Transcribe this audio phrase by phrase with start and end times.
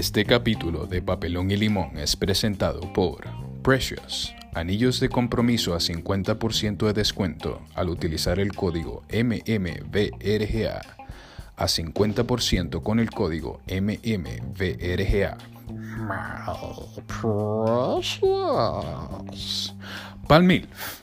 [0.00, 3.22] Este capítulo de Papelón y Limón es presentado por
[3.62, 10.80] Precious, anillos de compromiso a 50% de descuento al utilizar el código MMVRGA,
[11.54, 15.36] a 50% con el código MMVRGA.
[18.00, 19.74] Precious.
[20.26, 21.02] Palmilf,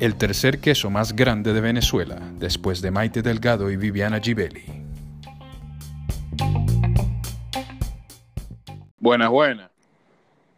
[0.00, 4.82] el tercer queso más grande de Venezuela, después de Maite Delgado y Viviana Givelli.
[9.02, 9.68] Buenas, buenas.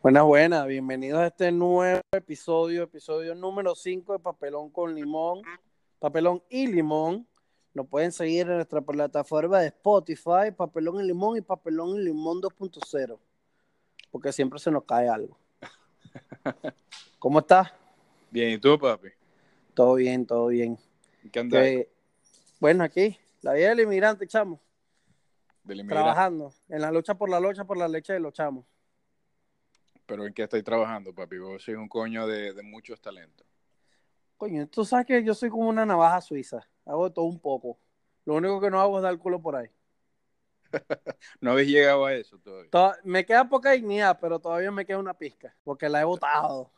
[0.02, 0.66] Buenas, buenas.
[0.66, 5.40] Bienvenidos a este nuevo episodio, episodio número 5 de Papelón con Limón,
[5.98, 7.26] Papelón y Limón.
[7.72, 12.42] Nos pueden seguir en nuestra plataforma de Spotify, Papelón y Limón y Papelón y Limón
[12.42, 13.18] 2.0,
[14.10, 15.38] porque siempre se nos cae algo.
[17.18, 17.72] ¿Cómo estás?
[18.30, 19.08] Bien, ¿y tú, papi?
[19.72, 20.76] Todo bien, todo bien.
[21.32, 21.62] ¿Qué andas?
[21.62, 21.88] Que-
[22.60, 24.60] bueno, aquí, la vida del inmigrante, chamo,
[25.64, 28.66] Del trabajando en la lucha por la lucha por la leche de los chamos.
[30.06, 31.38] Pero ¿en qué estáis trabajando, papi?
[31.38, 33.46] Vos sois un coño de, de muchos talentos.
[34.36, 37.78] Coño, tú sabes que yo soy como una navaja suiza, hago todo un poco.
[38.26, 39.68] Lo único que no hago es dar culo por ahí.
[41.40, 42.70] No habéis llegado a eso todavía.
[42.70, 46.70] To- me queda poca dignidad, pero todavía me queda una pizca, porque la he botado.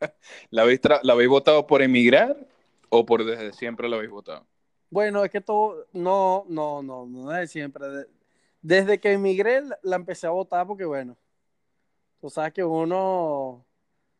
[0.50, 2.36] ¿La habéis, tra- ¿La habéis votado por emigrar
[2.90, 4.46] o por desde siempre la habéis votado?
[4.94, 7.84] Bueno, es que todo, no, no, no, no es siempre.
[7.88, 8.06] De-
[8.62, 11.16] desde que emigré la- empecé a votar porque, bueno,
[12.20, 13.64] tú sabes que uno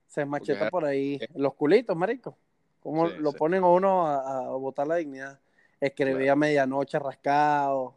[0.08, 1.20] se macheta por ahí.
[1.36, 2.36] Los culitos, marico.
[2.80, 3.38] Como Sí, lo sí.
[3.38, 5.38] ponen a uno a, a votar la dignidad.
[5.80, 7.94] Escribía a medianoche rascado,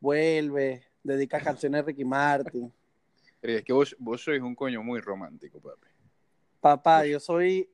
[0.00, 2.72] vuelve, dedica canciones a Ricky Martin.
[3.42, 5.88] Pero es que vos, vos sois un coño muy romántico, papi.
[6.62, 7.68] Papá, yo soy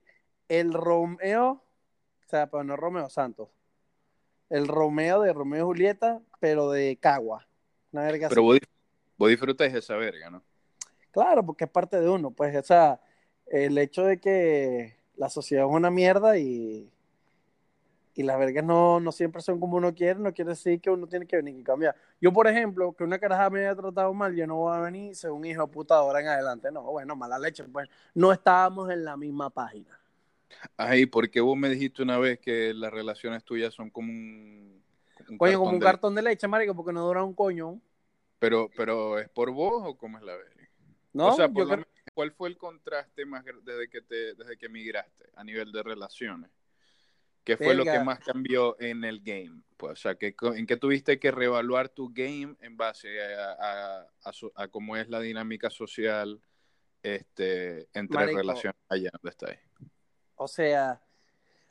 [0.48, 3.48] el Romeo, o sea, pero no Romeo Santos.
[4.50, 7.48] El Romeo de Romeo y Julieta, pero de Cagua.
[7.92, 8.42] Una verga Pero así.
[8.42, 8.58] vos,
[9.18, 10.44] vos disfrutáis de esa verga, ¿no?
[11.12, 12.30] Claro, porque es parte de uno.
[12.30, 13.00] Pues, o sea,
[13.46, 16.92] el hecho de que la sociedad es una mierda y,
[18.14, 21.06] y las vergas no, no siempre son como uno quiere, no quiere decir que uno
[21.06, 21.94] tiene que venir y cambiar.
[22.20, 25.12] Yo, por ejemplo, que una caraja me haya tratado mal, yo no voy a venir
[25.12, 26.70] y ser un hijo de puta ahora en adelante.
[26.72, 27.64] No, bueno, mala leche.
[27.64, 29.99] Pues no estábamos en la misma página.
[30.77, 34.83] Ay, porque vos me dijiste una vez que las relaciones tuyas son como un...
[35.28, 37.80] un Coño, como un de- cartón de leche, marico, porque no dura un coño.
[38.38, 40.68] Pero, pero ¿es por vos o cómo es la verga?
[41.12, 41.28] ¿No?
[41.28, 45.30] o sea, Yo creo- ¿cuál fue el contraste más desde que te, desde que emigraste
[45.34, 46.50] a nivel de relaciones?
[47.44, 49.62] ¿Qué fue lo que más cambió en el game?
[49.77, 54.06] Pues, o sea, ¿qué ¿en qué tuviste que reevaluar tu game en base a, a,
[54.24, 56.40] a so- a cómo es la dinámica social
[57.02, 58.38] este, entre Marico.
[58.38, 59.58] relaciones allá donde estáis?
[60.42, 60.98] O sea,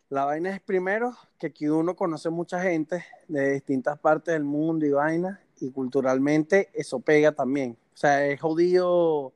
[0.10, 4.86] la vaina es primero que aquí uno conoce mucha gente de distintas partes del mundo
[4.86, 7.76] y vaina, y culturalmente eso pega también.
[7.96, 9.34] O sea, es jodido.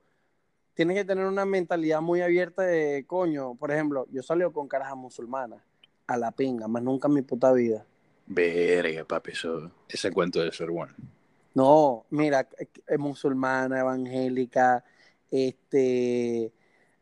[0.75, 3.55] Tienes que tener una mentalidad muy abierta de coño.
[3.55, 5.63] Por ejemplo, yo salí con carajas musulmanas
[6.05, 7.83] a la pinga, más nunca en mi puta vida.
[8.27, 10.93] Verga, papi, eso, ese cuento debe ser bueno.
[11.55, 14.83] No, mira, eh, eh, musulmana, evangélica,
[15.31, 16.53] este,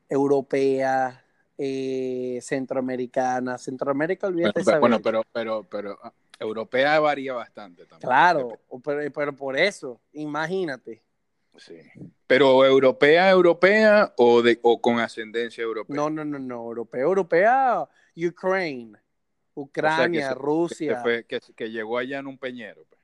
[0.08, 1.21] europea,
[1.64, 3.58] eh, centroamericana.
[3.60, 8.08] Centroamérica, olvídate pero, bueno, pero, pero, pero ah, europea varía bastante también.
[8.08, 11.04] Claro, pero, pero por eso, imagínate.
[11.58, 11.78] Sí.
[12.26, 15.96] Pero europea, europea o, de, o con ascendencia europea.
[15.96, 18.98] No, no, no, no, europea, europea, Ukraine,
[19.54, 20.96] Ucrania, se- Rusia.
[20.96, 22.86] Que, fue- que, que llegó allá en un peñero.
[22.90, 23.02] pues.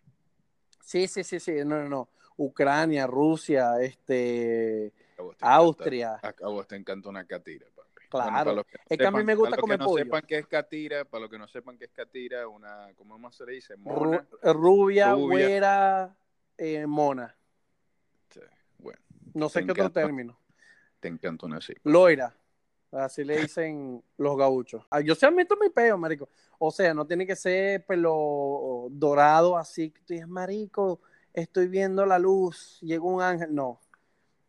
[0.81, 2.09] Sí, sí, sí, sí, no, no, no.
[2.37, 4.93] Ucrania, Rusia, este,
[5.41, 6.19] Austria.
[6.23, 7.76] a, vos te encanta una catira, papi.
[8.09, 8.31] Claro.
[8.31, 9.89] para los que no Es que a mí me gusta para los comer que no
[9.89, 10.03] pollo.
[10.05, 13.35] sepan qué es catira, para los que no sepan qué es catira, una, ¿cómo más
[13.35, 13.75] se le dice?
[13.79, 15.13] Ru- rubia, Rubia.
[15.15, 16.17] güera,
[16.57, 17.35] eh, mona.
[18.29, 18.39] Sí,
[18.77, 18.99] bueno,
[19.33, 20.39] No sé qué otro término.
[20.99, 21.73] te encanta una así.
[21.83, 22.33] Loira.
[22.89, 24.85] Así le dicen los gauchos.
[24.89, 26.29] Ah, Yo se meto mi peo, marico.
[26.57, 31.01] O sea, no tiene que ser pelo dorado así que tú dices, marico,
[31.33, 33.53] estoy viendo la luz, llegó un ángel.
[33.53, 33.81] No.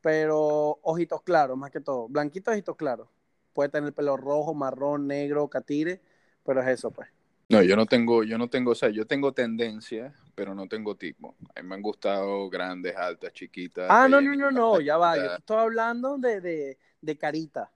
[0.00, 2.06] Pero ojitos claros, más que todo.
[2.08, 3.08] Blanquitos, ojitos claros.
[3.58, 6.00] Puede tener pelo rojo, marrón, negro, catire,
[6.44, 7.08] pero es eso, pues.
[7.48, 10.94] No, yo no tengo, yo no tengo, o sea, yo tengo tendencia, pero no tengo
[10.94, 11.34] tipo.
[11.56, 13.88] A mí me han gustado grandes, altas, chiquitas.
[13.90, 15.16] Ah, no, no, no, no, ya va.
[15.16, 17.72] Yo estoy hablando de, de, de carita.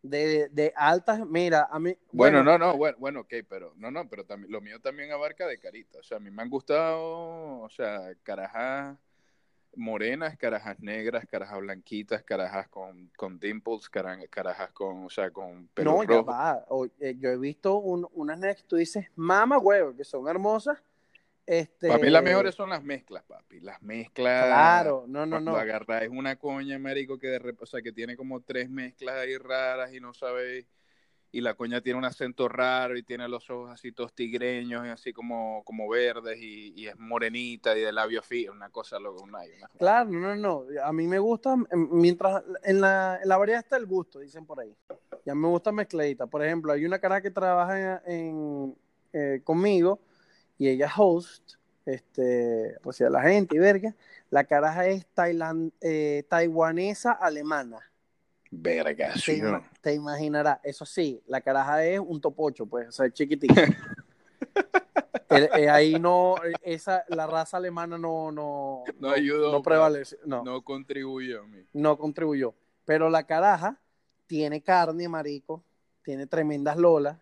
[0.00, 1.92] De, de altas, mira, a mí.
[2.12, 5.44] Bueno, no, no, bueno, bueno, ok, pero no, no, pero también lo mío también abarca
[5.48, 5.98] de carita.
[5.98, 8.96] O sea, a mí me han gustado, o sea, carajas
[9.76, 15.68] morenas, carajas negras, carajas blanquitas, carajas con, con dimples, cara- carajas con, o sea, con
[15.68, 16.24] pelo No, ya rojo.
[16.26, 16.64] va.
[16.68, 20.26] O- eh, yo he visto un- unas nenas que tú dices, mamá huevo, que son
[20.28, 20.78] hermosas,
[21.46, 23.58] Este, Para mí las mejores son las mezclas, papi.
[23.58, 24.46] Las mezclas.
[24.46, 25.56] Claro, no, no, cuando no.
[25.56, 29.36] agarráis una coña, marico, que de rep- o sea, que tiene como tres mezclas ahí
[29.36, 30.64] raras y no sabéis.
[31.32, 34.88] Y la coña tiene un acento raro y tiene los ojos así todos tigreños y
[34.88, 38.98] así como, como verdes y, es morenita y de labio fino, una cosa
[39.78, 40.64] Claro, no, no, no.
[40.84, 44.44] A mí me gusta, em, mientras en la, en la variedad está el gusto, dicen
[44.44, 44.74] por ahí.
[45.24, 46.26] Ya me gusta mezcladita.
[46.26, 48.76] Por ejemplo, hay una cara que trabaja en,
[49.12, 50.00] eh, conmigo
[50.58, 51.54] y ella es host,
[51.86, 53.94] este, recibe a la gente y verga.
[54.30, 57.89] La caraja es tailand, eh, taiwanesa alemana.
[58.50, 63.12] Verga, Te, ima- imaginarás, eso sí, la caraja es un topocho, pues, o sea, es
[63.14, 63.54] chiquitita.
[65.30, 70.42] El- eh, ahí no, esa, la raza alemana no, no, No ayudó, no prevalece, no,
[70.42, 71.64] No contribuyó a mí.
[71.72, 72.52] no contribuyó.
[72.84, 73.78] Pero la caraja
[74.26, 75.62] tiene carne, marico,
[76.02, 77.16] tiene tremendas lolas,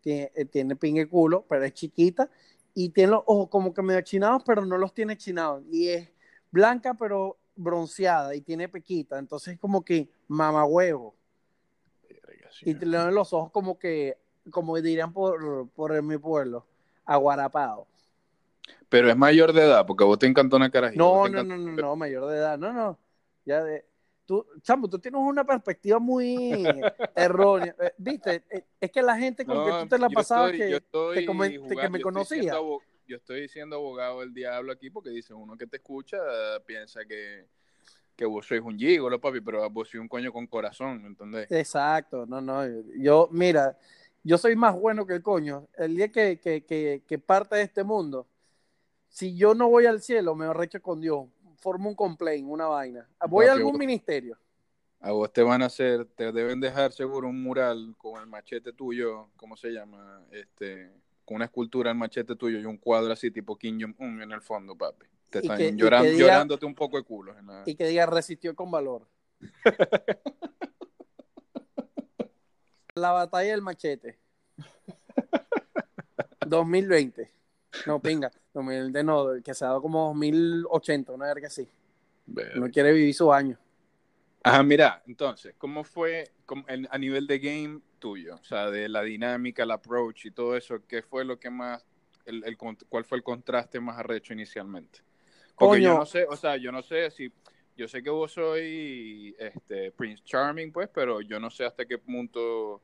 [0.00, 2.30] tiene, eh, tiene pingue culo, pero es chiquita
[2.72, 5.64] y tiene los ojos como que medio chinados, pero no los tiene chinados.
[5.72, 6.08] Y es
[6.52, 9.18] blanca, pero bronceada y tiene pequita.
[9.18, 11.14] Entonces, como que mamahuevo.
[12.08, 12.78] Verga, sí, Y ¿no?
[12.80, 14.16] tiene los ojos como que,
[14.50, 16.66] como dirían por, por mi pueblo,
[17.04, 17.86] aguarapado.
[18.88, 21.02] Pero es mayor de edad, porque a vos te encantó una carajita.
[21.02, 22.98] No, te no, no, no, no, mayor de edad, no, no.
[23.44, 23.84] Ya de,
[24.26, 26.22] tú, chamo, tú tienes una perspectiva muy
[27.16, 27.74] errónea.
[27.80, 30.76] Eh, Viste, Eh, es que la gente con que tú te la pasabas estoy- que,
[30.76, 32.52] estoy que que me yo estoy conocía.
[33.10, 36.16] Yo estoy siendo abogado del diablo aquí porque dice uno que te escucha
[36.64, 37.44] piensa que,
[38.14, 41.50] que vos sois un gigolo, papi, pero vos sois un coño con corazón, ¿entendés?
[41.50, 42.64] Exacto, no, no.
[42.96, 43.76] Yo, mira,
[44.22, 45.66] yo soy más bueno que el coño.
[45.76, 48.28] El día que, que, que, que parte de este mundo,
[49.08, 51.26] si yo no voy al cielo, me arrecho con Dios.
[51.56, 53.08] Formo un complaint, una vaina.
[53.28, 54.38] Voy a algún vos- ministerio.
[55.00, 58.72] A vos te van a hacer, te deben dejar seguro un mural con el machete
[58.72, 60.22] tuyo, ¿cómo se llama?
[60.30, 60.92] Este,
[61.30, 64.40] con una escultura el machete tuyo y un cuadro así tipo Kim Jong-un en el
[64.42, 65.06] fondo, papi.
[65.30, 67.38] Te están que- y lloran- que diga- llorándote un poco de culo.
[67.38, 69.06] en la- y que diga resistió con valor.
[72.96, 74.18] La batalla del machete.
[76.48, 77.30] 2020.
[77.86, 78.32] No, pinga.
[78.52, 81.68] 2020 no, que se ha dado como 2080, una verga así.
[82.56, 83.56] No quiere vivir sus años.
[84.42, 88.36] Ajá, mira, entonces, ¿cómo fue cómo- a nivel de game tuyo?
[88.36, 91.84] O sea, de la dinámica, el approach y todo eso, ¿qué fue lo que más,
[92.24, 92.56] el,
[92.88, 95.00] cuál fue el contraste más arrecho inicialmente?
[95.58, 97.30] Porque yo no sé, o sea, yo no sé si,
[97.76, 101.98] yo sé que vos soy este, Prince Charming, pues, pero yo no sé hasta qué
[101.98, 102.80] punto...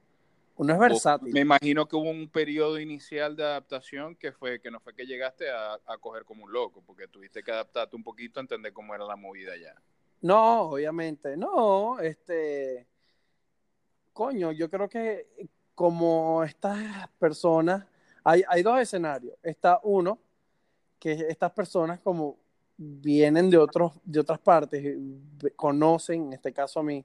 [0.57, 1.33] Uno es vos- versátil.
[1.33, 5.07] me imagino que hubo un periodo inicial de adaptación que fue que no fue que
[5.07, 8.75] llegaste a, a coger como un loco, porque tuviste que adaptarte un poquito a entender
[8.75, 9.75] cómo era la movida ya.
[10.23, 12.87] No, obviamente, no, este,
[14.13, 17.87] coño, yo creo que como estas personas,
[18.25, 19.37] hay, hay dos escenarios.
[19.43, 20.19] Está uno,
[20.99, 22.39] que estas personas como
[22.77, 24.97] vienen de otros, de otras partes,
[25.55, 27.05] conocen, en este caso a mí,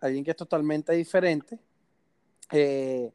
[0.00, 1.58] alguien que es totalmente diferente,
[2.50, 3.12] eh,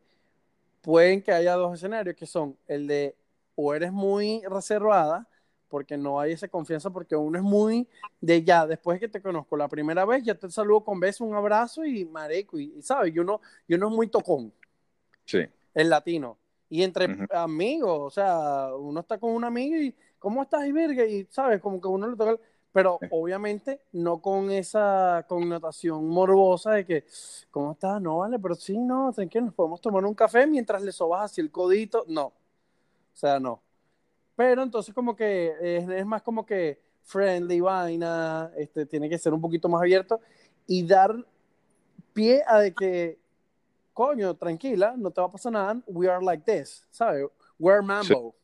[0.81, 3.15] pueden que haya dos escenarios que son el de
[3.55, 5.27] o eres muy reservada
[5.69, 7.87] porque no hay esa confianza porque uno es muy
[8.21, 11.23] de ya, después de que te conozco la primera vez, ya te saludo con beso,
[11.23, 14.51] un abrazo y mareco, y, y sabes, yo no, yo no es muy tocón,
[15.25, 15.39] Sí.
[15.73, 16.37] el latino.
[16.69, 17.25] Y entre Ujú.
[17.31, 21.05] amigos, o sea, uno está con un amigo y, ¿cómo estás, y verga?
[21.05, 21.61] Y, ¿sabes?
[21.61, 22.35] Como que uno le toca,
[22.73, 23.07] pero Sí.
[23.11, 27.05] obviamente no con esa connotación morbosa de que,
[27.51, 28.01] ¿cómo estás?
[28.01, 31.41] No, vale, pero sí, no, tranquilo, nos podemos tomar un café mientras le sobas así
[31.41, 32.03] el codito.
[32.07, 32.33] No, o
[33.13, 33.61] sea, no.
[34.37, 39.33] Pero entonces como que es, es más como que friendly, vaina, este, tiene que ser
[39.33, 40.21] un poquito más abierto
[40.67, 41.25] y dar
[42.13, 43.17] pie a de que,
[43.93, 47.25] coño, tranquila, no te va a pasar nada, we are like this, ¿sabes?
[47.57, 48.35] We're mambo.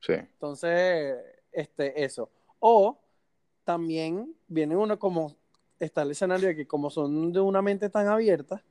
[0.00, 0.14] Sí.
[0.14, 1.16] Entonces,
[1.52, 2.28] este, eso.
[2.58, 2.98] O
[3.62, 5.36] también viene uno como,
[5.78, 8.64] está el escenario de que como son de una mente tan abierta,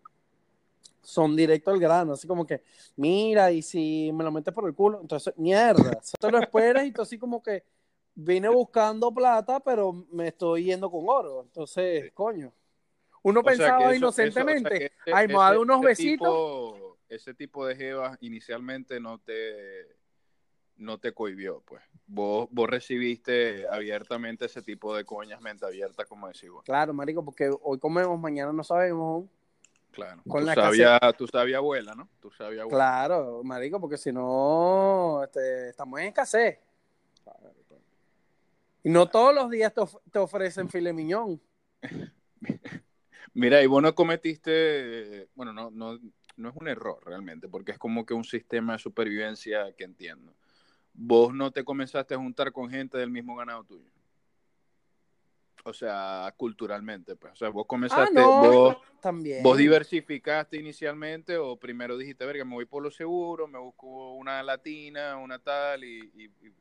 [1.02, 2.62] son directo al grano, así como que,
[2.96, 6.86] mira, y si me lo metes por el culo, entonces, mierda, eso te lo esperas
[6.86, 7.64] y tú así como que
[8.14, 11.42] vine buscando plata, pero me estoy yendo con oro.
[11.44, 12.12] Entonces, Sí.
[12.12, 12.52] coño.
[13.24, 15.78] Uno O pensaba eso- inocentemente, eso- o sea, que ay, me va a dar unos
[15.80, 16.28] ese besitos.
[16.28, 20.00] tipo- ese tipo de jevas inicialmente no te
[20.78, 21.84] no te cohibió, pues.
[22.08, 26.64] Vos, vos recibiste abiertamente ese tipo de coñas mente abierta, como decís vos.
[26.64, 29.26] Claro, marico, porque hoy comemos, mañana no sabemos.
[29.92, 30.22] Claro.
[30.28, 32.08] Con tu, la sabia, tu sabia abuela, ¿no?
[32.22, 32.78] Tu sabia abuela.
[32.78, 36.60] Claro, marico, porque si no, este, estamos en escasez.
[38.84, 41.42] Y no todos los días te, of- te ofrecen filet miñón.
[43.34, 46.00] Mira, y vos no cometiste, bueno, no, no,
[46.36, 50.34] no es un error realmente, porque es como que un sistema de supervivencia que entiendo.
[50.94, 53.90] vos no te comenzaste a juntar con gente del mismo ganado tuyo.
[55.64, 57.34] O sea, culturalmente, pues.
[57.34, 59.44] O sea, vos comenzaste, Ah, no, vos, también.
[59.44, 64.42] vos diversificaste inicialmente o primero dijiste, verga, me voy por lo seguro, me busco una
[64.42, 66.00] latina, una tal y...
[66.16, 66.54] y- y-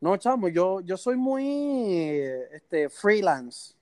[0.00, 2.20] No, chamo, yo, yo soy muy
[2.52, 3.74] este, freelance.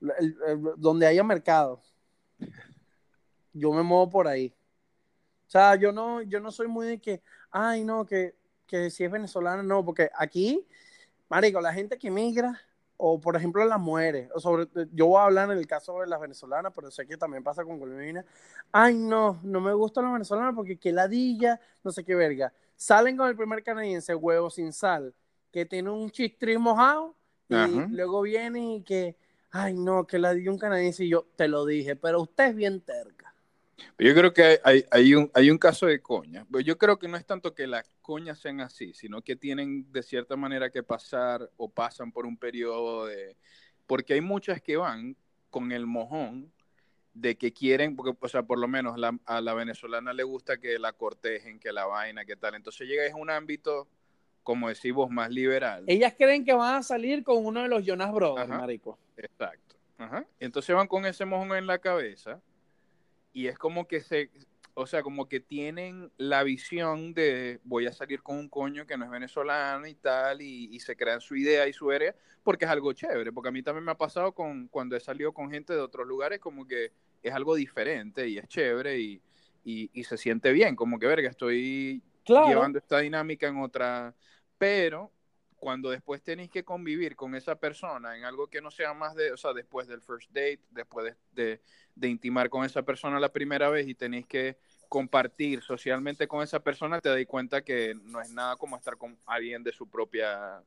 [0.00, 1.80] El- el- donde haya mercado.
[3.52, 4.52] Yo me muevo por ahí.
[5.46, 7.22] O sea, yo no, yo no soy muy de que,
[7.52, 8.34] ay, no, que,
[8.66, 10.66] que si es venezolana, no, porque aquí,
[11.28, 12.60] marico, la gente que migra,
[13.06, 16.06] o por ejemplo las mujeres, o sobre, yo voy a hablar en el caso de
[16.06, 18.24] las venezolanas, pero sé que también pasa con colombianas,
[18.72, 22.50] ay, no, no me gustan las venezolanas porque qué ladilla, no sé qué verga.
[22.76, 25.14] Salen con el primer canadiense, huevo sin sal,
[25.52, 27.14] que tiene un chistrín mojado,
[27.46, 27.88] y Ajá.
[27.90, 29.18] luego viene y que,
[29.50, 32.80] ay, no, que ladilla un canadiense, y yo te lo dije, pero usted es bien
[32.80, 33.23] terca.
[33.98, 36.46] Yo creo que hay, hay, un, hay un caso de coña.
[36.50, 39.90] Pero yo creo que no es tanto que las coñas sean así, sino que tienen
[39.92, 43.36] de cierta manera que pasar o pasan por un periodo de...
[43.86, 45.16] Porque hay muchas que van
[45.50, 46.52] con el mojón
[47.12, 50.56] de que quieren, porque, o sea, por lo menos la- a la venezolana le gusta
[50.58, 52.54] que la cortejen, que la vaina, que tal.
[52.56, 53.86] Entonces llega a un ámbito,
[54.42, 55.84] como decimos, más liberal.
[55.86, 58.60] Ellas creen que van a salir con uno de los Jonas Brothers, Ajá.
[58.60, 58.98] marico.
[59.16, 59.76] Exacto.
[59.98, 60.26] Ajá.
[60.40, 62.40] Entonces van con ese mojón en la cabeza
[63.34, 64.30] y es como que se,
[64.74, 68.96] o sea, como que tienen la visión de voy a salir con un coño que
[68.98, 72.64] no es venezolano y tal, y, y se crean su idea y su área, porque
[72.66, 75.50] es algo chévere, porque a mí también me ha pasado con cuando he salido con
[75.50, 79.22] gente de otros lugares, como que es algo diferente y es chévere y,
[79.64, 82.64] y, y se siente bien, como que verga, estoy Claro.
[82.64, 84.16] llevando esta dinámica en otra,
[84.58, 85.12] pero
[85.64, 89.32] cuando después tenéis que convivir con esa persona en algo que no sea más de,
[89.32, 91.60] o sea, después del first date, después de, de,
[91.94, 94.58] de intimar con esa persona la primera vez y tenéis que
[94.90, 99.16] compartir socialmente con esa persona, te das cuenta que no es nada como estar con
[99.24, 100.62] alguien de su propia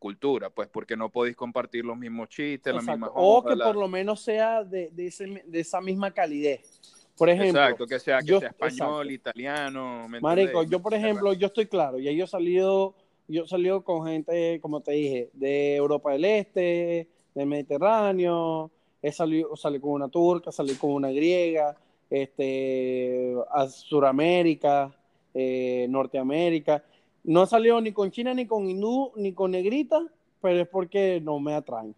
[0.00, 3.76] cultura, pues porque no podéis compartir los mismos chistes, las mismas O que la- por
[3.76, 6.80] lo menos sea de, de, ese- de esa misma calidez.
[7.16, 9.30] Por ejemplo, Exacto, que sea, que yo- sea español, exacto.
[9.30, 10.08] italiano.
[10.08, 12.96] ¿me Marico, yo por ejemplo, yo estoy claro, ya yo he salido,
[13.30, 18.70] yo salido con gente, como te dije, de Europa del Este, del Mediterráneo,
[19.00, 21.76] he salido, salí con una turca, salí con una griega,
[22.10, 24.92] este, a Suramérica,
[25.32, 26.82] eh, Norteamérica.
[27.24, 30.04] No he salido ni con China, ni con hindú, ni con negrita,
[30.40, 31.94] pero es porque no me atraen.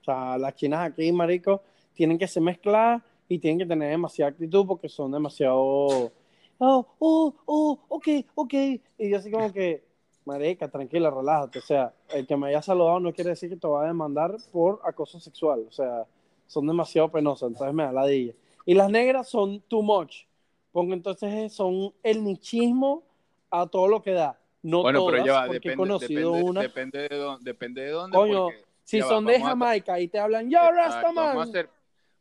[0.00, 1.62] O sea, las chinas aquí, marico,
[1.94, 6.12] tienen que ser mezcladas y tienen que tener demasiada actitud porque son demasiado
[6.58, 8.54] oh, oh, oh, ok, ok.
[8.98, 9.82] Y yo así como que,
[10.24, 11.58] marica, tranquila, relájate.
[11.58, 14.36] O sea, el que me haya saludado no quiere decir que te va a demandar
[14.52, 15.64] por acoso sexual.
[15.68, 16.06] O sea,
[16.46, 18.32] son demasiado penosas, entonces me da ladilla.
[18.66, 20.24] Y las negras son too much,
[20.72, 23.02] porque entonces son el nichismo
[23.50, 24.38] a todo lo que da.
[24.62, 26.60] No Bueno, todas, pero ya va, porque depende, he conocido depende, una.
[26.62, 29.50] depende de dónde, depende de dónde Coño, porque- Si ya va, son de vamos a-
[29.50, 31.26] Jamaica y te hablan, yo, Rastaman.
[31.36, 31.70] Vamos a ser,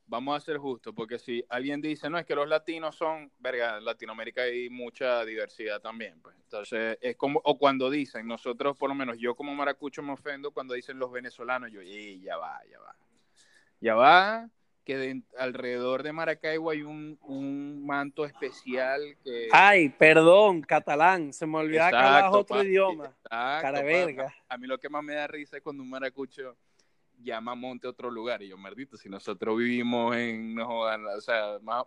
[0.06, 3.78] vamos a ser justos, porque si alguien dice, no, es que los latinos son, verga,
[3.78, 6.36] en Latinoamérica hay mucha diversidad también, pues.
[6.44, 10.52] Entonces, es como, o cuando dicen, nosotros, por lo menos yo como maracucho me ofendo
[10.52, 12.96] cuando dicen los venezolanos, yo, y ya va, ya va.
[13.80, 14.50] Ya va,
[14.86, 19.50] que de- alrededor de Maracaibo hay un, un manto especial que...
[19.52, 21.32] Ay, perdón, catalán.
[21.34, 23.06] Se me olvidaba que Exacto, otro papi, idioma.
[23.06, 24.34] exacto, Cara verga.
[24.50, 26.58] A mí lo que más me da risa es cuando un maracucho
[27.24, 28.42] llama Monte a otro lugar.
[28.44, 31.86] Y yo, maldito, si nosotros vivimos en, no jodan, o sea, más...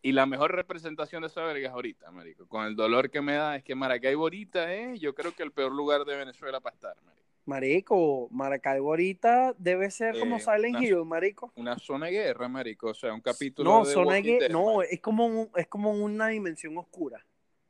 [0.00, 2.46] Y la mejor representación de esa verga es ahorita, marico.
[2.46, 5.50] Con el dolor que me da es que Maracaibo ahorita es, yo creo que el
[5.50, 7.26] peor lugar de Venezuela para estar, marico.
[7.46, 11.52] Marico, Maracaibo ahorita debe ser como Eh, Silent una- Hill, marico.
[11.56, 12.88] Una zona de guerra, marico.
[12.90, 14.82] O sea, un capítulo No, de zona de guerra- no, marico.
[14.82, 17.24] es como, un- es como una dimensión oscura.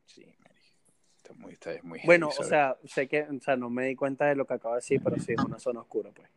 [0.04, 0.58] Sí, marico.
[1.16, 3.94] Está muy, está muy Bueno, heavy, o sea, sé que, o sea, no me di
[3.96, 6.28] cuenta de lo que acabo de decir, pero sí es una zona oscura, pues.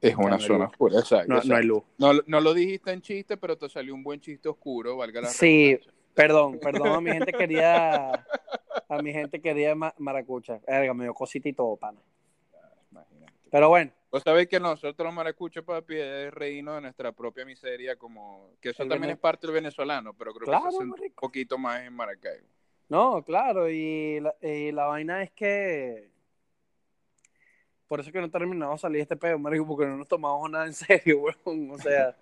[0.00, 0.68] Es una no zona luz.
[0.72, 1.32] oscura, exacto.
[1.32, 1.82] No, no hay luz.
[1.98, 5.28] No, no lo dijiste en chiste, pero te salió un buen chiste oscuro, valga la
[5.28, 5.78] Sí.
[6.14, 8.26] Perdón, perdón a mi gente querida,
[8.88, 10.60] a mi gente querida ma- maracucha.
[10.66, 12.00] Verga, me dio cosita y todo, pana.
[13.50, 17.96] Pero bueno, Vos sabéis que nosotros los maracuchos, papi, es reírnos de nuestra propia miseria,
[17.96, 20.76] como que eso El también vene- es parte del venezolano, pero creo Claro, que se
[20.76, 22.46] hace un poquito más en Maracaibo.
[22.88, 26.10] No, claro, y la, y la vaina es que
[27.88, 30.66] por eso que no terminamos de salir este pedo, marico, porque no nos tomamos nada
[30.66, 31.70] en serio, weón.
[31.70, 32.16] O sea,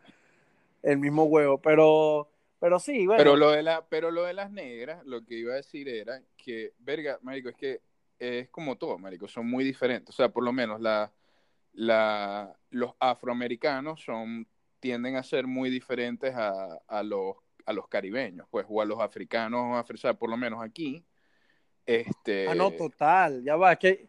[0.83, 1.59] el mismo huevo.
[1.59, 2.29] Pero,
[2.61, 3.19] pero sí, bueno.
[3.23, 6.21] Pero lo de la, pero lo de las negras, lo que iba a decir era
[6.37, 7.81] que, verga, marico, es que
[8.19, 10.15] es como todo, marico, son muy diferentes.
[10.15, 11.11] O sea, por lo menos la,
[11.73, 14.47] la, los afroamericanos son,
[14.81, 19.01] tienden a ser muy diferentes a, a los, a los caribeños, pues, o a los
[19.01, 21.03] africanos, afri- o sea, por lo menos aquí,
[21.87, 24.07] Este, Ah, no, total, ya va, es que,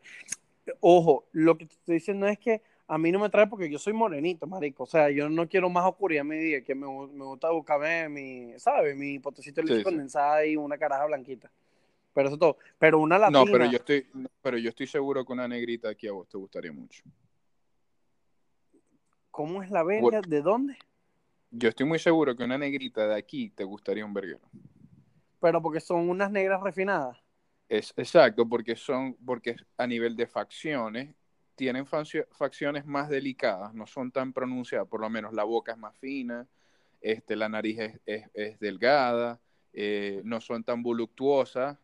[0.80, 3.80] ojo, lo que te estoy diciendo es que a mí no me trae porque yo
[3.80, 6.86] soy morenito, marico, o sea, yo no quiero más oscuridad en mi día, que me,
[6.86, 8.96] gu- me gusta buscarme mi, ¿sabes?
[8.96, 9.90] Mi potecito de leche Sí, sí.
[9.90, 11.52] condensada y una caraja blanquita,
[12.14, 14.08] pero eso es todo, pero una latina, no, pero yo estoy,
[14.42, 17.04] pero yo estoy seguro que una negrita aquí a vos te gustaría mucho.
[19.32, 20.22] ¿cómo es la verga?
[20.22, 20.78] ¿De dónde?
[21.52, 24.42] Yo estoy muy seguro que una negrita de aquí te gustaría un verguero.
[25.40, 27.18] Pero porque son unas negras refinadas.
[27.68, 31.16] Es exacto, porque son, porque a nivel de facciones,
[31.56, 35.98] tienen facciones más delicadas, no son tan pronunciadas, por lo menos la boca es más
[35.98, 36.48] fina,
[37.02, 38.00] este, la nariz es,
[38.34, 39.40] es- delgada,
[39.74, 41.78] eh, no son tan voluptuosas,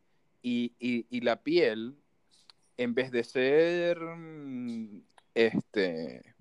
[0.44, 1.96] y, y- y la piel,
[2.78, 5.02] en vez de ser, mm,
[5.36, 6.36] este,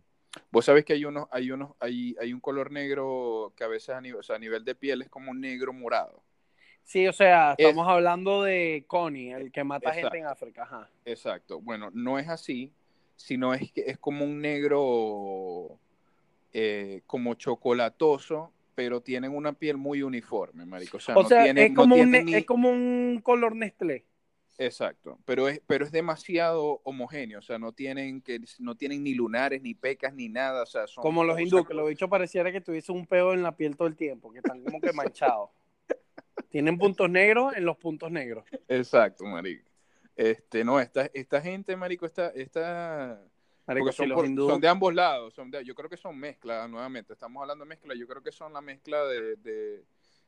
[0.53, 3.91] vos sabés que hay unos, hay unos, hay, hay un color negro que a veces
[3.97, 6.23] a nivel, a nivel de piel es como un negro morado.
[6.91, 10.09] Sí, o sea, Es- estamos hablando de Connie, el que mata Exacto.
[10.11, 10.91] gente en África, ajá.
[11.05, 11.61] Exacto.
[11.61, 12.73] Bueno, no es así,
[13.15, 15.79] sino es que es como un negro
[16.53, 20.97] eh, como chocolatoso, pero tienen una piel muy uniforme, marico.
[20.97, 23.55] O sea, O no sea, tienen- es, no como un, ni- es como un color
[23.55, 24.05] Nestlé.
[24.59, 29.15] Exacto, pero es, pero es demasiado homogéneo, o sea, no tienen que, no tienen ni
[29.15, 32.51] lunares, ni pecas, ni nada, o sea, son Como los hindúes, que los bichos pareciera
[32.51, 34.93] que tuviese un peo en la piel todo el tiempo, que están como que
[35.39, 35.51] manchados.
[36.49, 38.45] Tienen puntos negros en los puntos negros.
[38.69, 39.69] Exacto, marico.
[40.17, 43.21] Este, no, esta, esta gente, marico, esta, esta,
[43.67, 45.33] Marico, Porque si son, los por- hindúes- son de ambos lados.
[45.35, 47.13] Son de- yo creo que son mezclas, nuevamente.
[47.13, 47.95] Estamos hablando de mezcla.
[47.95, 49.85] Yo creo que son la mezcla de, de,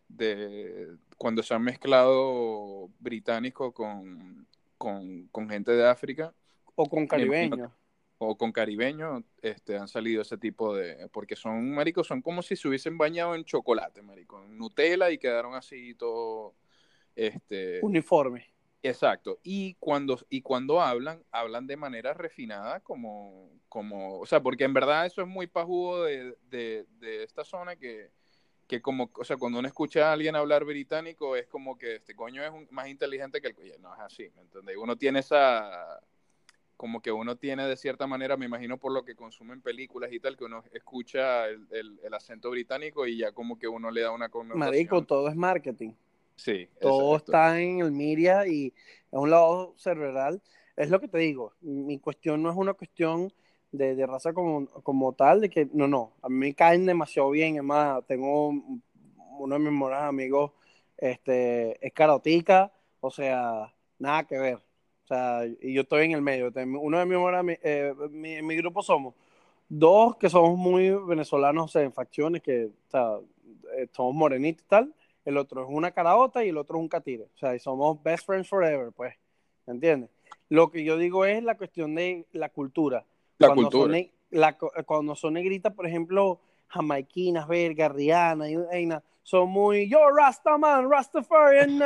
[0.09, 4.47] de cuando se han mezclado británicos con,
[4.79, 6.33] con, con gente de África
[6.77, 7.71] o con caribeños.
[8.25, 11.09] O con caribeños, este, han salido ese tipo de...
[11.13, 15.19] Porque son, marico, son como si se hubiesen bañado en chocolate, marico, en Nutella y
[15.19, 16.55] quedaron así todo...
[17.15, 18.47] Este, Uniforme.
[18.83, 19.39] Exacto.
[19.43, 24.75] Y cuando, y cuando hablan, hablan de manera refinada, como, como, o sea, porque en
[24.75, 28.11] verdad eso es muy pajugo de, de, de esta zona que,
[28.67, 32.15] que como, o sea, cuando uno escucha a alguien hablar británico es como que este
[32.17, 33.75] coño es un- más inteligente que el coño.
[33.79, 34.77] No es así, ¿me entiendes?
[34.77, 36.01] Uno tiene esa,
[36.83, 40.19] como que uno tiene de cierta manera, me imagino por lo que consumen películas y
[40.19, 44.01] tal, que uno escucha el, el, el acento británico y ya como que uno le
[44.01, 44.61] da una connotación.
[44.67, 45.93] Marico, todo es marketing.
[46.37, 47.33] Sí, Todo exacto.
[47.33, 48.75] está en el media y es
[49.13, 50.43] un lado cerebral.
[50.77, 51.55] Es lo que te digo.
[51.61, 53.33] Mi cuestión no es una cuestión
[53.73, 56.15] de, de raza como, como tal, de que no, no.
[56.23, 57.57] A mí me caen demasiado bien.
[57.57, 58.83] Es más, tengo un-
[59.39, 60.53] uno de mis mejores amigos,
[60.99, 64.61] este, es carotica, o sea, nada que ver.
[65.05, 66.53] O sea, y yo estoy en el medio.
[66.81, 69.15] Uno de mis mejores eh, mi, mi grupo somos
[69.69, 73.19] dos que somos muy venezolanos, o sea, en facciones, que o sea,
[73.77, 76.89] eh, somos morenitos y tal el otro es una caraota y el otro es un
[76.89, 77.25] catire.
[77.35, 79.15] O sea, y somos best friends forever, pues.
[79.67, 80.11] ¿Me entiendes?
[80.49, 83.05] Lo que yo digo es la cuestión de la cultura.
[83.39, 83.99] La cuando cultura.
[83.99, 90.11] Son la cuando son negritas, por ejemplo, jamaiquinas, verga, Rihanna y Eina, son muy, yo,
[90.11, 91.81] Rastaman, Rastafarian,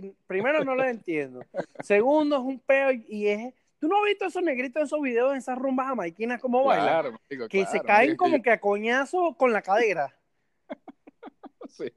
[0.00, 1.40] y primero no lo entiendo.
[1.80, 5.32] Segundo, es un peo y, es, ¿tú no has visto esos negritos en esos videos,
[5.32, 6.86] en esas rumbas jamaiquinas, cómo bailan?
[6.86, 10.16] Claro, marico, Que claro, se caen como yo- que a coñazo con la cadera.
[11.68, 11.90] Sí.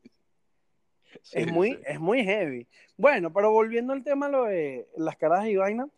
[1.33, 1.79] es muy, sí.
[1.85, 2.67] es muy heavy.
[2.97, 5.89] Bueno, pero volviendo al tema lo de las caras y vaina,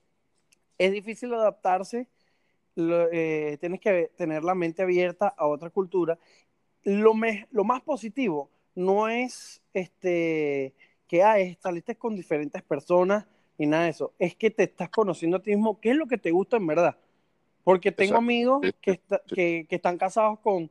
[0.77, 2.07] es difícil adaptarse.
[2.75, 6.17] lo- eh, tienes que tener la mente abierta a otra cultura.
[6.83, 10.75] Lo, me- lo más positivo no es este
[11.07, 13.25] que ay, saliste con diferentes personas
[13.57, 14.13] ni nada de eso.
[14.19, 16.67] Es que te estás conociendo a ti mismo, qué es lo que te gusta en
[16.67, 16.95] verdad.
[17.63, 18.23] Porque tengo Exacto.
[18.23, 20.69] amigos que, está- que, que están casados con...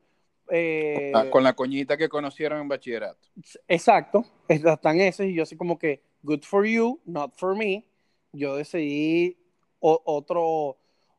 [0.51, 3.29] eh, Ah, con la coñita que conocieron en bachillerato.
[3.67, 7.85] Exacto, están esos y yo así como que, good for you, not for me.
[8.33, 9.37] Yo decidí
[9.81, 10.77] o- otro,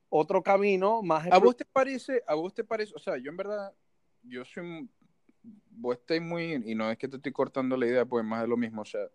[0.09, 1.29] otro camino más...
[1.31, 3.73] ¿A vos te parece, a vos te parece, o sea, yo en verdad,
[4.23, 4.87] yo soy,
[5.71, 8.47] vos estáis muy, y no es que te estoy cortando la idea, pues más de
[8.47, 9.07] lo mismo, o sea,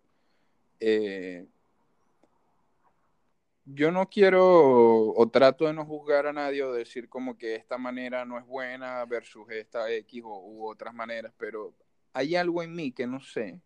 [0.79, 1.45] eh,
[3.65, 7.77] yo no quiero o trato de no juzgar a nadie o decir como que esta
[7.77, 11.73] manera no es buena versus esta X o, u otras maneras, pero
[12.13, 13.61] hay algo en mí que no sé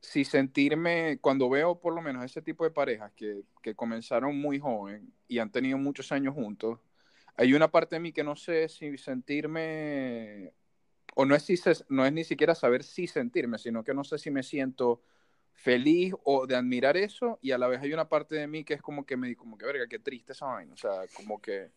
[0.00, 4.58] si sentirme, cuando veo por lo menos ese tipo de parejas que, que comenzaron muy
[4.58, 6.80] joven y han tenido muchos años juntos,
[7.36, 10.52] hay una parte de mí que no sé si sentirme,
[11.14, 14.04] o no es, si se- no es ni siquiera saber si sentirme, sino que no
[14.04, 15.02] sé si me siento
[15.54, 18.74] feliz o de admirar eso y a la vez hay una parte de mí que
[18.74, 21.70] es como que me como que verga, qué triste esa vaina, o sea, como que...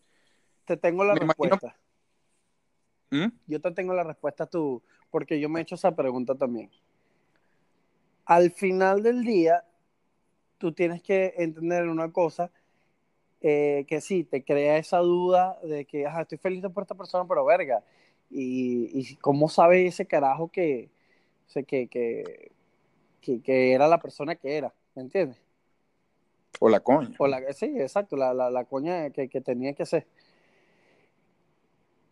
[0.66, 1.78] Te tengo la Me imagino- respuesta.
[3.12, 3.28] ¿Mm?
[3.48, 6.72] Yo te tengo la respuesta tú, porque yo me he hecho esa pregunta también.
[8.26, 9.64] Al final del día,
[10.58, 12.50] tú tienes que entender una cosa,
[13.42, 17.28] eh, que sí, te crea esa duda de que, ajá, estoy feliz por esta persona,
[17.28, 17.84] pero verga,
[18.30, 20.90] y, y cómo sabe ese carajo que,
[21.68, 22.52] que, que,
[23.22, 25.42] que, era la persona que era, ¿me entiendes?
[26.60, 27.16] O la coña.
[27.18, 30.08] O la, sí, exacto, la, la, la coña que, que, tenía que ser.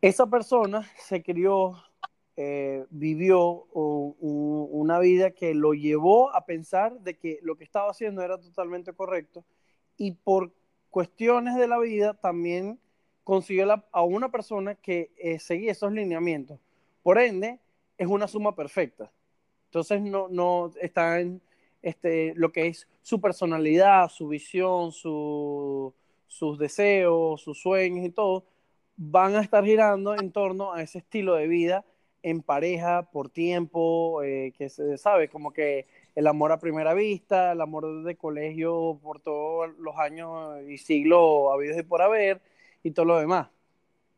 [0.02, 1.82] Esa persona se crió,
[2.36, 8.21] eh, vivió una vida que lo llevó a pensar de que lo que estaba haciendo
[8.21, 9.45] era totalmente correcto
[9.95, 10.52] y por
[10.89, 12.80] cuestiones de la vida también
[13.24, 16.60] consiguió a una persona que eh, seguía esos lineamientos.
[17.02, 17.60] Por ende,
[17.98, 19.12] es una suma perfecta.
[19.66, 21.42] Entonces, no, no está en
[21.82, 25.94] este, lo que es su personalidad, su visión, su,
[26.28, 28.46] sus deseos, sus sueños y todo,
[28.96, 31.86] van a estar girando en torno a ese estilo de vida
[32.24, 37.52] en pareja, por tiempo, eh, que se sabe, como que el amor a primera vista,
[37.52, 42.42] el amor de colegio por todos los años y siglos habidos y por haber,
[42.84, 43.50] y todo lo demás.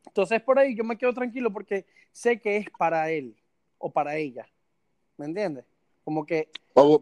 [0.06, 3.36] Entonces, por ahí yo me quedo tranquilo porque sé que es para él
[3.78, 4.46] o para ella.
[5.16, 5.64] ¿Me entiendes?
[6.04, 6.50] Como que...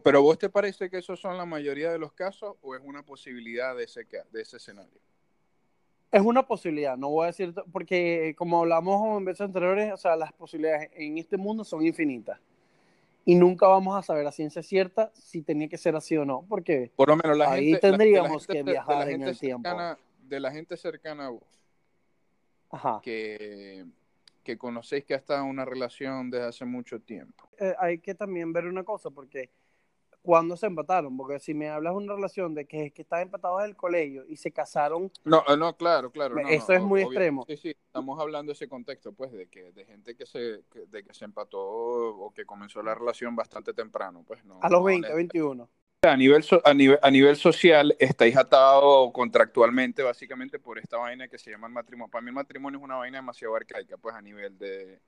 [0.02, 3.02] Pero vos te parece que esos son la mayoría de los casos o es una
[3.04, 5.00] posibilidad de ese, de ese escenario?
[6.12, 10.14] Es una posibilidad, no voy a decir, porque como hablamos en veces anteriores, o sea,
[10.14, 12.38] las posibilidades en este mundo son infinitas.
[13.24, 16.44] Y nunca vamos a saber a ciencia cierta si tenía que ser así o no,
[16.48, 19.68] porque Por lo menos la ahí tendríamos que viajar en el tiempo.
[20.28, 21.62] De la gente cercana a vos,
[22.70, 23.00] Ajá.
[23.02, 23.84] que,
[24.42, 27.48] que conocéis que ha estado en una relación desde hace mucho tiempo.
[27.58, 29.50] Eh, hay que también ver una cosa, porque
[30.24, 33.62] cuando se empataron, porque si me hablas de una relación de que, que están empatados
[33.62, 35.12] del colegio y se casaron.
[35.22, 36.38] No, eh, no, claro, claro.
[36.48, 37.44] eso es muy extremo.
[37.46, 41.04] Sí, sí, estamos hablando de ese contexto, pues, de que de gente que se, de
[41.04, 44.58] que se empató o que comenzó la relación bastante temprano, pues, no.
[44.62, 45.68] A los 20, 21.
[46.04, 51.38] A nivel, a, nivel, a nivel social, estáis atados contractualmente, básicamente, por esta vaina que
[51.38, 52.10] se llama el matrimonio.
[52.10, 55.00] Para mí, el matrimonio es una vaina demasiado arcaica, pues, a nivel de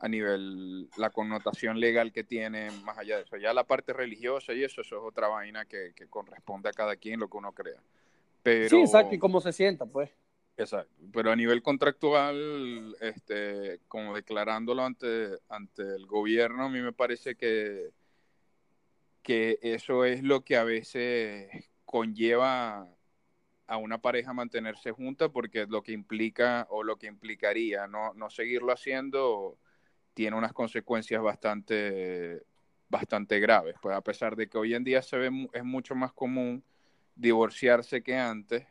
[0.00, 3.36] a nivel la connotación legal que tiene más allá de eso.
[3.36, 7.20] Ya la parte religiosa y eso, eso es otra vaina que, corresponde a cada quien
[7.20, 7.80] lo que uno crea.
[8.42, 10.10] Pero, sí, exacto, y cómo se sienta, pues.
[10.56, 16.92] Exacto, pero a nivel contractual, este, como declarándolo ante, ante el gobierno, a mí me
[16.92, 17.90] parece que,
[19.24, 21.48] que eso es lo que a veces
[21.84, 22.88] conlleva
[23.66, 28.30] a una pareja mantenerse junta porque lo que implica o lo que implicaría no, no
[28.30, 29.58] seguirlo haciendo
[30.12, 32.42] tiene unas consecuencias bastante,
[32.88, 33.74] bastante graves.
[33.80, 36.62] Pues a pesar de que hoy en día se ve, es mucho más común
[37.16, 38.66] divorciarse que antes,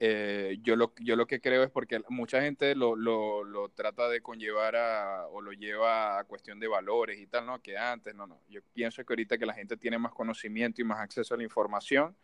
[0.00, 4.08] eh, yo, lo, yo lo que creo es porque mucha gente lo, lo, lo, trata
[4.08, 7.60] de conllevar a, o lo lleva a cuestión de valores y tal, ¿no?
[7.60, 8.40] Que antes, no, no.
[8.48, 11.44] Yo pienso que ahorita que la gente tiene más conocimiento y más acceso a la
[11.44, 12.16] información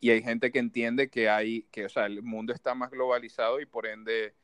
[0.00, 3.60] y hay gente que entiende que hay, que, o sea, el mundo está más globalizado
[3.60, 4.34] y por ende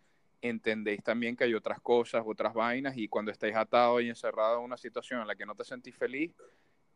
[0.41, 4.65] entendéis también que hay otras cosas, otras vainas, y cuando estáis atados y encerrados en
[4.65, 6.33] una situación en la que no te sentís feliz,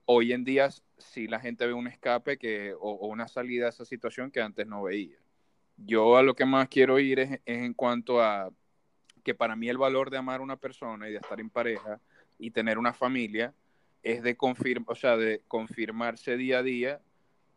[0.04, 0.68] hoy en día
[0.98, 4.66] sí la gente ve un escape que, o, una salida a esa situación que antes
[4.66, 5.18] no veía.
[5.76, 8.50] Yo a lo que más quiero ir es, en cuanto a
[9.22, 12.00] que para mí el valor de amar a una persona y de estar en pareja
[12.38, 13.52] y tener una familia
[14.02, 17.00] es de, confirm o sea, de confirmarse día a día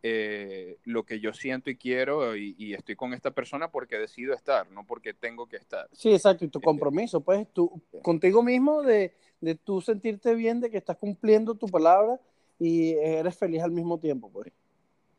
[0.02, 4.72] eh, lo que yo siento y quiero y, estoy con esta persona porque decido estar,
[4.72, 5.90] no porque tengo que estar.
[5.92, 10.72] Sí, exacto, y tu compromiso, pues, tú, contigo mismo de, de tú sentirte bien de
[10.72, 12.20] que estás cumpliendo tu palabra
[12.58, 14.52] y eres feliz al mismo tiempo, pues.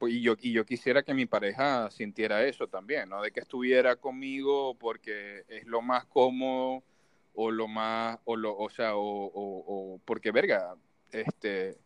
[0.00, 0.14] Pues.
[0.14, 3.22] y, yo, y yo quisiera que mi pareja sintiera eso también, ¿no?
[3.22, 6.82] De que estuviera conmigo porque es lo más cómodo
[7.34, 10.74] o lo más, o, lo, o sea, o, o, o porque, verga,
[11.12, 11.78] este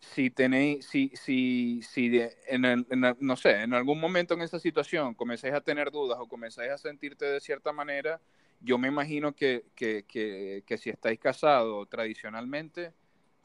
[0.00, 2.86] si tenéis, si, si, si en,
[3.20, 6.78] no sé, en algún momento en esa situación comenzáis a tener dudas o comenzáis a
[6.78, 8.20] sentirte de cierta manera,
[8.60, 12.92] yo me imagino que, que, que, que si estáis casados tradicionalmente,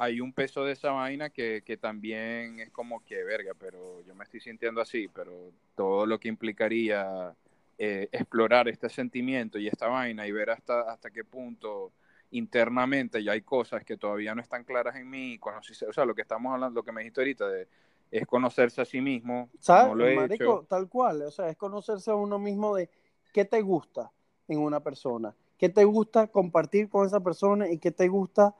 [0.04, 4.14] hay un peso de esa vaina que, que, también es como que, verga, pero yo
[4.16, 7.34] me estoy sintiendo así, pero todo lo que implicaría
[7.78, 11.92] eh, explorar este sentimiento y esta vaina y ver hasta, hasta qué punto
[12.32, 16.24] internamente ya hay cosas que todavía no están claras en mí, o sea, lo que
[16.24, 17.68] estamos hablando, lo que me dijiste ahorita de
[18.12, 19.50] es conocerse a sí mismo.
[19.60, 20.16] ¿Sabes?
[20.16, 22.90] Marico, tal cual, o sea, es conocerse a uno mismo de
[23.34, 24.12] qué te gusta
[24.48, 28.56] en una persona, qué te gusta compartir con esa persona y qué te gusta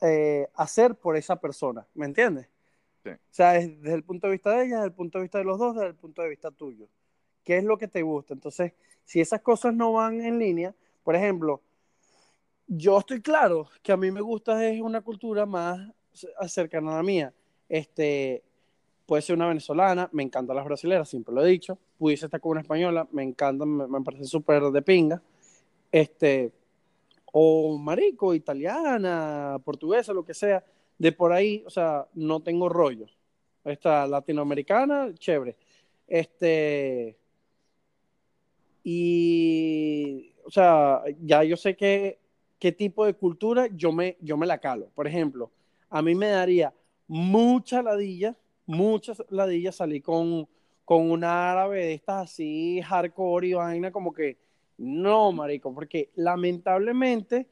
[0.00, 2.48] eh, hacer por esa persona, ¿me entiendes?
[3.02, 3.10] Sí.
[3.10, 5.44] O sea, desde el punto de vista de ella, desde el punto de vista de
[5.44, 6.88] los dos, desde el punto de vista tuyo.
[7.44, 8.34] ¿Qué es lo que te gusta?
[8.34, 8.72] Entonces,
[9.04, 11.62] si esas cosas no van en línea, por ejemplo,
[12.66, 15.90] yo estoy claro que a mí me gusta es una cultura más
[16.46, 17.32] cercana a la mía.
[17.68, 18.42] Este,
[19.06, 22.52] puede ser una venezolana, me encantan las brasileras, siempre lo he dicho, pudiese estar con
[22.52, 25.22] una española, me encanta, me, me parece súper de pinga,
[25.90, 26.52] este,
[27.32, 30.64] o marico, italiana, portuguesa, lo que sea,
[30.98, 33.06] de por ahí, o sea, no tengo rollo.
[33.64, 35.56] Esta latinoamericana, chévere.
[36.06, 37.16] Este,
[38.82, 42.18] y, o sea, ya yo sé que,
[42.58, 44.90] qué tipo de cultura yo me, yo me la calo.
[44.94, 45.50] Por ejemplo,
[45.90, 46.72] a mí me daría
[47.06, 48.36] mucha ladilla,
[48.66, 50.48] muchas ladillas salir con,
[50.84, 54.38] con una árabe de estas así, hardcore y vaina, como que,
[54.78, 57.48] no, marico, porque lamentablemente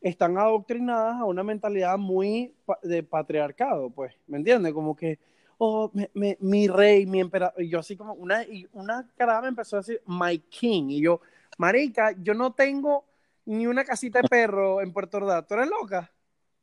[0.00, 4.72] están adoctrinadas a una mentalidad muy de patriarcado, pues, ¿me entiendes?
[4.72, 5.18] Como que,
[5.58, 9.80] oh, mi rey, mi emperador, y yo así como, una, una cara me empezó a
[9.80, 11.20] decir, my king, y yo,
[11.58, 13.04] marica, yo no tengo
[13.44, 16.10] ni una casita de perro en Puerto Ordaz, ¿tú eres loca?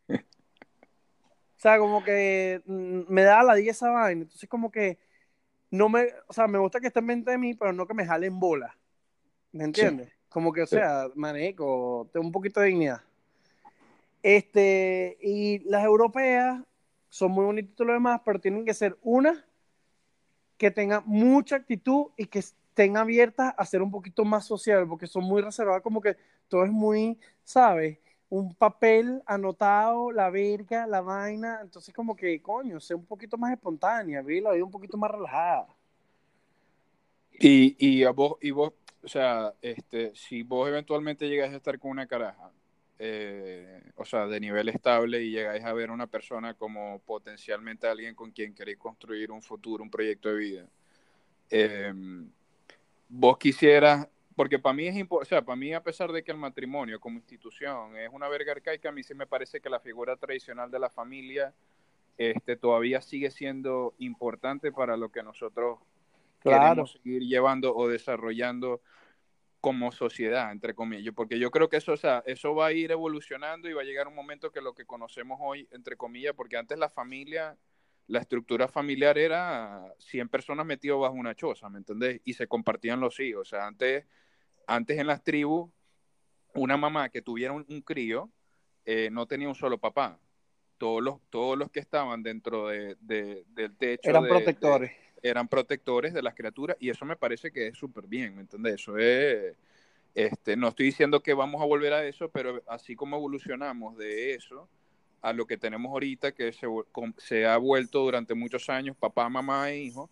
[0.09, 4.99] O sea, como que mm, me da la 10 esa vaina, entonces como que
[5.71, 7.93] no me, o sea, me gusta que esté en mente de mí, pero no que
[7.93, 8.77] me jalen bola,
[9.51, 10.09] ¿me entiendes?
[10.09, 10.13] Sí.
[10.29, 11.13] Como que, o sea, sí.
[11.15, 13.01] tengo un poquito de dignidad.
[14.21, 16.61] Este, y las europeas
[17.09, 19.45] son muy bonitas y lo demás, pero tienen que ser una
[20.57, 25.07] que tenga mucha actitud y que estén abiertas a ser un poquito más social, porque
[25.07, 27.99] son muy reservadas, como que todo es muy, ¿sabes?
[28.29, 33.53] Un papel anotado, la verga, la vaina, entonces como que, coño, sea un poquito más
[33.53, 35.67] espontánea, vi la vida un poquito más relajada.
[37.39, 41.79] Y, y a vos, y vos, o sea, este, si vos eventualmente llegas a estar
[41.79, 42.51] con una caraja,
[42.99, 48.15] eh, o sea, de nivel estable y llegáis a ver una persona como potencialmente alguien
[48.15, 50.65] con quien queréis construir un futuro, un proyecto de vida,
[51.49, 51.93] eh,
[53.07, 56.31] vos quisieras, porque para mí es importante, o sea, para mí a pesar de que
[56.31, 59.79] el matrimonio como institución es una verga arcaica, a mí sí me parece que la
[59.79, 61.53] figura tradicional de la familia
[62.17, 65.79] este, todavía sigue siendo importante para lo que nosotros
[66.39, 66.61] claro.
[66.61, 68.81] queremos seguir llevando o desarrollando
[69.59, 72.91] como sociedad, entre comillas, porque yo creo que eso, o sea, eso va a ir
[72.91, 76.57] evolucionando y va a llegar un momento que lo que conocemos hoy, entre comillas, porque
[76.57, 77.57] antes la familia,
[78.05, 82.21] la estructura familiar era 100 personas metidas bajo una choza, ¿me entendés?
[82.23, 84.05] Y se compartían los hijos, o sea, antes,
[84.67, 85.69] antes en las tribus,
[86.53, 88.31] una mamá que tuviera un, un crío
[88.85, 90.17] eh, no tenía un solo papá,
[90.77, 94.09] todos los, todos los que estaban dentro de, de, del techo.
[94.09, 98.07] Eran de, protectores eran protectores de las criaturas y eso me parece que es súper
[98.07, 98.75] bien, ¿me entiendes?
[98.75, 99.55] Eso es,
[100.15, 104.33] este, no estoy diciendo que vamos a volver a eso, pero así como evolucionamos de
[104.33, 104.67] eso
[105.21, 106.67] a lo que tenemos ahorita, que se,
[107.17, 110.09] se ha vuelto durante muchos años papá, mamá e hijo,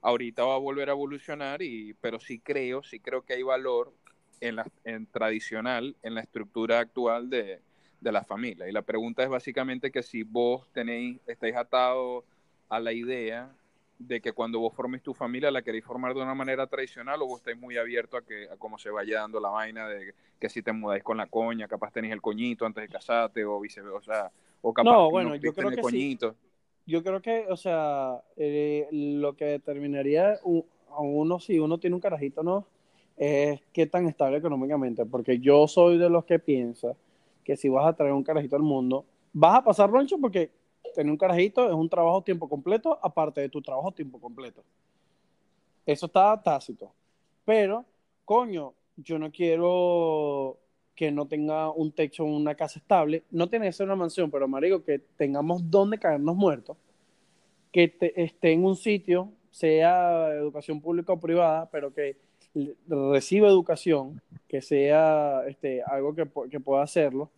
[0.00, 3.92] ahorita va a volver a evolucionar, y, pero sí creo, sí creo que hay valor
[4.40, 7.60] en la en tradicional, en la estructura actual de,
[8.00, 8.68] de la familia.
[8.68, 12.24] Y la pregunta es básicamente que si vos tenéis, estáis atados
[12.68, 13.50] a la idea
[13.98, 17.26] de que cuando vos formes tu familia la queréis formar de una manera tradicional o
[17.26, 20.48] vos estáis muy abierto a que a cómo se vaya dando la vaina de que
[20.48, 23.96] si te mudáis con la coña, capaz tenéis el coñito antes de casarte o viceversa,
[23.96, 24.30] o, sea,
[24.62, 26.32] o capaz no, bueno, no yo creo que coñito.
[26.32, 26.38] Sí.
[26.86, 32.00] Yo creo que, o sea, eh, lo que determinaría a uno si uno tiene un
[32.00, 32.66] carajito no
[33.16, 36.94] es qué tan estable económicamente, porque yo soy de los que piensa
[37.44, 40.50] que si vas a traer un carajito al mundo, vas a pasar roncho porque
[40.98, 44.64] tener un carajito es un trabajo tiempo completo, aparte de tu trabajo tiempo completo.
[45.86, 46.90] Eso está tácito.
[47.44, 47.84] Pero,
[48.24, 50.58] coño, yo no quiero
[50.96, 53.22] que no tenga un techo, una casa estable.
[53.30, 56.76] No tiene que ser una mansión, pero marico, que tengamos donde caernos muertos.
[57.70, 62.16] Que te, esté en un sitio, sea educación pública o privada, pero que
[62.88, 67.30] reciba educación, que sea este, algo que, que pueda hacerlo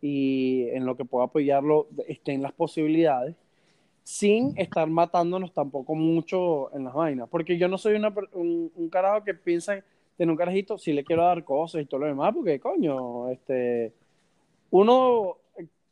[0.00, 3.34] y en lo que pueda apoyarlo estén las posibilidades,
[4.02, 7.28] sin estar matándonos tampoco mucho en las vainas.
[7.28, 9.82] Porque yo no soy una, un, un carajo que piensa
[10.18, 13.92] en un carajito, si le quiero dar cosas y todo lo demás, porque coño, este,
[14.70, 15.38] uno,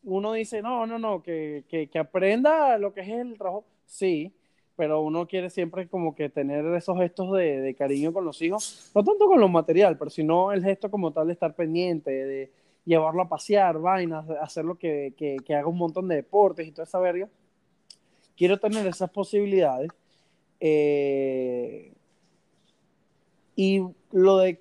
[0.05, 4.33] uno dice, no, no, no, que, que, que aprenda lo que es el trabajo, sí,
[4.77, 8.91] pero uno quiere siempre como que tener esos gestos de, de, cariño con los hijos,
[8.95, 12.51] no tanto con lo material, pero sino el gesto como tal de estar pendiente, de,
[12.85, 16.85] llevarlo a pasear, vainas, hacerlo que, que, que, haga un montón de deportes y toda
[16.85, 17.29] esa verga.
[18.37, 19.91] Quiero tener esas posibilidades.
[20.61, 21.93] Eh,
[23.57, 24.61] y lo de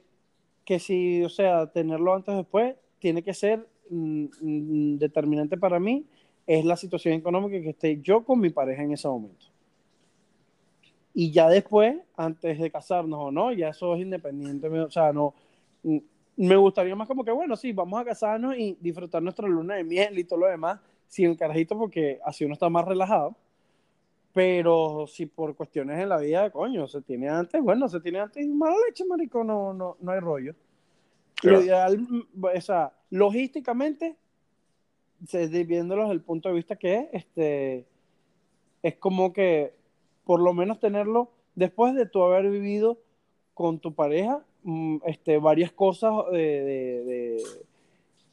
[0.65, 5.79] que si, o sea, tenerlo antes o después, tiene que ser mm, mm, determinante para
[5.79, 6.05] mí,
[6.47, 9.47] es la situación económica que esté yo con mi pareja en ese momento.
[11.13, 15.33] Y ya después, antes de casarnos o no, ya eso es independiente, o sea, no,
[16.35, 19.83] me gustaría más como que, bueno, sí, vamos a casarnos y disfrutar nuestra luna de
[19.83, 23.35] miel y todo lo demás sin el carajito porque así uno está más relajado.
[24.33, 28.47] Pero si por cuestiones en la vida, coño, se tiene antes, bueno, se tiene antes
[28.47, 30.55] mala leche, marico, no, no, no hay rollo.
[31.43, 32.07] Lo ideal,
[32.41, 34.15] o sea, logísticamente,
[35.67, 37.85] viéndolo desde el punto de vista que es, este,
[38.81, 39.75] es como que
[40.25, 42.97] por lo menos tenerlo después de tú haber vivido
[43.53, 44.43] con tu pareja
[45.05, 47.41] este, varias cosas de,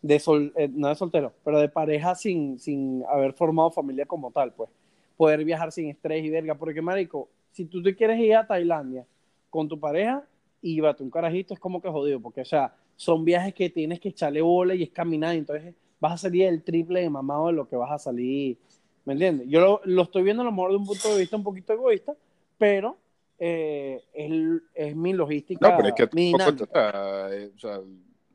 [0.02, 4.30] de, sol, eh, no de soltero, pero de pareja sin, sin haber formado familia como
[4.30, 4.70] tal, pues.
[5.16, 9.06] Poder viajar sin estrés y verga, porque marico, si tú te quieres ir a Tailandia
[9.50, 10.24] con tu pareja
[10.62, 14.00] y bate un carajito, es como que jodido, porque, o sea, son viajes que tienes
[14.00, 17.52] que echarle bola y es caminar, entonces vas a salir el triple de mamado de
[17.54, 18.56] lo que vas a salir,
[19.04, 19.48] ¿me entiendes?
[19.48, 21.72] Yo lo, lo estoy viendo a lo mejor de un punto de vista un poquito
[21.72, 22.14] egoísta,
[22.56, 22.96] pero
[23.42, 25.70] eh, es, es, mi logística.
[25.70, 27.80] No, pero es que eh, o sea,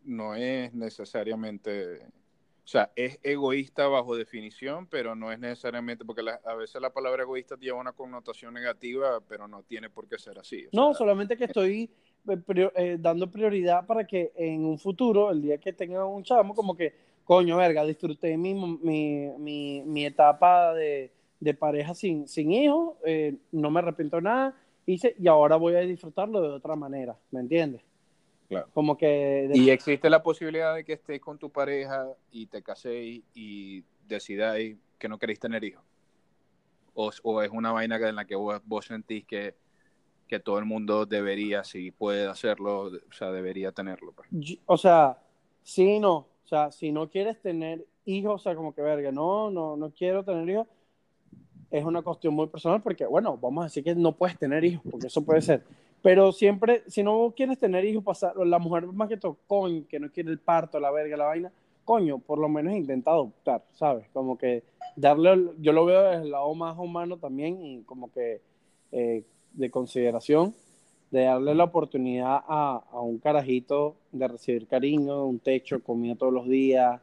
[0.04, 6.56] no es necesariamente, o sea, es egoísta bajo definición, pero no es necesariamente, porque a
[6.56, 10.66] veces la palabra egoísta lleva una connotación negativa, pero no tiene por qué ser así.
[10.72, 11.88] no, solamente que estoy
[12.76, 16.76] eh, dando prioridad para que en un futuro, el día que tenga un chamo, como
[16.76, 22.96] que, coño, verga, disfruté mi, mi, mi, mi etapa de, de, pareja sin, sin hijos,
[23.52, 27.82] no me arrepiento de nada y ahora voy a disfrutarlo de otra manera, ¿me entiendes?
[28.48, 28.68] Claro.
[28.74, 29.50] Como que...
[29.54, 34.78] Y existe la posibilidad de que estés con tu pareja y te caséis y decidáis
[35.00, 35.84] que no queréis tener hijos.
[36.94, 39.56] O, o, es una vaina en la que vos, sentís que,
[40.28, 44.14] que, todo el mundo debería, si puede hacerlo, o sea, debería tenerlo.
[44.14, 44.30] Pues.
[44.66, 45.20] O sea,
[45.64, 46.16] sí no.
[46.16, 49.92] O sea, si no quieres tener hijos, o sea, como que verga, no, no, no
[49.92, 50.68] quiero tener hijos,
[51.78, 54.84] es una cuestión muy personal porque, bueno, vamos a decir que no puedes tener hijos,
[54.90, 55.64] porque eso puede ser.
[56.02, 60.00] Pero siempre, si no quieres tener hijos, pasar, la mujer más que todo, coño, que
[60.00, 61.52] no quiere el parto, la verga, la vaina,
[61.84, 64.08] coño, por lo menos intenta adoptar, ¿sabes?
[64.14, 64.64] Como que
[64.96, 68.42] darle, yo lo veo desde el lado más humano también como que
[68.92, 70.54] eh, de consideración,
[71.12, 76.34] de darle la oportunidad a, a, un carajito de recibir cariño, un techo, comida todos
[76.34, 77.02] los días,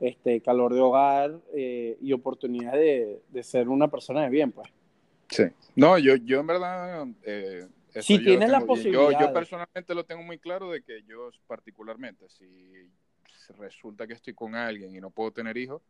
[0.00, 4.68] este, calor de hogar eh, y oportunidad de, de, ser una persona de bien, pues.
[5.28, 5.44] Sí.
[5.76, 7.06] No, yo, yo en verdad...
[7.22, 7.66] Eh,
[8.00, 9.10] si tienes la posibilidad...
[9.10, 12.88] Yo, yo, personalmente lo tengo muy claro de que yo particularmente, si
[13.58, 15.82] resulta que estoy con alguien y no puedo tener hijos,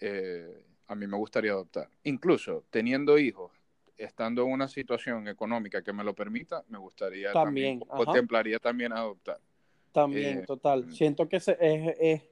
[0.00, 1.88] eh, a mí me gustaría adoptar.
[2.04, 3.52] Incluso teniendo hijos,
[3.96, 9.40] estando en una situación económica que me lo permita, me gustaría también, contemplaría también adoptar.
[9.92, 10.92] También, total.
[10.92, 12.22] Siento que es, es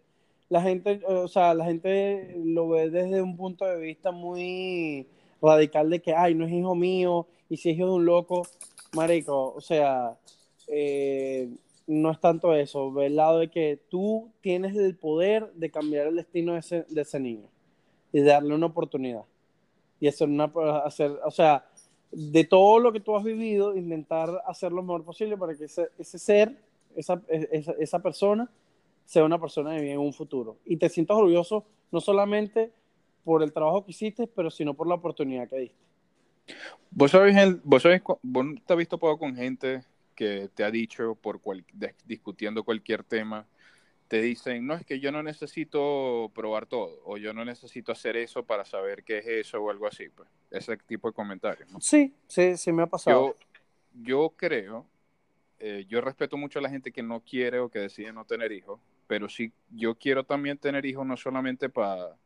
[0.55, 5.05] la gente, o sea, la gente lo ve desde un punto de vista muy
[5.43, 8.47] radical de que, ay, no es hijo mío, y si es hijo de un loco,
[8.95, 10.17] marico, o sea,
[10.69, 11.51] eh,
[11.89, 16.07] no es tanto eso, ve el lado de que tú tienes el poder de cambiar
[16.07, 17.49] el destino de ese, de ese niño
[18.13, 19.25] y darle una oportunidad.
[19.99, 20.53] Y hacer una,
[20.85, 21.67] hacer, o sea,
[22.13, 25.89] de todo lo que tú has vivido, intentar hacer lo mejor posible para que ese,
[25.99, 26.57] ese ser,
[26.95, 28.49] esa, esa, esa persona,
[29.05, 30.59] sea una persona de bien en un futuro.
[30.65, 32.73] Y te sientas orgulloso no solamente
[33.25, 35.85] por el trabajo que hiciste, pero sino por la oportunidad que diste.
[36.91, 39.83] Vos sabés, vos, sabés, vos te has visto poco con gente
[40.15, 41.41] que te ha dicho, por
[42.05, 43.47] discutiendo cualquier tema,
[44.09, 48.17] te dicen, no, es que yo no necesito probar todo, o yo no necesito hacer
[48.17, 51.69] eso para saber qué es eso, o algo así, pues, ese tipo de comentarios.
[51.81, 53.35] Sí, sí, sí me ha pasado.
[53.93, 54.87] Yo, yo creo,
[55.59, 58.53] eh, yo respeto mucho a la gente que no quiere o que decide no tener
[58.53, 62.17] hijos, pero sí, yo quiero también tener hijos no solamente para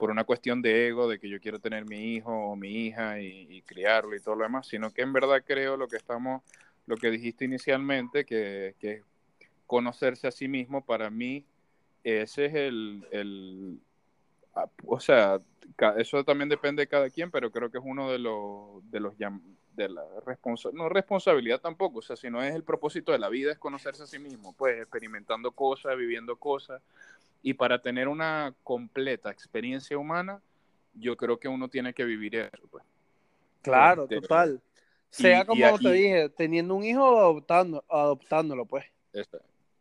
[0.00, 3.20] por una cuestión de ego, de que yo quiero tener mi hijo o mi hija
[3.20, 6.42] y, criarlo y todo lo demás, sino que en verdad creo lo que estamos,
[6.86, 9.02] lo que dijiste inicialmente, que, que
[9.66, 11.44] conocerse a sí mismo, para mí,
[12.02, 13.78] ese es el, el
[14.54, 15.38] ah, o sea,
[15.98, 19.16] eso también depende de cada quien, pero creo que es uno de los, de los
[19.74, 23.52] de la responsabilidad, no responsabilidad tampoco, o sea, sino es el propósito de la vida,
[23.52, 26.82] es conocerse a sí mismo, pues experimentando cosas, viviendo cosas,
[27.42, 30.42] y para tener una completa experiencia humana,
[30.94, 32.84] yo creo que uno tiene que vivir eso, pues.
[33.62, 34.60] Claro, este, total.
[35.10, 38.84] Sea como te dije, teniendo un hijo o adoptando, adoptándolo, pues.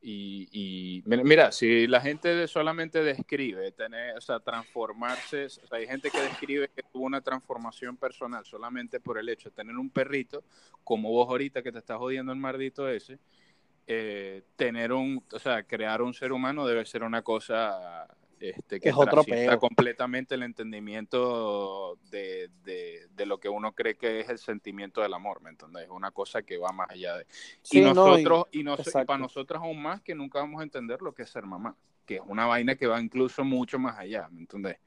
[0.01, 6.09] Y, mira, si la gente solamente describe, tener, o sea, transformarse, o sea, hay gente
[6.09, 10.43] que describe que tuvo una transformación personal solamente por el hecho de tener un perrito,
[10.83, 13.19] como vos ahorita que te estás jodiendo el mardito ese,
[13.87, 18.07] eh, tener un, o sea, crear un ser humano debe ser una cosa
[18.39, 24.39] este, que es completamente el entendimiento de, de, lo que uno cree que es el
[24.39, 25.83] sentimiento del amor, ¿me entiendes?
[25.83, 27.27] Es una cosa que va más allá de...
[27.71, 28.63] y nosotros, y,
[29.05, 31.75] para nosotros aún más que nunca vamos a entender lo que es ser mamá,
[32.05, 34.77] que es una vaina que va incluso mucho más allá, ¿me entiendes?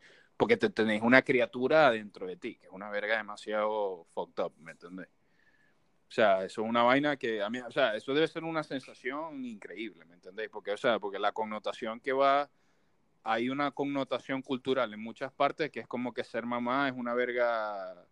[0.42, 4.53] porque te tenés una criatura dentro de ti, que es una verga demasiado fucked up,
[4.59, 5.07] ¿me entendés?
[6.09, 8.64] O sea, eso es una vaina que a mí, o sea, eso debe ser una
[8.64, 10.50] sensación increíble, ¿me entendéis?
[10.50, 12.50] Porque, o sea, porque la connotación que va,
[13.24, 17.14] hay una connotación cultural en muchas partes que es como que ser mamá es una
[17.14, 18.06] verga,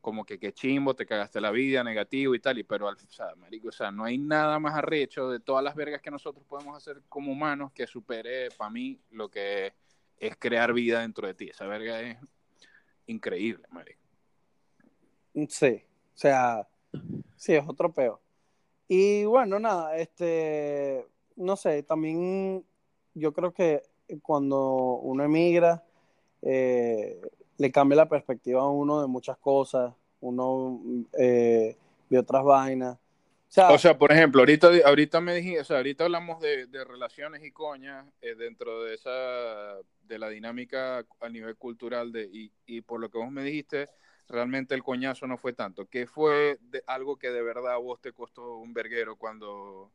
[0.00, 3.34] como que qué chimbo, te cagaste la vida, negativo y tal, y pero, o sea,
[3.36, 6.76] marico, o sea, no hay nada más arrecho de todas las vergas que nosotros podemos
[6.76, 9.72] hacer como humanos que supere, para mí, lo que
[10.18, 11.48] es crear vida dentro de ti.
[11.48, 12.18] Esa verga es
[13.06, 14.00] increíble, marico.
[15.48, 15.82] Sí,
[16.14, 16.66] o sea
[17.36, 18.20] Sí, es otro peo.
[18.88, 21.06] Y bueno, nada, este,
[21.36, 22.64] no sé, también
[23.14, 23.82] yo creo que
[24.22, 25.82] cuando uno emigra,
[26.42, 27.20] eh,
[27.58, 30.80] le cambia la perspectiva a uno de muchas cosas, uno
[31.18, 31.76] eh,
[32.08, 32.98] ve otras vainas.
[33.56, 37.50] O sea, por ejemplo, ahorita, ahorita me dijiste, o sea, ahorita hablamos de, relaciones y
[37.50, 39.10] coñas eh, dentro de esa,
[40.04, 43.88] de la dinámica a nivel cultural de, y, y por lo que vos me dijiste,
[44.28, 45.86] realmente el coñazo no fue tanto.
[45.86, 49.90] ¿Qué fue de algo que de verdad a vos te costó un verguero cuando,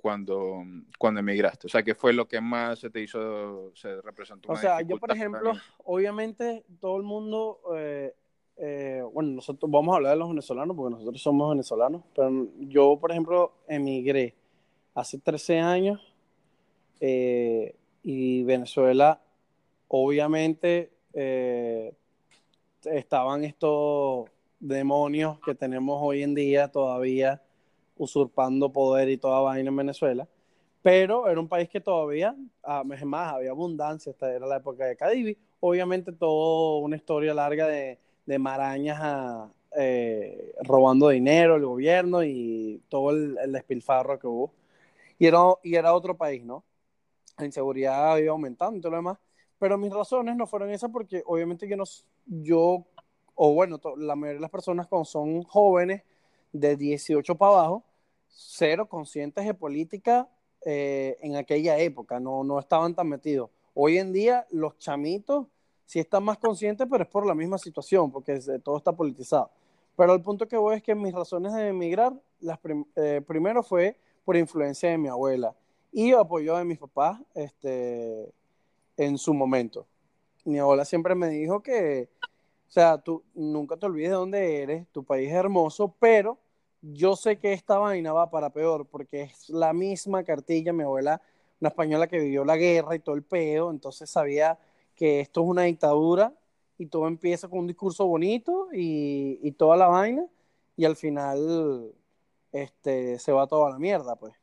[0.00, 0.64] cuando,
[0.98, 1.66] cuando emigraste?
[1.66, 4.50] O sea, ¿qué fue lo que más se te hizo, se representó?
[4.50, 5.52] O sea, yo, por ejemplo,
[5.84, 8.14] obviamente todo el mundo, eh,
[8.56, 12.96] eh, bueno, nosotros vamos a hablar de los venezolanos porque nosotros somos venezolanos, pero yo,
[12.98, 14.34] por ejemplo, emigré
[14.94, 16.00] hace 13 años
[17.00, 19.20] eh, y Venezuela,
[19.88, 20.92] obviamente,
[22.84, 24.30] estaban estos
[24.60, 27.42] demonios que tenemos hoy en día todavía
[28.00, 30.26] usurpando poder y toda vaina en Venezuela,
[30.82, 32.34] pero era un país que todavía,
[32.64, 37.66] ah, es había abundancia, esta era la época de Cadivi, obviamente todo una historia larga
[37.66, 37.98] de,
[38.38, 44.54] marañas ah, eh, robando dinero, el gobierno y todo el, despilfarro que hubo.
[45.18, 46.64] Y era, y era otro país, ¿no?
[47.38, 49.18] La inseguridad había aumentado y todo lo demás.
[49.58, 51.84] Pero mis razones no fueron esas porque obviamente yo no,
[52.26, 52.86] yo,
[53.34, 56.02] o bueno, la mayoría de las personas cuando son jóvenes
[56.52, 57.84] de 18 para abajo,
[58.30, 60.28] cero conscientes de política
[60.64, 63.50] eh, en aquella época, no, no estaban tan metidos.
[63.74, 65.46] Hoy en día los chamitos
[65.86, 69.50] sí están más conscientes, pero es por la misma situación, porque todo está politizado.
[69.96, 72.58] Pero el punto que voy es que mis razones de emigrar, las
[72.96, 75.54] eh, primero fue por influencia de mi abuela
[75.92, 78.32] y apoyo de mis papás, este,
[78.96, 79.86] en su momento.
[80.44, 82.08] Mi abuela siempre me dijo que,
[82.68, 86.38] o sea, tú nunca te olvides de dónde eres, tu país es hermoso, pero
[86.82, 91.20] yo sé que esta vaina va para peor, porque es la misma cartilla, mi abuela,
[91.60, 94.58] una española que vivió la guerra y todo el peo, entonces sabía
[94.94, 96.32] que esto es una dictadura
[96.78, 100.24] y todo empieza con un discurso bonito y, toda la vaina,
[100.76, 101.92] y al final
[102.52, 104.34] este, se va toda la mierda, pues.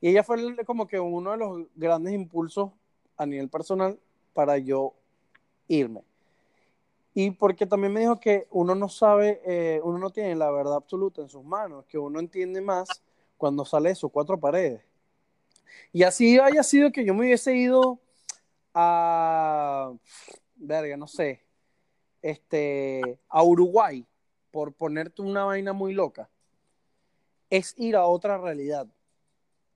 [0.00, 2.70] Y ella fue como que uno de los grandes impulsos
[3.16, 4.00] a nivel personal
[4.32, 4.94] para yo
[5.68, 6.02] irme.
[7.14, 10.76] Y porque también me dijo que uno no sabe, eh, uno no tiene la verdad
[10.76, 12.88] absoluta en sus manos, que uno entiende más
[13.36, 14.82] cuando sale de sus cuatro paredes.
[15.92, 18.00] Y así haya sido que yo me hubiese ido
[18.72, 19.92] a,
[20.56, 21.42] verga, no sé,
[22.22, 24.06] este, a Uruguay,
[24.50, 26.30] por ponerte una vaina muy loca,
[27.50, 28.86] es ir a otra realidad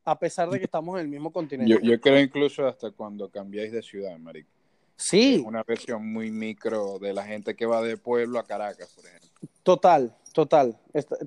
[0.06, 1.78] a pesar de que estamos en el mismo continente.
[1.82, 4.48] Yo, creo incluso hasta cuando cambiáis de ciudad, marico.
[4.96, 5.42] Sí.
[5.46, 9.28] una versión muy micro de la gente que va de pueblo a Caracas, por ejemplo.
[9.62, 10.78] Total, total,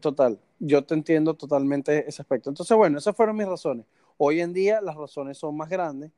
[0.02, 0.40] total.
[0.60, 2.50] Yo te entiendo totalmente ese aspecto.
[2.50, 3.86] Entonces, bueno, esas fueron mis razones.
[4.18, 6.12] Hoy en día las razones son más grandes.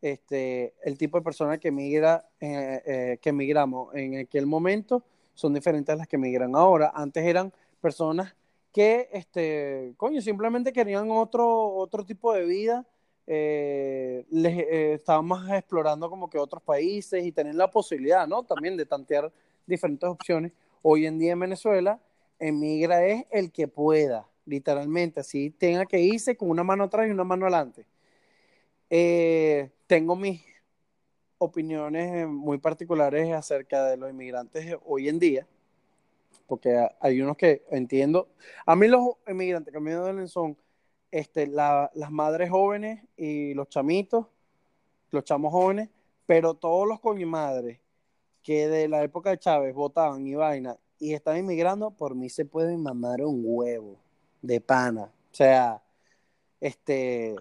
[0.00, 5.02] Este, el tipo de persona que migra, eh, eh, que migramos en aquel momento
[5.34, 6.92] son diferentes a las que migran ahora.
[6.94, 8.34] Antes eran personas
[8.72, 12.86] que, este, coño, simplemente querían otro, otro tipo de vida,
[13.26, 18.42] eh, les, eh, estaban más explorando como que otros países y tener la posibilidad, ¿no?
[18.42, 19.32] También de tantear
[19.66, 20.52] diferentes opciones.
[20.82, 22.00] Hoy en día en Venezuela,
[22.38, 27.10] emigra es el que pueda, literalmente, así tenga que irse con una mano atrás y
[27.10, 27.86] una mano adelante.
[28.90, 30.42] Eh, tengo mis
[31.38, 35.46] opiniones muy particulares acerca de los inmigrantes hoy en día
[36.46, 38.28] porque hay unos que entiendo.
[38.66, 40.56] A mí los inmigrantes que me duelen son
[41.14, 44.26] este, las madres jóvenes y los chamitos,
[45.12, 45.88] los chamos jóvenes,
[46.26, 47.80] pero todos los con mi madre
[48.42, 52.44] que de la época de Chávez votaban y vaina y están inmigrando, por mí se
[52.44, 53.96] pueden mamar un huevo
[54.42, 55.04] de pana.
[55.04, 55.80] O sea,
[56.60, 57.36] este,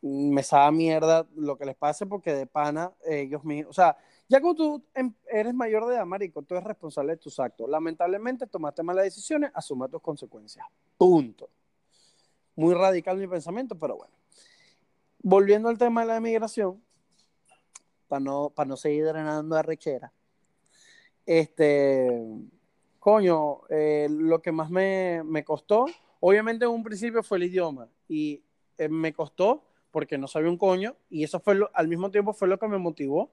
[0.00, 3.96] me sabe mierda lo que les pase porque de pana ellos mismos, o sea,
[4.28, 7.68] ya cuando tú em, eres mayor de edad, marico, tú eres responsable de tus actos.
[7.68, 10.64] Lamentablemente tomaste malas decisiones, asume tus consecuencias.
[10.96, 11.48] Punto.
[12.58, 14.12] Muy radical mi pensamiento, pero bueno.
[15.22, 16.82] Volviendo al tema de la emigración,
[18.08, 20.12] para no, para no seguir drenando arrechera.
[21.24, 22.10] Este,
[22.98, 25.86] coño, eh, lo que más me, me, costó,
[26.18, 28.42] obviamente en un principio fue el idioma y
[28.76, 32.32] eh, me costó porque no sabía un coño y eso fue lo, al mismo tiempo
[32.32, 33.30] fue lo que me motivó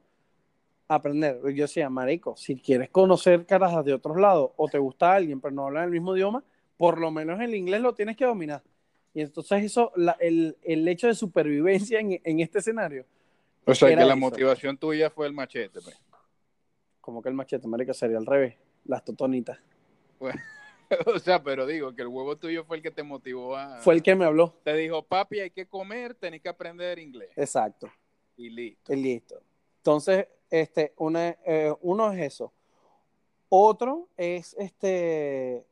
[0.88, 1.42] a aprender.
[1.52, 5.56] Yo decía, marico, si quieres conocer carajas de otros lados o te gusta alguien pero
[5.56, 6.44] no habla el mismo idioma,
[6.78, 8.62] por lo menos el inglés lo tienes que dominar.
[9.16, 13.06] Y entonces eso, la, el, el, hecho de supervivencia en, en este escenario.
[13.66, 14.18] O sea, que la eso.
[14.18, 15.80] motivación tuya fue el machete.
[15.82, 15.98] Pues.
[17.00, 19.58] Como que el machete, marico, sería al revés, las totonitas.
[20.20, 20.42] Bueno,
[21.06, 23.78] o sea, pero digo que el huevo tuyo fue el que te motivó a...
[23.78, 24.54] Fue el que me habló.
[24.66, 27.30] Te dijo, papi, hay que comer, tenés que aprender inglés.
[27.38, 27.90] Exacto.
[28.36, 28.92] Y listo.
[28.94, 29.42] Y listo.
[29.78, 32.52] Entonces, este, una, eh, uno es eso.
[33.48, 35.66] Otro es este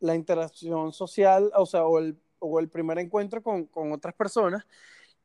[0.00, 4.66] la interacción social, o sea, o el, o el primer encuentro con, con, otras personas,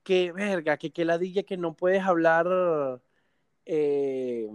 [0.03, 2.47] que verga, que que ladilla que no puedes hablar,
[3.65, 4.47] eh,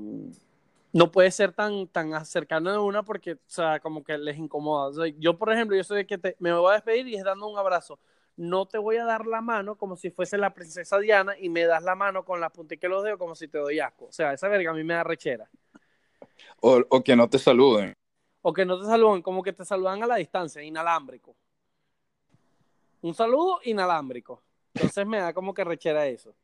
[0.93, 4.89] no puedes ser tan, tan cercano de una porque, o sea, como que les incomoda.
[4.89, 7.17] O sea, yo, por ejemplo, yo soy de que te, me voy a despedir y
[7.17, 7.99] es dando un abrazo.
[8.37, 11.65] No te voy a dar la mano como si fuese la princesa Diana y me
[11.67, 14.07] das la mano con la puntica de los dedos como si te doy asco.
[14.07, 15.49] O sea, esa verga a mí me da rechera.
[16.61, 17.95] O, o que no te saluden
[18.47, 21.35] o que no te saludan, como que te saludan a la distancia, inalámbrico.
[23.05, 24.43] Un saludo inalámbrico.
[24.73, 26.35] Entonces me da como que rechera eso.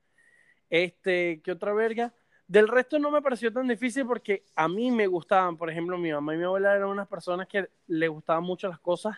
[0.68, 2.12] Este, ¿qué otra verga?
[2.46, 6.12] Del resto no me pareció tan difícil porque a mí me gustaban, por ejemplo, mi
[6.12, 9.16] mamá y mi abuela eran unas personas que le gustaban mucho las cosas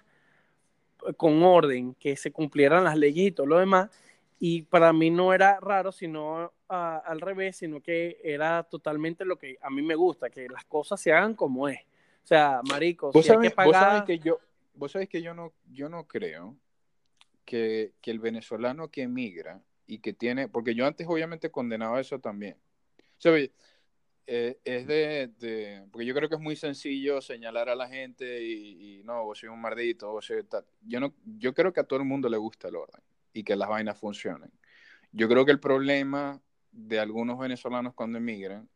[1.16, 3.90] con orden, que se cumplieran las leyes y todo lo demás.
[4.38, 9.36] Y para mí no era raro, sino uh, al revés, sino que era totalmente lo
[9.36, 11.80] que a mí me gusta, que las cosas se hagan como es.
[12.22, 13.72] O sea, marico, ¿Vos, si sabés, hay que pagar...
[13.72, 14.38] vos sabés que yo,
[14.74, 16.56] vos sabés que yo no, yo no creo
[17.44, 22.56] que, el venezolano que emigra y que tiene, porque yo antes obviamente condenaba eso también.
[22.98, 23.32] O sea,
[24.26, 29.00] eh, es de, porque yo creo que es muy sencillo señalar a la gente y,
[29.00, 30.64] y no, vos soy un mardito, vos soy tal.
[30.82, 33.56] Yo, no, yo creo que a todo el mundo le gusta el orden y que
[33.56, 34.50] las vainas funcionen.
[35.12, 36.40] Yo creo que el problema
[36.70, 38.68] de algunos venezolanos cuando emigran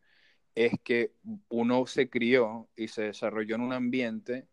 [0.55, 1.13] es que
[1.49, 4.47] uno se crió y se desarrolló en un ambiente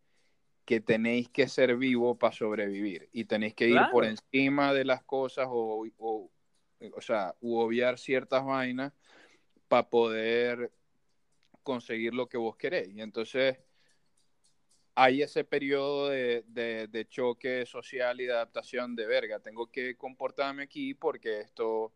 [0.64, 3.92] que tenéis que ser vivo para sobrevivir y tenéis que ir claro.
[3.92, 6.30] por encima de las cosas o, o,
[6.92, 8.92] o sea, u obviar ciertas vainas
[9.68, 10.72] para poder
[11.62, 12.94] conseguir lo que vos queréis.
[12.94, 13.58] Y entonces
[14.94, 19.40] hay ese periodo de, de, de, choque social y de adaptación de verga.
[19.40, 21.92] Tengo que comportarme aquí porque esto,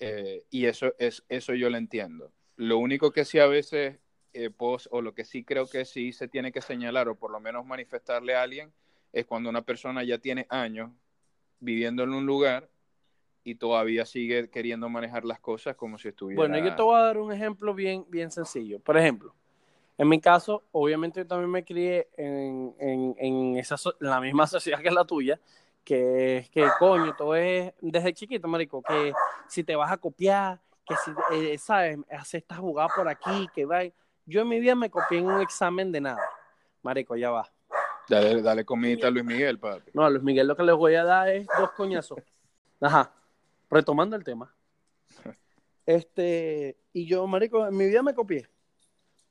[0.00, 2.32] eh, y eso, es, eso yo lo entiendo.
[2.56, 3.98] Lo único que sí a veces,
[4.34, 7.40] eh, o lo que sí creo que sí se tiene que señalar, o por lo
[7.40, 8.72] menos manifestarle a alguien,
[9.12, 10.90] es cuando una persona ya tiene años
[11.60, 12.68] viviendo en un lugar
[13.44, 16.40] y todavía sigue queriendo manejar las cosas como si estuviera...
[16.40, 18.80] Bueno, yo te voy a dar un ejemplo bien, bien sencillo.
[18.80, 19.34] Por ejemplo,
[19.96, 24.80] en mi caso, obviamente yo también me crié en, en, en, esa, la misma sociedad
[24.80, 25.38] que la tuya,
[25.84, 29.12] que es que, coño, todo es desde chiquito, marico, que
[29.46, 31.98] si te vas a copiar, que si, eh, ¿sabes?
[32.10, 33.82] Hace esta jugada por aquí, que va.
[34.26, 36.22] Yo en mi vida me copié en un examen de nada.
[36.82, 37.50] Marico, ya va.
[38.08, 39.90] Dale, dale comidita a Luis Miguel, papi.
[39.94, 42.18] No, a Luis Miguel lo que les voy a dar es dos coñazos.
[42.80, 43.12] Ajá.
[43.70, 44.54] Retomando el tema.
[45.86, 48.48] Este, y yo, marico, en mi vida me copié.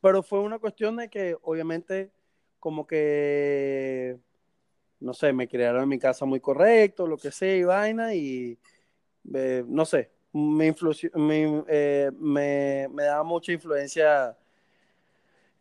[0.02, 2.12] Pero fue una cuestión de que, obviamente,
[2.60, 4.20] como que,
[5.00, 8.58] no sé, me crearon en mi casa muy correcto, lo que sea, y vaina, y
[9.34, 10.76] eh, no sé, me,
[11.16, 14.38] me, eh, me, me, daba mucha influencia,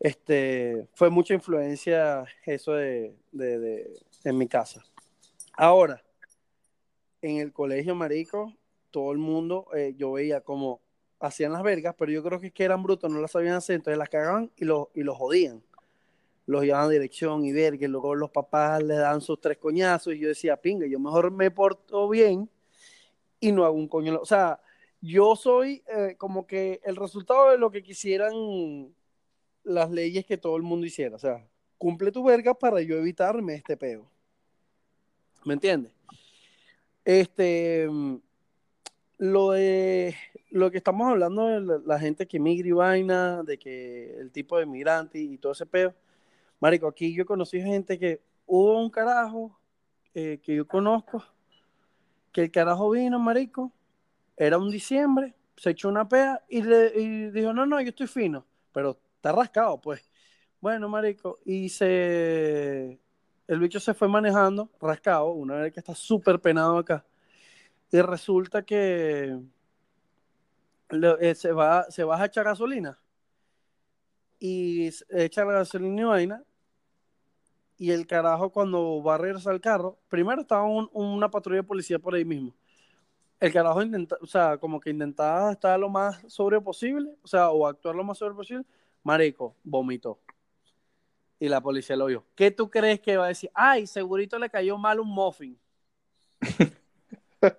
[0.03, 3.89] este, fue mucha influencia eso de, de,
[4.25, 4.83] en mi casa.
[5.53, 6.03] Ahora,
[7.21, 8.53] en el colegio marico,
[8.91, 10.81] todo el mundo, eh, yo veía como
[11.21, 13.77] hacían las vergas, pero yo creo que es que eran brutos, no las sabían hacer,
[13.77, 15.63] entonces las cagaban y los, y los jodían.
[16.47, 20.13] Los llevaban a dirección y verga, y luego los papás les dan sus tres coñazos,
[20.13, 22.49] y yo decía, pinga, yo mejor me porto bien
[23.39, 24.19] y no hago un coño.
[24.21, 24.59] O sea,
[24.99, 28.33] yo soy eh, como que el resultado de lo que quisieran
[29.63, 31.15] las leyes que todo el mundo hiciera.
[31.15, 31.45] O sea,
[31.77, 34.09] cumple tu verga para yo evitarme este peo.
[35.45, 35.91] ¿Me entiendes?
[37.05, 37.89] Este,
[39.17, 40.15] lo de
[40.51, 44.31] lo que estamos hablando de la, la, gente que migra y vaina, de que el
[44.31, 45.93] tipo de migrante y, y todo ese peo.
[46.59, 49.57] Marico, aquí yo conocí gente que hubo un carajo
[50.15, 51.23] eh, que yo conozco,
[52.31, 53.71] que el carajo vino, marico,
[54.37, 58.05] era un diciembre, se echó una pea y, le, y dijo, no, no, yo estoy
[58.05, 60.09] fino, pero está rascado, pues.
[60.59, 62.99] Bueno, marico, y se...
[63.47, 67.05] El bicho se fue manejando, rascado, una vez que está súper penado acá.
[67.91, 69.37] Y resulta que
[70.91, 72.99] eh, se, va, se baja a echar gasolina
[74.39, 76.43] y echa la gasolina y vaina.
[77.77, 81.63] Y el carajo, cuando va a regresar al carro, primero estaba un- una patrulla de
[81.67, 82.53] policía por ahí mismo.
[83.39, 87.51] El carajo intenta, o sea, como que intentaba estar lo más sobrio posible, o sea,
[87.51, 88.65] o actuar lo más sobrio posible.
[89.03, 90.19] Marico, vomitó.
[91.39, 92.25] Y la policía lo vio.
[92.35, 93.51] ¿Qué tú crees que va a decir?
[93.53, 95.59] Ay, segurito le cayó mal un muffin.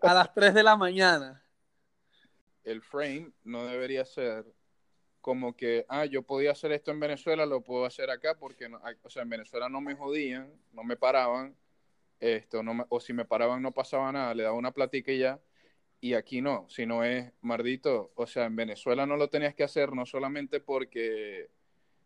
[0.03, 1.43] a las 3 de la mañana.
[2.63, 4.47] El frame no debería ser
[5.21, 8.81] como que, ah, yo podía hacer esto en Venezuela, lo puedo hacer acá porque, no,
[9.03, 11.57] o sea, en Venezuela no me jodían, no me paraban,
[12.21, 15.19] esto, no me- o si me paraban no pasaba nada, le daba una platica y
[15.19, 15.41] ya,
[16.05, 19.95] y aquí no, sino es, mardito, o sea, en Venezuela no lo tenías que hacer,
[19.95, 21.49] no solamente porque,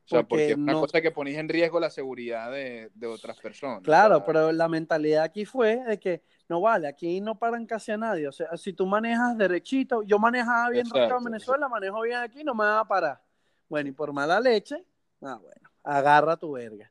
[0.05, 2.93] o sea, Porque porque es una no- cosa que ponís en riesgo la seguridad de,
[2.95, 3.83] de otras personas.
[3.83, 7.97] Claro, pero la mentalidad aquí fue de que no vale, aquí no paran casi a
[7.97, 8.29] nadie.
[8.29, 12.45] O sea, si tú manejas derechito, yo manejaba bien Exacto, en Venezuela, manejo bien aquí,
[12.45, 13.21] no me va a parar.
[13.69, 14.77] Bueno, y por mala leche,
[15.23, 16.89] ah, bueno, agarra tu verga.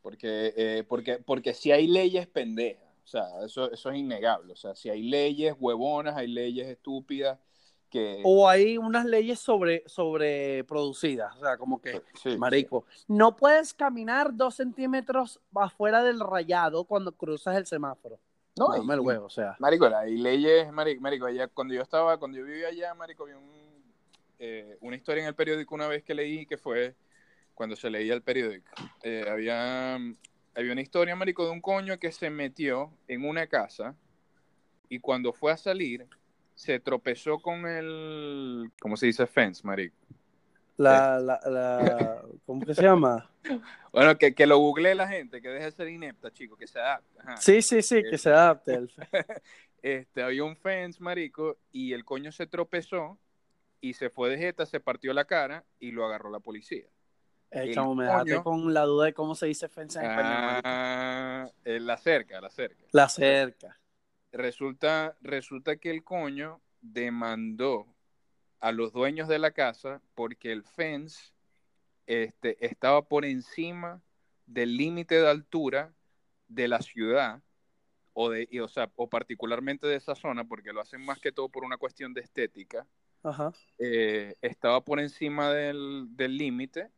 [0.00, 4.52] Porque, eh, porque, porque si hay leyes pendejas, o sea, eso, eso es innegable.
[4.52, 7.38] O sea, si hay leyes huevonas, hay leyes estúpidas
[7.90, 8.22] que...
[8.24, 14.34] O hay unas leyes sobre, sobreproducidas, o sea, como que, Sí, marico, no puedes caminar
[14.34, 18.18] dos centímetros afuera del rayado cuando cruzas el semáforo.
[18.56, 19.56] No, No, y- me el huevo, o sea.
[19.58, 23.32] Marico, hay leyes, marico, marico, allá, cuando yo estaba, cuando yo vivía allá, marico, vi
[23.32, 23.84] un,
[24.38, 26.94] eh, una historia en el periódico una vez que leí que fue
[27.54, 28.70] cuando se leía el periódico.
[29.02, 29.98] Eh, había,
[30.54, 33.96] había una historia, marico, de un coño que se metió en una casa
[34.88, 36.06] y cuando fue a salir
[36.54, 39.26] se tropezó con el, ¿cómo se dice?
[39.26, 39.96] Fence, marico.
[40.76, 43.30] La, la, la, ¿cómo que se llama?
[43.92, 46.80] Bueno, que, que lo googlee la gente, que deje de ser inepta, chico, que se
[46.80, 47.20] adapte.
[47.20, 47.36] ajá.
[47.36, 48.74] Sí, sí, sí, que se adapte.
[48.74, 48.90] el-
[49.82, 53.18] este, había un fence, marico, y el coño se tropezó
[53.80, 56.86] y se fue de jeta, se partió la cara y lo agarró la policía.
[57.54, 60.60] El me dejaste con la duda de cómo se dice fence en español.
[60.64, 62.84] Ah, eh, la cerca, la cerca.
[62.90, 63.78] La cerca.
[64.32, 67.86] Resulta, resulta que el coño demandó
[68.58, 71.32] a los dueños de la casa porque el fence
[72.06, 74.02] este, estaba por encima
[74.46, 75.94] del límite de altura
[76.48, 77.40] de la ciudad
[78.12, 81.32] o de y, o sea, o particularmente de esa zona porque lo hacen más que
[81.32, 82.86] todo por una cuestión de estética
[83.22, 83.52] Ajá.
[83.78, 86.90] eh, estaba por encima del del límite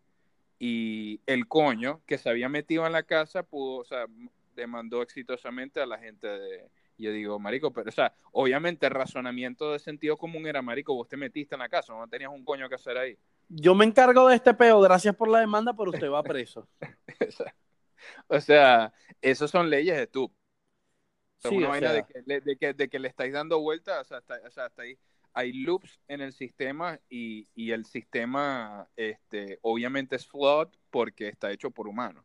[0.59, 4.07] y el coño que se había metido en la casa pudo, o sea,
[4.54, 6.70] demandó exitosamente a la gente de...
[6.98, 11.09] Yo digo, marico, pero, o sea, obviamente el razonamiento de sentido común era, marico, vos
[11.09, 13.18] te metiste en la casa, no tenías un coño que hacer ahí.
[13.48, 16.68] Yo me encargo de este peo, gracias por la demanda, pero usted va preso.
[18.28, 20.24] o sea, esas son leyes de tú.
[20.24, 21.92] O sea, Sí, una o vaina sea.
[21.92, 24.50] de, que, le- de, que, de que le estáis dando vueltas, o sea, hasta, o
[24.50, 24.98] sea, hasta ahí.
[25.39, 31.53] Hay loops en el sistema y, y el sistema, este, obviamente es flawed porque está
[31.53, 32.24] hecho por humanos.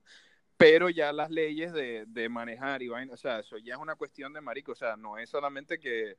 [0.56, 3.96] Pero ya las leyes de, de manejar y vaina, o sea, eso ya es una
[3.96, 6.18] cuestión de marico, o sea, no es solamente que,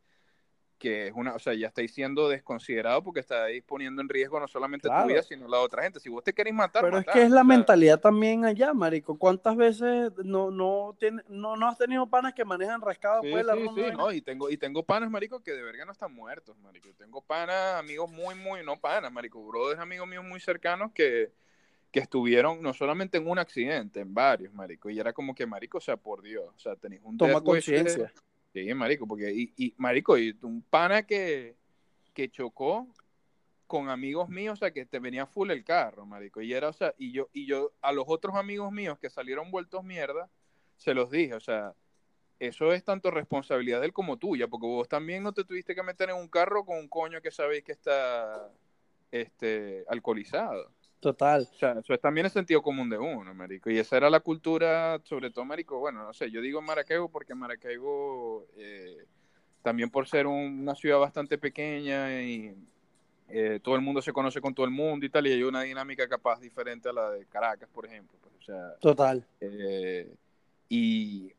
[0.82, 4.48] que es una, o sea, ya estáis siendo desconsiderado porque estáis poniendo en riesgo no
[4.48, 5.04] solamente Claro.
[5.04, 6.00] tu vida, sino la de otra gente.
[6.00, 9.16] Si vos te queréis matar, Pero es que es la mentalidad también allá, marico.
[9.16, 13.54] ¿Cuántas veces no, no, tiene, no, no has tenido panas que manejan rascado Sí, la
[13.54, 16.12] sí, sí, de no, y tengo, y tengo panas, marico, que de verga no están
[16.12, 16.88] muertos, marico.
[16.98, 21.30] Tengo panas, amigos muy, muy, no panas, marico, brothers, amigos míos muy cercanos que,
[21.92, 24.90] que estuvieron no solamente en un accidente, en varios, marico.
[24.90, 28.12] Y era como que, marico, o sea, por Dios, o sea, tenéis un Toma conciencia.
[28.52, 31.56] Sí, marico, porque, y, y, marico, y un pana que,
[32.12, 32.86] que chocó
[33.66, 36.72] con amigos míos, o sea, que te venía full el carro, marico, y era, o
[36.74, 40.28] sea, y yo, y yo, a los otros amigos míos que salieron vueltos mierda,
[40.76, 41.74] se los dije, o sea,
[42.38, 45.82] eso es tanto responsabilidad de él como tuya, porque vos también no te tuviste que
[45.82, 48.52] meter en un carro con un coño que sabéis que está,
[49.12, 50.70] este, alcoholizado.
[51.02, 51.48] Total.
[51.52, 53.68] O sea, eso es también el sentido común de uno, marico.
[53.68, 57.34] Y esa era la cultura, sobre todo, marico, bueno, no sé, yo digo Maracaibo porque
[57.34, 58.98] Maracaibo, eh,
[59.62, 62.54] también por ser un- una ciudad bastante pequeña y
[63.28, 65.62] eh, todo el mundo se conoce con todo el mundo y tal, y hay una
[65.62, 68.16] dinámica capaz diferente a la de Caracas, por ejemplo.
[68.22, 69.26] pues, o sea, Total.
[69.40, 70.08] eh,
[70.68, 71.32] y,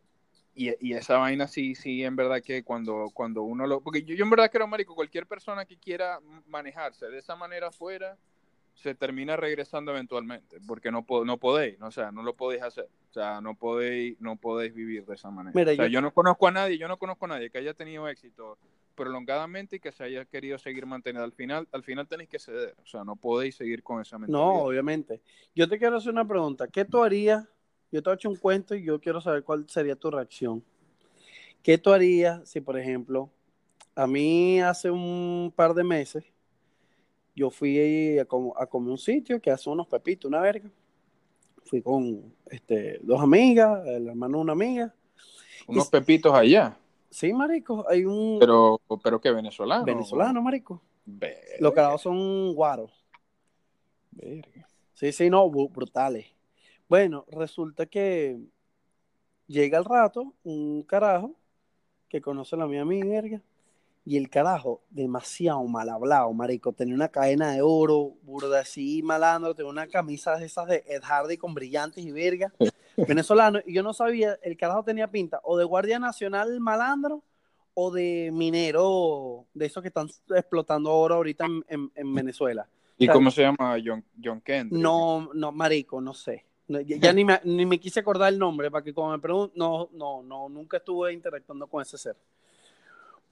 [0.55, 3.79] y, y esa vaina sí, sí, en verdad que cuando, cuando uno lo...
[3.79, 7.67] Porque yo, yo en verdad creo, Marico, cualquier persona que quiera manejarse de esa manera
[7.67, 8.17] afuera,
[8.73, 11.87] se termina regresando eventualmente, porque no, po- no podéis, ¿no?
[11.87, 15.29] o sea, no lo podéis hacer, o sea, no podéis, no podéis vivir de esa
[15.29, 15.53] manera.
[15.55, 16.01] Mira, o sea, yo- yo...
[16.01, 18.57] no conozco a nadie, yo no conozco a nadie que haya tenido éxito
[18.95, 21.23] prolongadamente y que se haya querido seguir manteniendo.
[21.23, 24.39] Al final, al final tenéis que ceder, o sea, no podéis seguir con esa mentalidad.
[24.43, 25.21] No, obviamente.
[25.55, 26.67] Yo te quiero hacer una pregunta.
[26.67, 27.47] ¿Qué tú harías?
[27.91, 30.63] Yo te he hecho un cuento y yo quiero saber cuál sería tu reacción.
[31.61, 33.29] ¿Qué tú harías si, por ejemplo,
[33.95, 36.23] a mí hace un par de meses
[37.35, 40.69] yo fui a, comer un sitio que hace unos pepitos, una verga.
[41.65, 44.93] Fui con este, dos amigas, el hermano de una amiga.
[45.67, 46.77] Unos pepitos allá.
[47.09, 48.37] Sí, marico, hay un...
[48.39, 49.85] Pero, pero ¿qué, venezolano?
[49.85, 50.81] Venezolano, marico.
[51.59, 52.91] Los carajos son guaros.
[54.93, 56.27] Sí, sí, no, brutales.
[56.87, 58.39] Bueno, resulta que
[59.47, 61.35] llega el rato un carajo
[62.09, 63.41] que conoce a la mía verga
[64.05, 66.73] y el carajo, demasiado mal hablado, marico.
[66.73, 69.55] Tenía una cadena de oro, burda así, malandro.
[69.55, 72.53] Tenía una camisa de esas de Ed Hardy con brillantes y verga.
[72.97, 73.59] venezolano.
[73.65, 77.23] Y yo no sabía, el carajo tenía pinta o de guardia nacional malandro
[77.75, 82.67] o de minero, de esos que están explotando oro ahorita en, Venezuela.
[82.97, 84.79] ¿Y cómo se llama John, John Kendrick?
[84.79, 86.45] No, no, marico, no sé.
[86.67, 89.89] Ya, ni, me, ni me quise acordar el nombre para que cuando me pregunten, no,
[89.93, 92.15] no, no, nunca estuve interactuando con ese ser.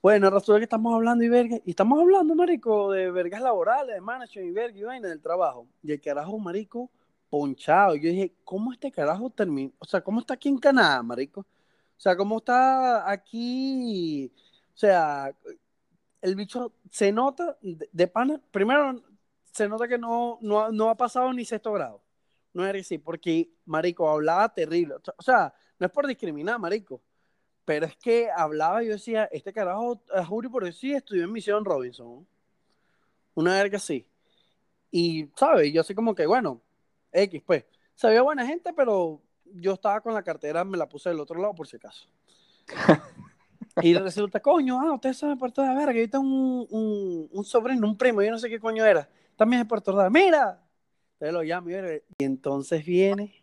[0.02, 4.00] Bueno, resulta que estamos hablando y verga, y estamos hablando, marico, de vergas laborales, de
[4.00, 5.68] management y verga y vaina del trabajo.
[5.80, 6.90] Y el carajo, marico,
[7.30, 7.94] ponchado.
[7.94, 9.72] Yo dije, ¿cómo este carajo termina?
[9.78, 11.42] O sea, ¿cómo está aquí en Canadá, marico?
[11.42, 11.46] O
[11.96, 14.32] sea, ¿cómo está aquí?
[14.74, 15.32] O sea,
[16.20, 18.40] el bicho se nota de, pana.
[18.50, 19.02] Primero,
[19.52, 22.02] se nota que no, no, ha pasado ni sexto grado.
[22.54, 24.96] No es decir, porque, marico, hablaba terrible.
[25.16, 27.02] O sea, no es por discriminar, marico
[27.64, 32.26] pero es que hablaba yo decía, este carajo, Juri por decir, estudió en Misión Robinson.
[33.34, 34.06] Una verga así.
[34.90, 35.72] Y, ¿sabes?
[35.72, 36.60] Yo así como que, bueno,
[37.12, 37.64] X, pues.
[37.94, 41.54] Sabía buena gente, pero yo estaba con la cartera, me la puse del otro lado
[41.54, 42.08] por si acaso.
[43.82, 47.86] y resulta, coño, ah, ustedes son de Puerto de Verga, yo tengo un, un, sobrino,
[47.86, 49.08] un primo, yo no sé qué coño era.
[49.36, 50.60] También es de Puerto de Mira.
[51.14, 53.41] Entonces lo llamo y entonces viene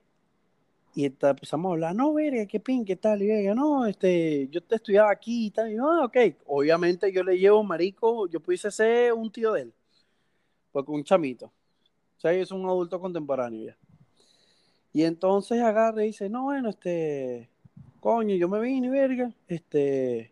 [0.96, 4.62] y empezamos a hablar, no, verga, qué pin, qué tal, y verga, no, este, yo
[4.62, 6.18] te estudiaba aquí y tal, y ah, ok,
[6.48, 9.74] obviamente yo le llevo marico, yo pudiese ser un tío de él,
[10.72, 13.78] porque un chamito, o sea, es un adulto contemporáneo ya.
[14.92, 17.50] Y entonces agarra y dice, no, bueno, este,
[18.00, 20.32] coño, yo me vine, verga, este,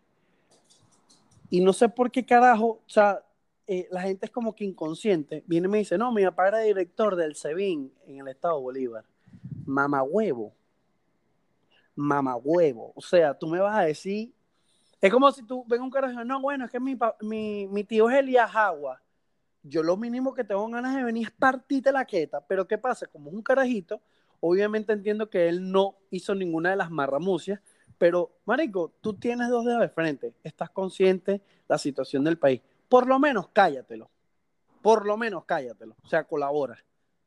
[1.50, 3.22] y no sé por qué carajo, o sea,
[3.68, 6.58] eh, la gente es como que inconsciente, viene y me dice, no, mi papá era
[6.60, 9.04] director del SEBIN en el estado de Bolívar
[9.68, 10.54] huevo,
[11.96, 14.32] huevo, O sea, tú me vas a decir,
[15.00, 18.10] es como si tú ven un carajo, no, bueno, es que mi, mi, mi tío
[18.10, 19.00] es Elías Agua.
[19.62, 23.06] Yo lo mínimo que tengo ganas de venir es partirte la queta, pero ¿qué pasa?
[23.06, 24.00] Como es un carajito,
[24.40, 27.60] obviamente entiendo que él no hizo ninguna de las marramucias,
[27.98, 32.62] pero, marico, tú tienes dos dedos de frente, estás consciente de la situación del país.
[32.88, 34.08] Por lo menos cállatelo.
[34.80, 35.96] Por lo menos cállatelo.
[36.02, 36.78] O sea, colabora.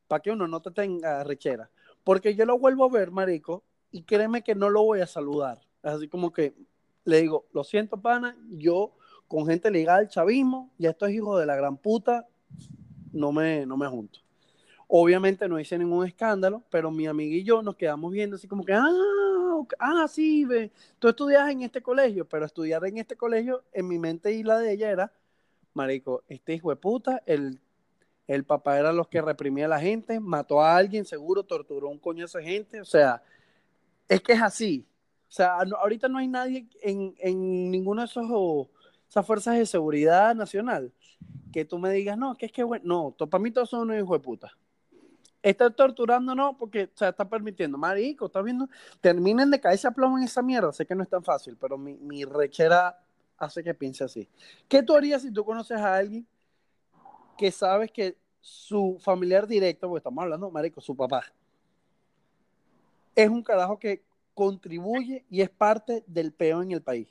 [0.08, 1.70] Para que uno no te tenga rechera.
[2.04, 5.62] Porque yo lo vuelvo a ver, marico, y créeme que no lo voy a saludar.
[5.84, 6.56] Así como que
[7.04, 8.94] le digo, lo siento, pana, yo
[9.28, 12.28] con gente ligada al chavismo y a estos hijos de la gran puta,
[13.12, 14.20] no me, no me junto.
[14.88, 18.66] Obviamente no hice ningún escándalo, pero mi amiga y yo nos quedamos viendo así como
[18.66, 18.90] que, ah,
[19.80, 24.00] ah, sí, ve, tú estudias en este colegio, pero estudiar en este colegio, en mi
[24.00, 25.14] mente y la de ella era,
[25.74, 27.60] marico, este hijo de puta, el
[28.28, 32.00] el papá era los que reprimía a la gente, mató a alguien, seguro, torturó un
[32.00, 32.82] coño a esa gente.
[32.82, 33.22] O sea,
[34.08, 34.86] es que es así.
[35.28, 38.68] O sea, ahorita no hay nadie en, en ninguna de esos,
[39.10, 40.92] esas fuerzas de seguridad nacional
[41.52, 43.98] que tú me digas, no, que es que bueno, no, para mí todos son unos
[43.98, 44.58] hijos de puta.
[45.44, 47.78] Está torturando, no, porque o sea, está permitiendo.
[47.78, 48.70] Marico, ¿estás viendo?
[49.02, 50.72] Terminen de caerse a plomo en esa mierda.
[50.72, 53.00] Sé que no es tan fácil, pero mi, mi rechera
[53.38, 54.30] hace que piense así.
[54.68, 56.28] ¿Qué tú harías si tú conoces a alguien
[57.42, 61.24] que sabes que su familiar directo, porque estamos hablando, marico, su papá,
[63.16, 64.04] es un carajo que
[64.36, 67.08] contribuye y es parte del peor en el país.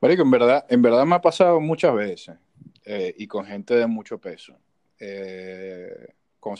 [0.00, 2.38] Marico, en verdad, en verdad me ha pasado muchas veces
[2.86, 4.56] eh, y con gente de mucho peso.
[4.98, 6.56] Eh, con,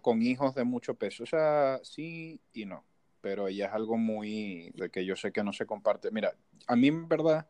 [0.00, 1.22] con, hijos de mucho peso.
[1.22, 2.84] O sea, sí y no.
[3.20, 6.10] Pero ella es algo muy de que yo sé que no se comparte.
[6.10, 6.34] Mira,
[6.66, 7.46] a mí en verdad,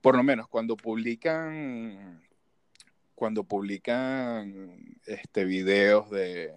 [0.00, 2.22] por lo menos cuando publican
[3.20, 6.54] cuando publican este, videos de,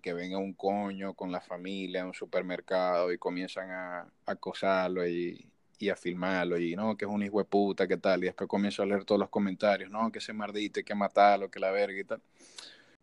[0.00, 5.50] que venga un coño con la familia a un supermercado y comienzan a, acosarlo y,
[5.90, 8.84] a filmarlo y no, que es un hijo de puta, que tal, y después comienzo
[8.84, 12.04] a leer todos los comentarios, no, que se mardite, que matarlo, que la verga y
[12.04, 12.22] tal.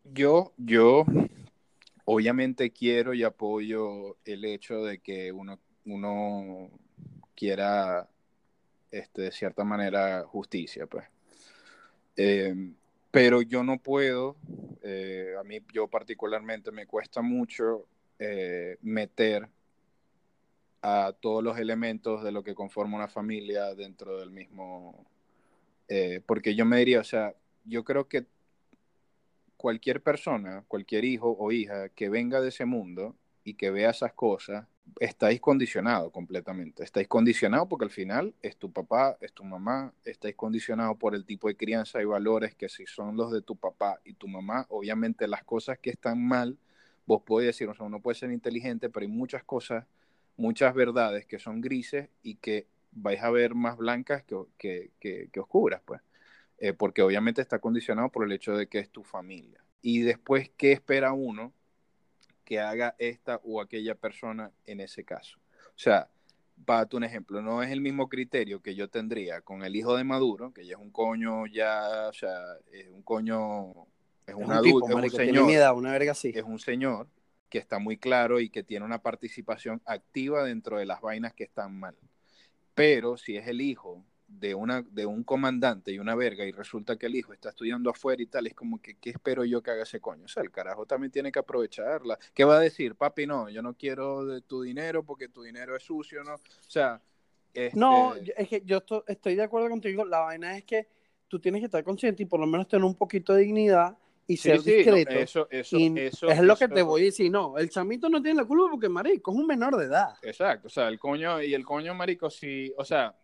[0.06, 1.06] Yo, yo,
[2.06, 6.70] obviamente quiero y apoyo el hecho de que uno, uno
[7.36, 8.08] quiera,
[8.92, 11.04] este, de cierta manera, justicia, pues.
[12.16, 12.56] Eh,
[13.14, 14.38] pero yo no puedo,
[14.82, 17.86] eh, a mí yo particularmente me cuesta mucho
[18.18, 19.48] eh, meter
[20.82, 25.06] a todos los elementos de lo que conforma una familia dentro del mismo,
[25.88, 27.36] eh, porque yo me diría, o sea,
[27.66, 28.26] yo creo que
[29.58, 34.14] cualquier persona, cualquier hijo o hija que venga de ese mundo y que vea esas
[34.14, 34.66] cosas,
[35.00, 36.84] estáis condicionado completamente.
[36.84, 41.26] Estáis condicionado porque al final es tu papá, es tu mamá, estáis condicionado por el
[41.26, 44.66] tipo de crianza y valores que si son los de tu papá y tu mamá,
[44.70, 46.58] obviamente las cosas que están mal,
[47.06, 49.86] vos podés decir, o sea, uno puede ser inteligente, pero hay muchas cosas,
[50.38, 54.24] muchas verdades que son grises y que vais a ver más blancas
[54.58, 56.02] que, que, oscuras, pues.
[56.60, 59.64] Eh, porque obviamente está condicionado por el hecho de que es tu familia.
[59.82, 61.52] Y después, ¿qué espera uno
[62.44, 65.40] que haga esta o aquella persona en ese caso?
[65.70, 66.10] O sea,
[66.66, 70.04] para un ejemplo, no es el mismo criterio que yo tendría con el hijo de
[70.04, 72.40] Maduro, que ya es un coño, ya, o sea,
[72.72, 73.72] es un coño,
[74.26, 76.32] es un, adulto, es un señor, una verga así.
[76.34, 77.08] es un señor
[77.50, 81.44] que está muy claro y que tiene una participación activa dentro de las vainas que
[81.44, 81.96] están mal.
[82.74, 84.04] Pero si es el hijo
[84.40, 87.90] de, una, de un comandante y una verga y resulta que el hijo está estudiando
[87.90, 90.26] afuera y tal, es como que, ¿qué espero yo que haga ese coño?
[90.26, 92.18] O sea, el carajo también tiene que aprovecharla.
[92.34, 92.96] ¿Qué va a decir?
[92.96, 96.36] Papi, no, yo no quiero de tu dinero porque tu dinero es sucio, ¿no?
[96.36, 97.02] O sea...
[97.74, 100.04] No, este es que yo estoy, de acuerdo contigo.
[100.06, 100.88] La vaina es que
[101.28, 104.38] tú tienes que estar consciente y por lo menos tener un poquito de dignidad y
[104.38, 105.12] ser discreto.
[105.12, 107.30] eso, eso, eso, es lo que te voy a decir.
[107.30, 110.16] No, el chamito no tiene la culpa porque, marico, es un menor de edad.
[110.22, 113.16] Exacto, o sea, el coño, y el coño, marico, sí, o sea,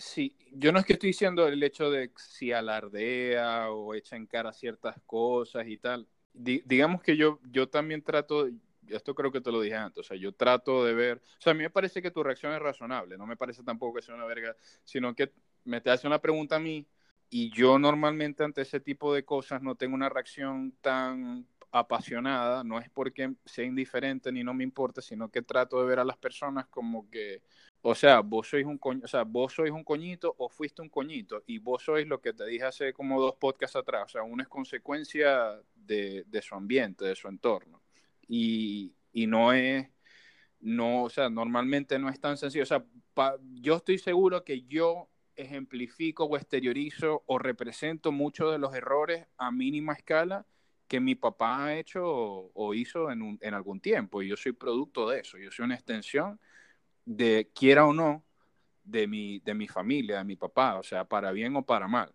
[0.00, 4.26] Sí, yo no es que estoy diciendo el hecho de si alardea o echa en
[4.26, 6.08] cara ciertas cosas y tal.
[6.32, 8.48] digamos que yo, yo también trato,
[8.88, 11.50] esto creo que te lo dije antes, o sea, yo trato de ver, o sea,
[11.50, 14.14] a mí me parece que tu reacción es razonable, no me parece tampoco que sea
[14.14, 15.32] una verga, sino que
[15.64, 16.86] me te hace una pregunta a mí
[17.28, 22.78] y yo normalmente ante ese tipo de cosas no tengo una reacción tan apasionada, no
[22.78, 26.16] es porque sea indiferente ni no me importa, sino que trato de ver a las
[26.16, 27.42] personas como que
[27.82, 30.90] o sea, vos sois un coño, o sea, vos sois un coñito o fuiste un
[30.90, 34.22] coñito y vos sois lo que te dije hace como dos podcasts atrás, o sea,
[34.22, 37.82] una es consecuencia de, su ambiente, de su entorno.
[38.28, 38.94] Y,
[39.26, 39.88] no es,
[40.60, 42.62] no, o sea, normalmente no es tan sencillo.
[42.62, 42.84] O sea,
[43.54, 49.50] yo estoy seguro que yo ejemplifico o exteriorizo o represento muchos de los errores a
[49.50, 50.46] mínima escala
[50.86, 54.22] que mi papá ha hecho o, hizo en, en algún tiempo.
[54.22, 56.38] Y yo soy producto de eso, yo soy una extensión
[57.04, 58.24] de quiera o no,
[58.84, 62.14] de mi, de mi familia, de mi papá, o sea, para bien o para mal.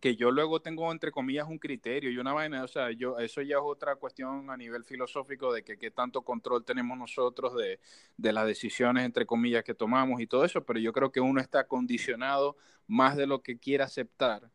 [0.00, 3.40] Que yo luego tengo, entre comillas, un criterio y una vaina, o sea, yo, eso
[3.42, 7.80] ya es otra cuestión a nivel filosófico de que qué tanto control tenemos nosotros de,
[8.16, 11.40] de las decisiones, entre comillas, que tomamos y todo eso, pero yo creo que uno
[11.40, 12.56] está condicionado
[12.86, 14.50] más de lo que quiere aceptar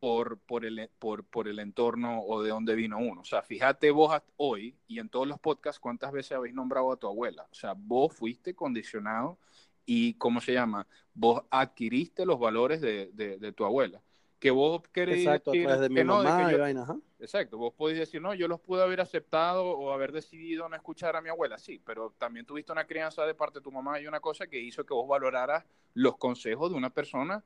[0.00, 3.20] por, por, el, por, por el entorno o de dónde vino uno.
[3.20, 6.96] O sea, fíjate vos hoy y en todos los podcasts cuántas veces habéis nombrado a
[6.96, 7.46] tu abuela.
[7.52, 9.38] O sea, vos fuiste condicionado
[9.84, 10.86] y, ¿cómo se llama?
[11.12, 14.00] Vos adquiriste los valores de, de, tu abuela.
[14.38, 18.58] Que vos querés Exacto, decir de mi mamá Exacto, vos podés decir, no, yo los
[18.58, 22.72] pude haber aceptado o haber decidido no escuchar a mi abuela, sí, pero también tuviste
[22.72, 25.66] una crianza de parte de tu mamá y una cosa que hizo que vos valoraras
[25.92, 27.44] los consejos de una persona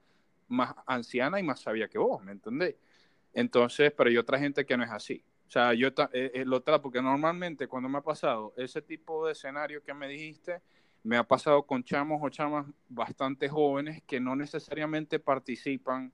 [0.49, 2.77] más anciana y más sabia que vos, ¿me entendéis?
[3.33, 5.25] Entonces, pero hay otra gente que no es así.
[5.47, 9.27] O sea, yo eh, eh, lo trato, porque normalmente cuando me ha pasado ese tipo
[9.27, 10.63] de escenario que me dijiste,
[11.03, 16.13] me ha pasado con chamos o chamas bastante jóvenes que no necesariamente participan.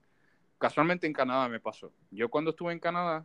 [0.58, 1.92] Casualmente en Canadá me pasó.
[2.10, 3.24] Yo cuando estuve en Canadá,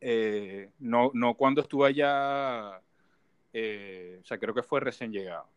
[0.00, 5.53] eh, no, no cuando estuve allá, o sea, creo que fue recién llegado.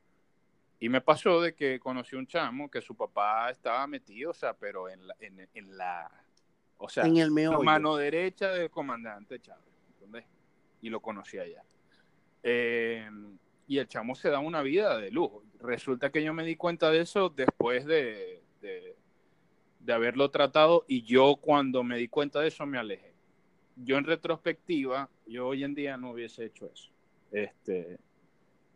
[0.80, 4.54] Y me pasó de que conocí un chamo que su papá estaba metido, o sea,
[4.54, 6.12] pero en la, en, la
[6.78, 10.26] o sea, en el mano derecha del comandante Chávez, ¿entendés?
[10.82, 11.64] Y lo conocí allá.
[12.44, 13.10] Eh,
[13.68, 15.44] y el chamo se da una vida de lujo.
[15.60, 18.96] Resulta que yo me di cuenta de eso después de, de,
[19.80, 23.14] de haberlo tratado y yo cuando me di cuenta de eso me alejé.
[23.76, 26.92] Yo en retrospectiva, yo hoy en día no hubiese hecho eso.
[27.32, 27.98] Este,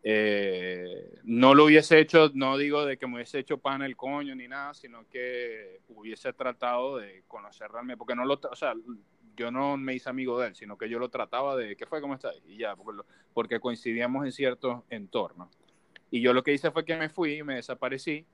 [0.04, 4.34] eh, no lo hubiese hecho, no digo de que me hubiese hecho pan el coño
[4.34, 8.74] ni nada, sino que hubiese tratado de conocer realmente, porque no lo, o sea,
[9.36, 12.00] yo no me hice amigo de él, sino que yo lo trataba de, ¿qué fue?
[12.00, 12.30] ¿Cómo está?
[12.46, 12.74] Y ya,
[13.32, 15.48] porque, coincidíamos en ciertos entornos.
[16.10, 18.26] Y yo lo que hice fue que me fui, y me desaparecí,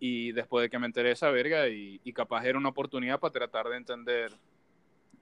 [0.00, 3.32] y después de que me enteré de esa verga, y, capaz era una oportunidad para
[3.32, 4.32] tratar de entender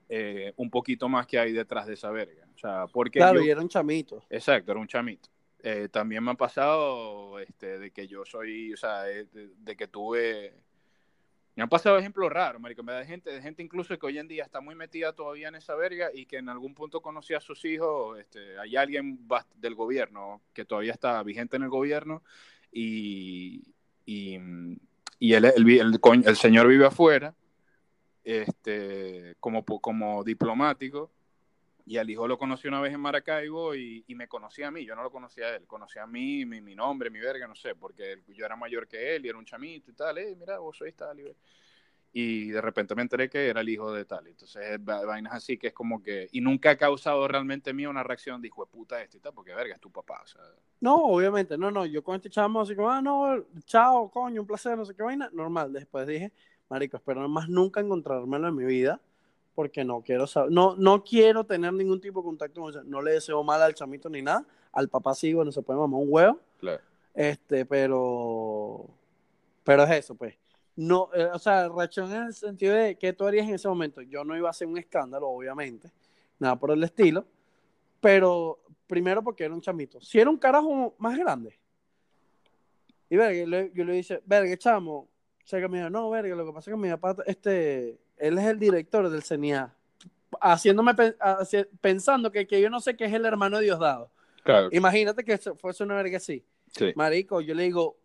[0.09, 2.45] eh, un poquito más que hay detrás de esa verga.
[2.55, 4.23] O sea, porque claro, y era un chamito.
[4.29, 5.29] Exacto, era un chamito.
[5.63, 9.87] Eh, también me ha pasado este, de que yo soy, o sea, eh, de, que
[9.87, 10.53] tuve...
[11.55, 12.83] Me han pasado ejemplos raros, marico.
[12.83, 15.55] Me da gente, de gente incluso que hoy en día está muy metida todavía en
[15.55, 18.19] esa verga y que en algún punto conocía a sus hijos.
[18.19, 19.19] Este, hay alguien
[19.55, 22.21] del gobierno que todavía está vigente en el gobierno
[22.71, 23.73] y,
[24.05, 24.37] y,
[25.17, 27.33] y el, el, el, señor vive afuera
[28.23, 31.09] este, como, como diplomático,
[31.87, 34.93] y al hijo lo conocí una vez en Maracaibo y, me conocía a mí, yo
[34.93, 38.23] no lo conocía a él, conocía a mí, mi, nombre, mi verga, no sé, porque
[38.27, 40.93] yo era mayor que él y era un chamito y tal, eh, mira, vos sois
[40.95, 41.33] tal, y,
[42.11, 45.67] y de repente me enteré que era el hijo de tal, entonces vainas así que
[45.67, 49.17] es como que, y nunca ha causado realmente mí una reacción de hijo puta este
[49.17, 50.25] y tal, porque verga, es tu papá.
[50.81, 54.47] No, obviamente, no, no, yo con este chamo así como, ah, no, chao, coño, un
[54.47, 56.33] placer, no sé qué vaina, normal, después dije,
[56.67, 58.99] marico, espero más nunca encontrármelo en mi vida,
[59.57, 62.87] porque no quiero saber, no, no quiero tener ningún tipo de contacto con él.
[62.87, 64.45] No le deseo mal al chamito ni nada.
[64.71, 66.39] Al papá sí, bueno, se puede mamar un huevo.
[66.59, 66.79] Claro.
[67.15, 68.85] Este, pero.
[69.63, 70.35] Pero es eso, pues.
[70.75, 74.03] No, eh, o sea, reacción en el sentido de qué tú harías en ese momento.
[74.03, 75.91] Yo no iba a hacer un escándalo, obviamente.
[76.37, 77.25] Nada por el estilo.
[77.99, 79.99] Pero primero porque era un chamito.
[80.01, 81.57] Si era un carajo más grande.
[83.09, 84.97] Y verga, yo le, dije, verga, chamo.
[84.97, 87.97] O sea que me dijo, no, verga, lo que pasa es que mi papá, este,
[88.17, 89.73] él es el director del CNA,
[90.41, 90.93] haciéndome
[91.81, 94.11] pensando que, yo no sé qué es el hermano de Diosdado.
[94.43, 94.69] Claro.
[94.71, 96.45] Imagínate que fuese una verga así.
[96.95, 97.97] Marico, yo le digo,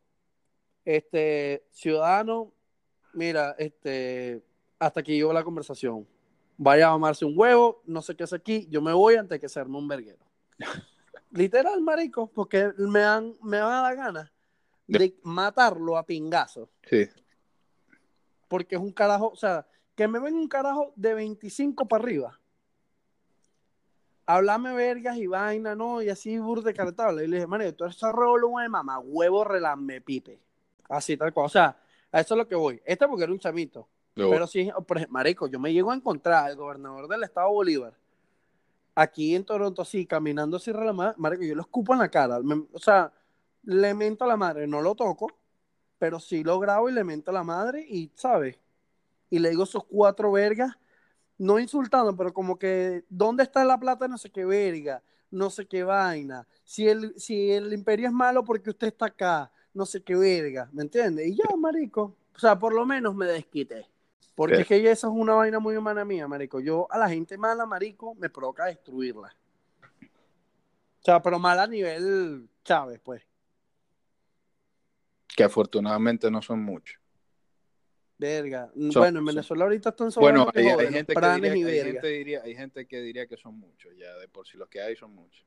[0.84, 2.52] este, ciudadano,
[3.12, 4.42] mira, este,
[4.78, 6.06] hasta aquí llegó la conversación.
[6.56, 9.48] Vaya a amarse un huevo, no sé qué es aquí, yo me voy antes que
[9.48, 10.24] se arme un verguero.
[11.30, 14.32] Literal, marico, porque me dan, me van a dar ganas
[14.86, 16.68] de matarlo a pingazo.
[16.88, 17.08] Sí.
[18.48, 22.40] Porque es un carajo, o sea, que me ven un carajo de 25 para arriba.
[24.26, 26.00] Hablame vergas y vaina, ¿no?
[26.00, 27.24] Y así burde cartable.
[27.24, 30.40] Y le dije, Mario, tú eres rolo de mamá, huevo relame pipe.
[30.88, 31.46] Así, tal cual.
[31.46, 31.76] O sea,
[32.10, 32.80] a eso es lo que voy.
[32.84, 33.88] Este porque era un chamito.
[34.14, 37.94] Pero sí, por ejemplo, marico, yo me llego a encontrar al gobernador del estado Bolívar
[38.94, 40.72] aquí en Toronto, así, caminando así,
[41.16, 42.38] marico, yo lo escupo en la cara.
[42.72, 43.12] o sea,
[43.64, 45.28] le mento a la madre, no lo toco,
[45.98, 48.58] pero sí lo grabo y le mento a la madre y, ¿sabes?
[49.32, 50.76] Y le digo esos cuatro vergas,
[51.38, 54.06] no insultando, pero como que, ¿dónde está la plata?
[54.06, 56.46] No sé qué verga, no sé qué vaina.
[56.64, 60.68] Si el, si el imperio es malo porque usted está acá, no sé qué verga,
[60.70, 61.26] ¿me entiende?
[61.26, 63.88] Y ya, marico, o sea, por lo menos me desquité.
[64.34, 66.60] Porque es que eso es una vaina muy humana mía, marico.
[66.60, 69.34] Yo a la gente mala, marico, me provoca destruirla.
[70.02, 73.22] O sea, pero mala a nivel Chávez, pues.
[75.34, 77.01] Que afortunadamente no son muchos.
[78.22, 78.70] Verga.
[78.74, 83.26] bueno, en Venezuela ahorita están sobre Bueno, hay, gente que diría, hay, gente que diría,
[83.26, 85.44] que son muchos, ya de por si los que hay son muchos.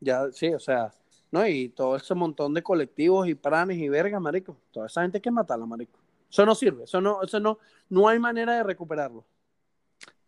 [0.00, 0.92] Ya, sí, o sea,
[1.30, 4.60] no, y todo ese montón de colectivos y pranes y verga, marico.
[4.70, 5.98] Toda esa gente hay que matarla, marico.
[6.30, 9.24] Eso no sirve, eso no, eso no, no hay manera de recuperarlo.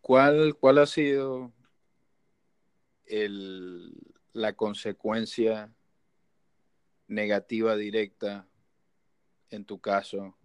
[0.01, 1.53] ¿Cuál, cuál ha sido
[3.05, 3.93] el,
[4.33, 5.71] la consecuencia
[7.07, 8.47] negativa directa
[9.51, 10.39] en tu caso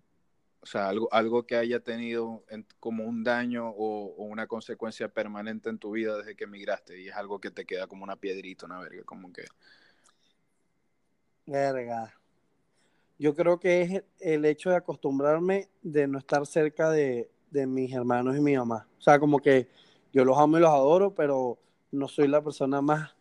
[0.62, 2.44] o sea, algo, algo que haya tenido
[2.80, 7.16] como un daño o, una consecuencia permanente en tu vida desde que emigraste y es
[7.16, 9.46] algo que te queda como una piedrita, una verga, como que...
[11.46, 12.14] Verga.
[13.20, 18.36] Yo creo que es el hecho de acostumbrarme de no estar cerca de, mis hermanos
[18.36, 18.88] y mi mamá.
[19.00, 19.70] O sea, como que
[20.14, 21.58] yo los amo y los adoro, pero
[21.92, 23.16] no soy la persona más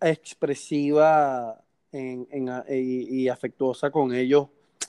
[0.00, 4.48] expresiva y afectuosa con ellos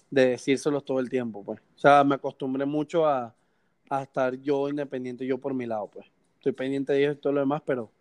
[0.10, 1.60] de decírselos todo el tiempo, pues.
[1.76, 3.36] O sea, me acostumbré mucho a,
[4.02, 6.08] estar yo independiente, yo por mi lado, pues.
[6.36, 7.92] Estoy pendiente de ellos y todo lo demás, pero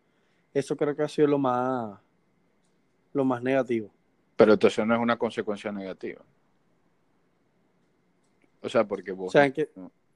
[0.54, 1.98] eso creo que ha sido lo más,
[3.12, 3.90] lo más negativo.
[4.36, 6.22] Pero entonces no es una consecuencia negativa.
[8.60, 9.34] O sea, porque vos.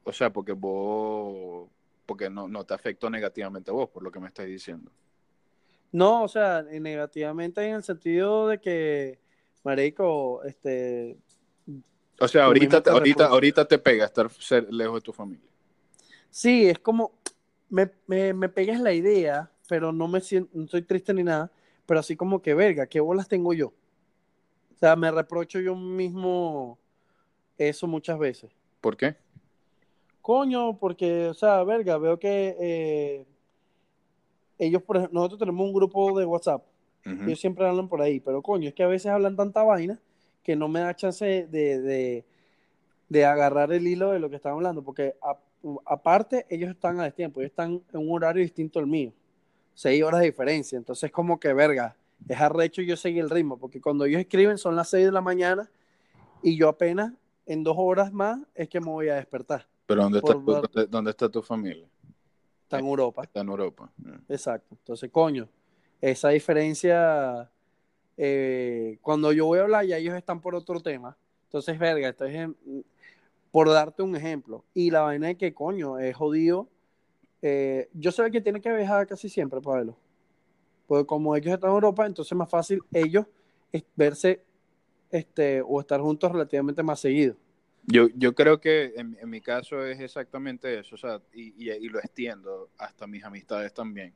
[0.05, 1.68] O sea, porque vos.
[2.07, 4.90] Porque no, no te afectó negativamente a vos, por lo que me estás diciendo.
[5.93, 9.18] No, o sea, negativamente en el sentido de que,
[9.62, 11.18] Marico, este,
[12.23, 14.31] o sea, ahorita, te, ahorita, ahorita te pega estar
[14.70, 15.49] lejos de tu familia.
[16.31, 17.12] Sí, es como,
[17.68, 21.51] me, me, me pegas la idea, pero no me siento, no estoy triste ni nada,
[21.85, 23.68] pero así como que, verga, ¿qué bolas tengo yo?
[23.68, 26.79] O sea, me reprocho yo mismo
[27.59, 28.53] eso muchas veces.
[28.81, 29.16] ¿Por qué?
[30.20, 33.27] Coño, porque, o sea, verga, veo que eh,
[34.59, 36.64] ellos, por ejemplo, nosotros tenemos un grupo de WhatsApp,
[37.05, 39.99] ellos siempre hablan por ahí, pero coño, es que a veces hablan tanta vaina
[40.43, 42.24] que no me da chance de,
[43.09, 45.14] de, agarrar el hilo de lo que están hablando, porque
[45.86, 49.12] aparte ellos están a destiempo, ellos están en un horario distinto al mío,
[49.74, 51.97] seis horas de diferencia, entonces como que verga,
[52.28, 55.20] es arrecho yo seguir el ritmo, porque cuando ellos escriben son las seis de la
[55.20, 55.70] mañana
[56.43, 57.12] y yo apenas
[57.47, 59.66] en dos horas más es que me voy a despertar.
[59.86, 61.86] Pero ¿dónde, está, ¿dónde, está tu familia?
[62.62, 63.24] Está en Europa.
[63.24, 63.93] Está en Europa.
[64.28, 64.76] Exacto.
[64.78, 65.49] Entonces, coño,
[66.01, 67.51] esa diferencia
[68.25, 71.16] eh, cuando yo voy a hablar ya ellos están por otro tema.
[71.47, 72.14] Entonces, verga,
[73.51, 74.64] Por darte un ejemplo.
[74.75, 76.68] Y la vaina de que, coño, es jodido.
[77.43, 79.97] Eh, yo sé que tiene que viajar casi siempre, Pablo.
[80.87, 83.27] Porque como ellos están en Europa, entonces es más fácil ellos
[83.97, 84.41] verse
[85.11, 87.35] este, o estar juntos relativamente más seguido.
[87.87, 91.99] Yo, yo creo que en, mi caso es exactamente eso, o sea, y, y, lo
[91.99, 94.14] extiendo hasta mis amistades también.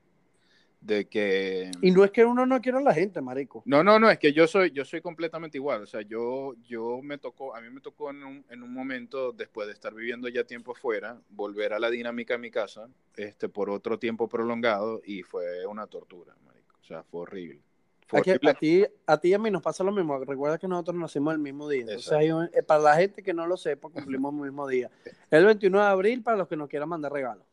[0.81, 1.71] De que...
[1.83, 3.63] Y no es que uno no quiera a la gente, marico.
[3.65, 5.83] No, no, no, es que yo soy, yo soy completamente igual.
[5.83, 9.33] O sea, yo, yo me tocó, a mí me tocó en un, en un momento,
[9.33, 13.49] después de estar viviendo ya tiempo fuera, volver a la dinámica de mi casa, este,
[13.49, 16.77] por otro tiempo prolongado, y fue una tortura, marico.
[16.81, 17.67] O sea, fue horrible
[18.13, 20.19] a, ti, a ti y a mí nos pasa lo mismo.
[20.25, 21.87] Recuerda que nosotros nacimos el mismo día.
[21.89, 24.91] Eh, para la gente que no lo sepa, cumplimos el mismo día.
[25.31, 27.45] El 21 de abril para los que nos quieran mandar regalos.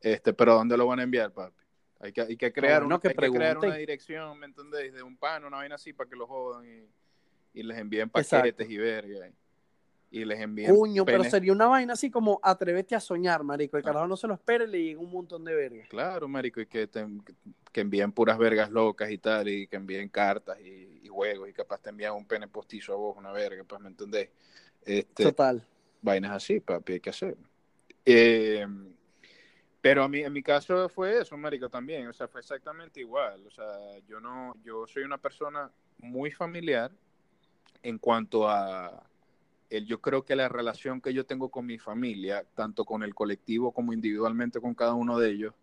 [0.00, 1.63] este, pero ¿dónde lo van a enviar, papi?
[2.00, 4.92] Hay que, hay que crear, una, que crear una dirección, ¿me entendéis?
[4.92, 8.68] De un pan, una vaina así para que lo jodan y, y les envíen paquetes
[8.68, 9.30] y verga
[10.14, 10.72] y les envíen.
[10.72, 13.76] Puño, pero sería una vaina así como atrévete a soñar, marico.
[13.76, 13.86] El ah.
[13.86, 15.88] carajo no se lo espere y le llega un montón de vergas.
[15.88, 16.88] Claro, marico, y que,
[17.72, 21.80] que envíen puras vergas locas y tal, y que envíen cartas y, juegos, y capaz
[21.80, 24.30] te envían un pene postizo a vos, una verga, pues, ¿me entendés?
[24.84, 25.66] Este, Total.
[26.00, 27.36] Vainas así, papi, hay que hacer.
[28.04, 28.66] Eh,
[29.84, 33.46] pero a mí, en mi caso fue eso, marico, también, o sea, fue exactamente igual,
[33.46, 33.66] o sea,
[34.08, 36.90] yo no, yo soy una persona muy familiar
[37.82, 39.06] en cuanto a
[39.86, 43.72] yo creo que la relación que yo tengo con mi familia, tanto con el colectivo
[43.72, 45.54] como individualmente con cada uno de ellos,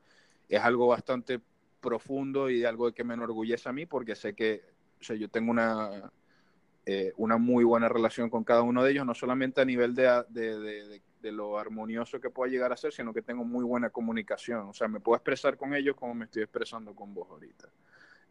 [0.49, 1.39] es algo bastante
[1.79, 4.61] profundo y algo que me enorgullece a mí porque sé que
[4.99, 6.11] o sea, yo tengo una,
[6.85, 11.01] eh, una muy buena relación con cada uno de ellos, no solamente a nivel de,
[11.29, 14.69] lo armonioso que pueda llegar a ser, sino que tengo muy buena comunicación.
[14.69, 17.67] O sea, me puedo expresar con ellos como me estoy expresando con vos ahorita.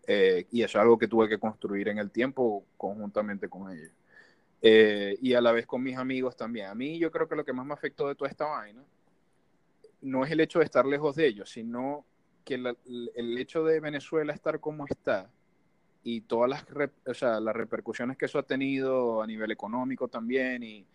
[0.06, 3.92] Eh, y eso es algo que tuve que construir en el tiempo conjuntamente con ellos.
[4.62, 6.68] Eh, y a la vez con mis amigos también.
[6.68, 8.82] A mí yo creo que lo que más me afectó de toda esta vaina
[10.00, 12.06] no es el hecho de estar lejos de ellos, sino
[12.44, 15.30] que el hecho de Venezuela estar como está
[16.02, 16.64] y todas las,
[17.06, 20.86] o sea, las repercusiones que eso ha tenido a nivel económico también y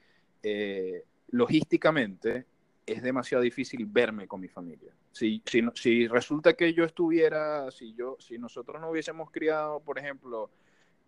[0.42, 2.46] eh, logísticamente
[2.86, 4.94] es demasiado difícil verme con mi familia.
[5.12, 5.42] Si,
[5.76, 10.52] si, resulta que yo estuviera, si, yo, si nosotros no hubiésemos criado, por ejemplo,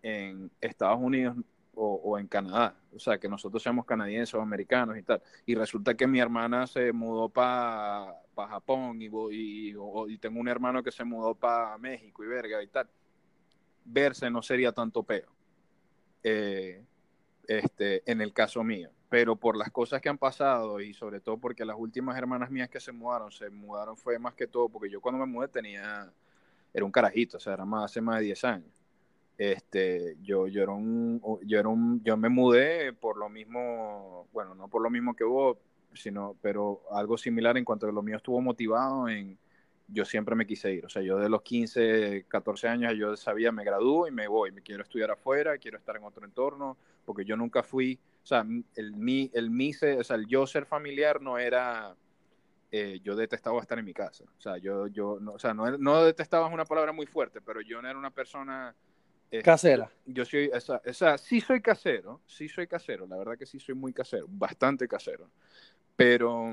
[0.02, 1.36] en Estados Unidos
[1.80, 5.94] o, en Canadá, o sea, que nosotros seamos canadienses o americanos y tal, y resulta
[5.94, 9.76] que mi hermana se mudó para pa Japón y, y,
[10.08, 12.88] y, tengo un hermano que se mudó para México y verga y tal,
[13.84, 15.28] verse no sería tanto peo,
[16.24, 16.82] eh,
[17.46, 21.38] este, en el caso mío, pero por las cosas que han pasado y sobre todo
[21.38, 24.90] porque las últimas hermanas mías que se mudaron, se mudaron fue más que todo, porque
[24.90, 26.12] yo cuando me mudé tenía,
[26.74, 28.70] era un carajito, o sea, era más, hace más de 10 años.
[29.38, 34.54] Este, yo, yo, era un, yo, era un, yo me mudé por lo mismo, bueno,
[34.54, 35.56] no por lo mismo que vos,
[35.94, 39.38] sino, pero algo similar en cuanto a lo mío estuvo motivado en,
[39.86, 43.50] yo siempre me quise ir, o sea, yo de los 15, 14 años yo sabía,
[43.52, 47.24] me gradúo y me voy, me quiero estudiar afuera, quiero estar en otro entorno, porque
[47.24, 47.98] yo nunca fui,
[48.28, 48.44] sea,
[48.76, 51.96] el mi, el mi, o sea, el yo ser familiar no era,
[52.70, 55.78] eh, yo detestaba estar en mi casa, o sea, yo, yo, no, o sea, no,
[55.78, 58.74] no detestaba es una palabra muy fuerte, pero yo no era una persona
[59.30, 59.90] este, casera.
[60.04, 63.74] Yo soy, esa, esa, sí soy casero, sí soy casero, la verdad que sí soy
[63.74, 65.30] muy casero, bastante casero,
[65.96, 66.52] pero,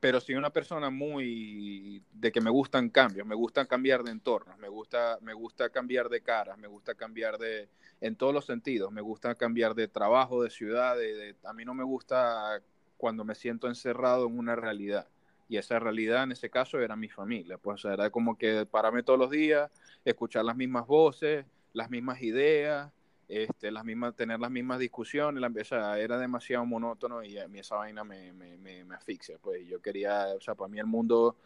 [0.00, 4.58] pero soy una persona muy de que me gustan cambios, me gusta cambiar de entornos,
[4.58, 7.68] me gusta, me gusta cambiar de caras, me gusta cambiar de,
[8.00, 10.96] en todos los sentidos, me gusta cambiar de trabajo, de ciudad,
[11.44, 12.62] a mí no me gusta
[12.96, 15.06] cuando me siento encerrado en una realidad.
[15.48, 19.18] Y esa realidad en ese caso era mi familia, pues era como que pararme todos
[19.18, 19.70] los días,
[20.04, 22.90] escuchar las mismas voces, las mismas ideas,
[23.30, 27.76] este, las mismas, tener las mismas discusiones, la, era demasiado monótono y a mí esa
[27.76, 31.36] vaina me, me, me, asfixia, pues yo quería, o sea, para mí el mundo...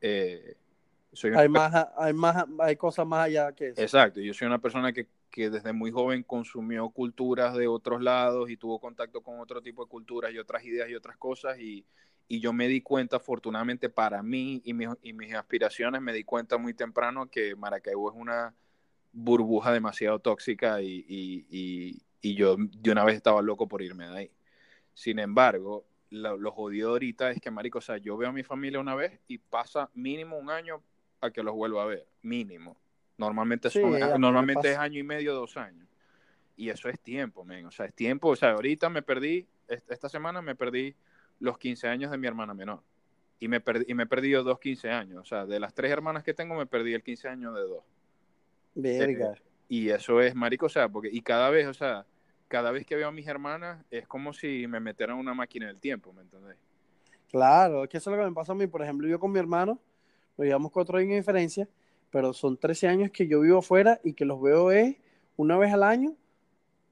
[0.00, 0.56] Eh,
[1.36, 3.80] hay, más, hay, más, hay cosas más allá que eso.
[3.80, 8.48] Exacto, yo soy una persona que, que desde muy joven consumió culturas de otros lados
[8.50, 11.84] y tuvo contacto con otro tipo de culturas y otras ideas y otras cosas y,
[12.28, 16.58] y yo me di cuenta, afortunadamente para mí y, y mis aspiraciones, me di cuenta
[16.58, 18.54] muy temprano que Maracaibo es una
[19.14, 24.16] burbuja demasiado tóxica y, y, y, yo de una vez estaba loco por irme de
[24.16, 24.30] ahí.
[24.92, 28.80] Sin embargo, lo, jodido ahorita es que, marico, o sea, yo veo a mi familia
[28.80, 30.82] una vez y pasa mínimo un año
[31.20, 32.76] a que los vuelva a ver, mínimo.
[33.16, 33.68] Normalmente,
[34.18, 35.86] normalmente es año y medio, dos años.
[36.56, 37.66] Y eso es tiempo, men.
[37.66, 38.28] O sea, es tiempo.
[38.28, 40.94] O sea, ahorita me perdí, esta semana me perdí
[41.40, 42.82] los 15 años de mi hermana menor.
[43.38, 45.20] Y me, perdí, y me he perdido dos 15 años.
[45.20, 47.84] O sea, de las tres hermanas que tengo, me perdí el 15 años de dos.
[48.74, 49.34] Verga.
[49.68, 52.06] y eso es, marico, o sea, porque, y cada vez, o sea,
[52.48, 55.80] cada vez que veo a mis hermanas es como si me metieran una máquina del
[55.80, 56.56] tiempo, ¿me entendés?
[57.30, 58.66] Claro, es que eso es lo que me pasa a mí.
[58.66, 59.80] Por ejemplo, yo con mi hermano,
[60.36, 61.68] nos llevamos cuatro años de diferencia,
[62.10, 64.96] pero son 13 años que yo vivo afuera y que los veo es
[65.36, 66.14] una vez al año,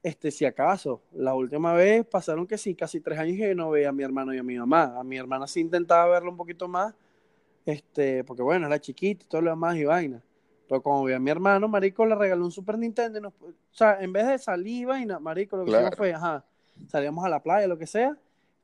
[0.01, 1.01] este, si acaso.
[1.13, 4.33] La última vez pasaron que sí, casi tres años que no veía a mi hermano
[4.33, 4.99] y a mi mamá.
[4.99, 6.93] A mi hermana sí intentaba verlo un poquito más,
[7.65, 10.21] este, porque bueno, era chiquita y todo lo demás y vaina.
[10.67, 13.19] Pero como vi a mi hermano, Marico le regaló un Super Nintendo.
[13.19, 15.83] Y nos, o sea, en vez de salir y vaina, Marico, lo que Claro.
[15.87, 16.45] hicimos fue, ajá,
[16.87, 18.17] salíamos a la playa, lo que sea.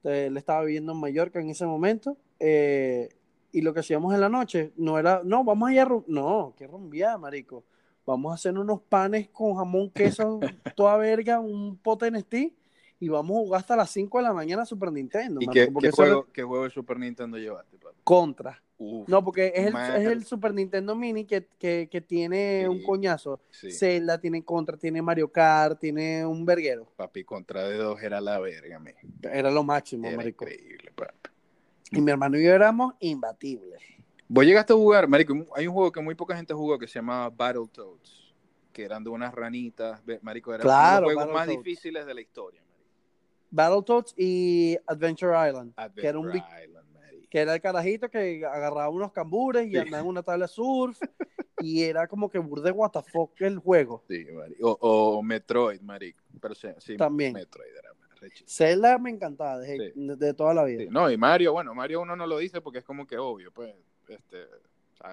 [0.04, 2.18] Él estaba viviendo en Mallorca en ese momento.
[2.40, 3.10] eh,
[3.52, 6.54] y lo que hacíamos en la noche no era, no, vamos a ir a No,
[6.56, 7.64] qué rumbear, Marico.
[8.06, 10.40] Vamos a hacer unos panes con jamón, queso,
[10.76, 12.56] toda verga, un pote Nestí.
[13.00, 15.42] Y vamos a jugar hasta las 5 de la mañana Super Nintendo.
[15.42, 17.98] ¿Y marico, qué, eso era juego, qué juego de Super Nintendo llevaste, papi?
[18.04, 18.62] contra.
[18.82, 22.68] Uf, No, porque es el, es el Super Nintendo Mini que, que, que tiene Sí.
[22.68, 23.42] un coñazo.
[23.52, 23.72] sí.
[23.72, 26.88] Zelda tiene contra, tiene Mario Kart, tiene un verguero.
[26.96, 28.96] Papi, contra de dos era la verga, me.
[29.22, 30.46] Era lo máximo, Era marico.
[30.46, 31.30] increíble, papi.
[31.92, 33.82] Y mi hermano y yo éramos imbatibles.
[34.28, 37.00] Vos llegaste a jugar, marico, hay un juego que muy poca gente jugó que se
[37.00, 38.34] llamaba Battletoads,
[38.72, 42.62] que eran de unas ranitas, marico, eran Claro, los juegos más difíciles de la historia,
[42.62, 42.80] marico.
[43.52, 46.89] Battletoads y Adventure Island, que era un Adventure Island.
[47.30, 49.78] Que era el carajito que agarraba unos cambures y Sí.
[49.78, 51.00] andaba en una tabla de surf
[51.60, 54.04] y era como que burde what the fuck el juego.
[54.08, 54.26] Sí.
[54.62, 56.24] O, o Metroid, marico.
[56.42, 57.34] Pero sí, sí, También.
[57.34, 57.90] Metroid era.
[58.46, 59.94] Zelda me encantaba de, Sí.
[59.96, 60.84] de- toda la vida.
[60.92, 63.74] No, y Mario, bueno, Mario uno no lo dice porque es como que obvio, pues.
[64.10, 64.46] Este,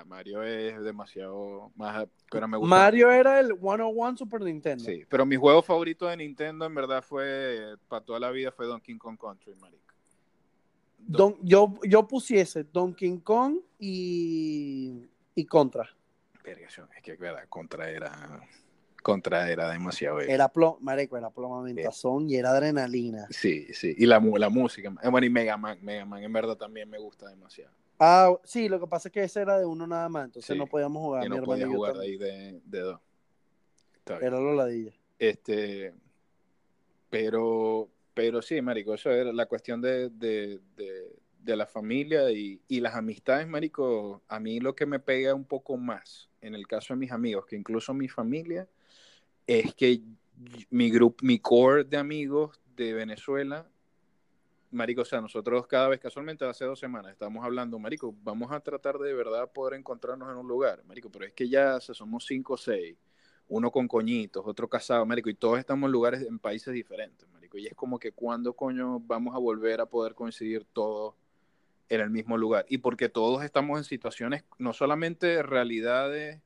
[0.06, 2.08] Mario es demasiado más.
[2.30, 2.74] Pero me gusta.
[2.74, 4.82] Mario era el 101 Super Nintendo.
[4.82, 8.66] Sí, pero mi juego favorito de Nintendo en verdad fue, para toda la vida, fue
[8.66, 9.85] Donkey Kong Country, marico.
[10.98, 15.88] Don- yo, yo pusiese Donkey Kong y, y Contra.
[16.44, 18.40] Verga, es que verdad, Contra era,
[19.02, 20.16] Contra era demasiado.
[20.16, 20.30] bello.
[20.30, 23.26] Era plo, marico, era plomamintazón y era adrenalina.
[23.30, 26.56] Sí, sí, y la, la música, eh, bueno, y Mega Man, Mega Man en verdad
[26.56, 27.72] también me gusta demasiado.
[27.98, 30.58] Ah, sí, lo que pasa es que ese era de uno nada más, entonces Sí,
[30.58, 31.28] no podíamos jugar.
[31.28, 32.12] mi no podía y jugar también.
[32.12, 33.00] ahí de, de dos.
[34.20, 34.92] Era lo ladilla.
[35.18, 35.94] Este,
[37.10, 42.58] pero, pero sí, marico, eso era la cuestión de, de, de, de la familia y,
[42.66, 44.22] y las amistades, marico.
[44.26, 47.44] A mí lo que me pega un poco más, en el caso de mis amigos,
[47.44, 48.66] que incluso mi familia,
[49.46, 50.00] es que
[50.70, 53.68] mi grupo, mi core de amigos de Venezuela,
[54.70, 58.60] marico, o sea, nosotros cada vez, casualmente hace dos semanas, estábamos hablando, marico, vamos a
[58.60, 62.54] tratar de verdad poder encontrarnos en un lugar, marico, pero es que ya somos cinco
[62.54, 62.96] o seis
[63.48, 67.58] uno con coñitos, otro casado, marico, y todos estamos en lugares, en países diferentes, marico,
[67.58, 71.14] y es como que cuando coño vamos a volver a poder coincidir todos
[71.88, 76.40] en el mismo lugar, y porque todos estamos en situaciones, no solamente realidades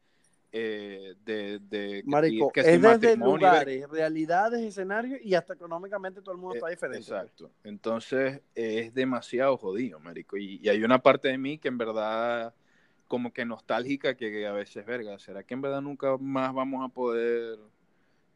[0.52, 6.20] eh, de, de que Marico, que si es desde lugares, realidades, escenarios y hasta económicamente
[6.20, 6.98] todo el mundo está eh, diferente.
[6.98, 7.51] Exacto.
[7.62, 10.36] Entonces eh, es demasiado jodido, marico.
[10.36, 12.52] Y, y hay una parte de mí que en verdad
[13.06, 16.93] como que nostálgica que a veces, verga, ¿será que en verdad nunca más vamos a
[16.93, 17.59] poder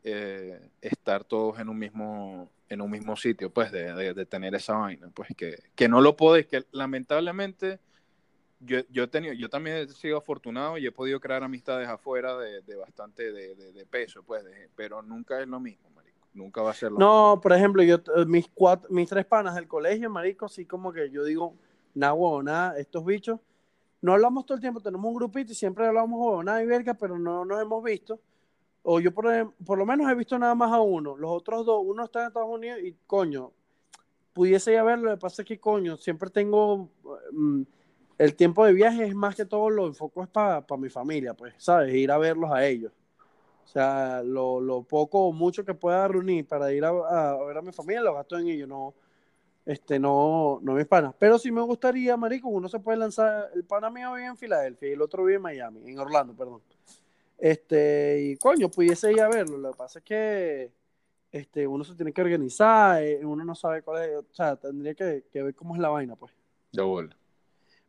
[0.05, 4.55] eh, estar todos en un mismo en un mismo sitio, pues, de, de- de tener
[4.55, 7.79] esa vaina, pues, que, que no lo podés, que lamentablemente
[8.61, 12.37] yo, yo, he tenido, yo también he sido afortunado y he podido crear amistades afuera
[12.39, 14.45] de, de bastante de, de- de peso, pues,
[14.75, 16.27] pero nunca es lo mismo, marico.
[16.33, 17.13] Nunca va a ser lo mismo.
[17.13, 20.93] No, por ejemplo, yo eh, mis cuatro, mis tres panas del colegio, marico, sí como
[20.93, 21.55] que yo digo,
[21.95, 23.39] nada huevonada, estos bichos,
[24.01, 27.19] no hablamos todo el tiempo, tenemos un grupito y siempre hablamos huevonada y verga, pero
[27.19, 28.21] no nos hemos visto.
[28.87, 31.17] O yo por, por lo menos he visto nada más a uno.
[31.17, 33.51] Los otros dos, uno está en Estados Unidos y coño,
[34.35, 36.91] pudiese ir a verlo, lo que pasa es que coño, siempre tengo
[37.33, 37.63] mm,
[38.19, 41.55] el tiempo de viaje es más que todo lo enfoco es para mi familia, pues,
[41.57, 41.95] ¿sabes?
[41.95, 42.93] Ir a verlos a ellos.
[43.65, 47.57] O sea, lo, lo poco o mucho que pueda reunir para ir a, a ver
[47.57, 48.95] a mi familia, lo gasto en ellos, no,
[49.65, 51.15] este, no, no mis panas.
[51.19, 54.91] Pero sí me gustaría, marico, uno se puede lanzar, el pana mío vive en Filadelfia
[54.91, 56.61] y el otro vive en Miami, en Orlando, perdón.
[57.39, 59.59] Este, y coño, pudiese ir a verlo.
[59.59, 60.73] Lo que pasa es que
[61.31, 64.95] este, uno se tiene que organizar, eh, uno no sabe cuál es, o sea, tendría
[64.95, 66.33] que, que ver cómo es la vaina, pues.
[66.73, 67.17] De bola.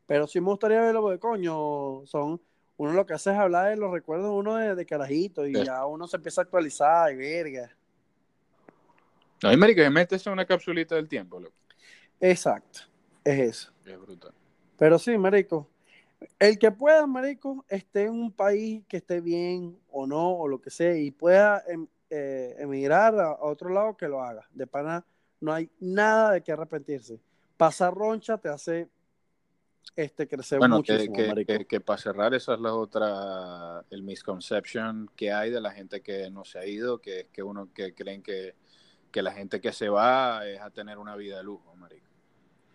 [0.07, 2.41] Pero sí me gustaría verlo porque, coño, son,
[2.77, 5.53] uno lo que hace es hablar de los recuerdos de uno de, de carajito y
[5.63, 7.75] ya uno se empieza a actualizar y verga.
[9.43, 11.55] No, y marico, métese en una capsulita del tiempo, loco.
[12.19, 12.81] Exacto,
[13.23, 13.71] es eso.
[13.85, 14.33] Es brutal.
[14.77, 15.67] Pero sí, marico,
[16.39, 20.61] el que pueda, marico, esté en un país que esté bien o no, o lo
[20.61, 24.47] que sea, y pueda em- eh, emigrar a, a otro lado, que lo haga.
[24.53, 25.05] De pana,
[25.41, 27.19] no hay nada de qué arrepentirse.
[27.57, 28.89] Pasar roncha te hace
[29.95, 31.53] este, crecer Bueno, que, muchísimo, que, marico.
[31.53, 36.01] que, que para cerrar, esa es la otra, el misconception que hay de la gente
[36.01, 38.55] que no se ha ido, que es que uno que creen que
[39.15, 42.04] que la gente que se va es a tener una vida de lujo, marico.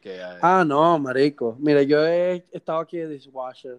[0.00, 1.56] Que, Ah, no, marico.
[1.58, 3.78] Mira, yo he estado aquí de dishwasher,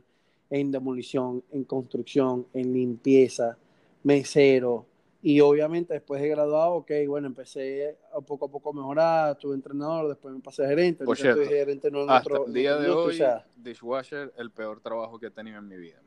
[0.49, 3.57] en demolición, en construcción, en limpieza,
[4.03, 4.85] mesero.
[5.23, 9.53] Y obviamente después de graduado, ok, bueno, empecé a poco a poco a mejorar, tuve
[9.55, 12.89] entrenador, después me pasé a gerente, Por cierto, gerente en hasta otro el día de
[12.89, 16.01] hoy, o sea, dishwasher, el peor trabajo que he tenido en mi vida.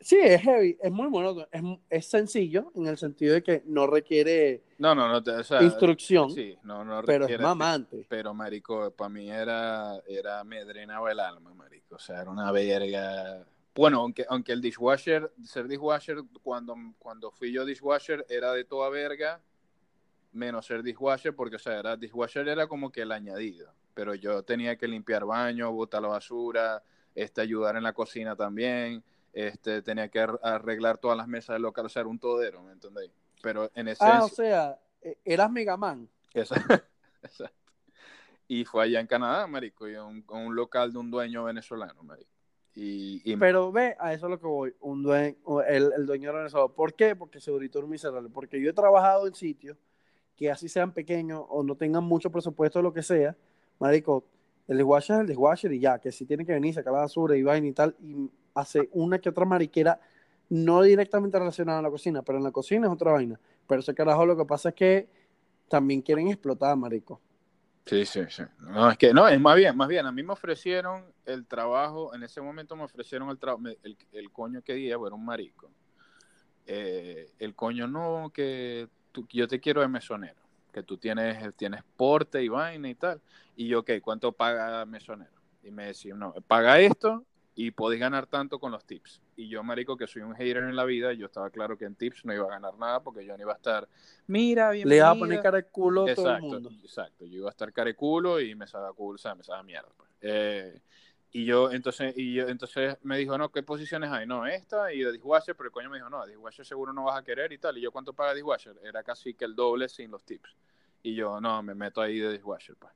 [0.00, 3.86] Sí, es heavy, es muy bueno, es, es sencillo en el sentido de que no
[3.86, 8.06] requiere No, no, no, o sea, instrucción, sí, no, no pero es requiere- mamante.
[8.08, 11.96] Pero, marico, para mí era, era, me drenaba el alma, marico.
[11.96, 13.44] O sea, era una verga.
[13.74, 18.88] Bueno, aunque, aunque el dishwasher, ser dishwasher, cuando, cuando fui yo dishwasher, era de toda
[18.90, 19.40] verga,
[20.32, 23.72] menos ser dishwasher, porque, o sea, era, dishwasher era como que el añadido.
[23.94, 26.82] Pero yo tenía que limpiar baño, botar la basura,
[27.14, 29.02] este, ayudar en la cocina también,
[29.36, 32.62] este, tenía que ar- arreglar todas las mesas del local, o sea, era un todero,
[32.62, 33.12] ¿me entendéis?
[33.42, 34.16] Pero en esencia...
[34.18, 36.08] Ah, o sea, eh, eras Megaman.
[36.34, 36.84] Exacto.
[38.48, 41.44] Y fue allá en Canadá, marico, y a un, a un local de un dueño
[41.44, 42.30] venezolano, marico.
[42.74, 44.74] Y, y- Pero ve, a eso es lo que voy.
[44.80, 45.36] Un duen-
[45.68, 46.72] el, el dueño venezolano.
[46.72, 47.14] ¿Por qué?
[47.14, 48.28] Porque segurito un miserable.
[48.30, 49.76] Porque yo he trabajado en sitios
[50.36, 53.34] que así sean pequeños o no tengan mucho presupuesto o lo que sea.
[53.78, 54.24] Marico,
[54.68, 57.36] el dishwasher es el dishwasher y ya, que si tiene que venir, sacar la basura
[57.36, 60.00] y vaina y tal, y hace una que otra mariquera,
[60.50, 63.40] no directamente relacionada a la cocina, pero en la cocina es otra vaina.
[63.68, 65.08] Pero ese carajo lo que pasa es que
[65.68, 67.20] también quieren explotar, marico.
[67.86, 68.42] Sí, sí, sí.
[68.60, 72.14] No, es que no, es más bien, más bien, a mí me ofrecieron el trabajo,
[72.14, 75.70] en ese momento me ofrecieron el trabajo, el, el coño que día, era un marico.
[76.66, 80.40] Eh, el coño no, que tú- yo te quiero de mesonero,
[80.72, 83.22] que tú tienes, tienes porte y vaina y tal.
[83.56, 85.32] Y yo, ok, ¿cuánto paga mesonero?
[85.62, 87.24] Y me decía, no, paga esto
[87.58, 89.22] y podéis ganar tanto con los tips.
[89.34, 91.94] Y yo, marico, que soy un hater en la vida, yo estaba claro que en
[91.94, 93.88] tips no iba a ganar nada porque yo no iba a estar,
[94.26, 94.86] mira, bien.
[94.88, 96.70] Le vas a poner cara de culo a todo el Exacto, mundo.
[96.84, 97.24] exacto.
[97.24, 99.88] Yo iba a estar careculo y me sabe culo, o sea, me sabe mierda.
[99.96, 100.10] pues.
[100.20, 100.80] Eh,
[101.32, 104.26] y yo, entonces, y yo, entonces me dijo, no, ¿qué posiciones hay?
[104.26, 107.04] No, esta y de dishwasher, pero el coño me dijo, no, de dishwasher seguro no
[107.04, 107.76] vas a querer y tal.
[107.78, 108.74] Y yo, ¿cuánto paga dishwasher?
[108.82, 110.54] Era casi que el doble sin los tips.
[111.02, 112.92] Y yo, no, me meto ahí de dishwasher, pues.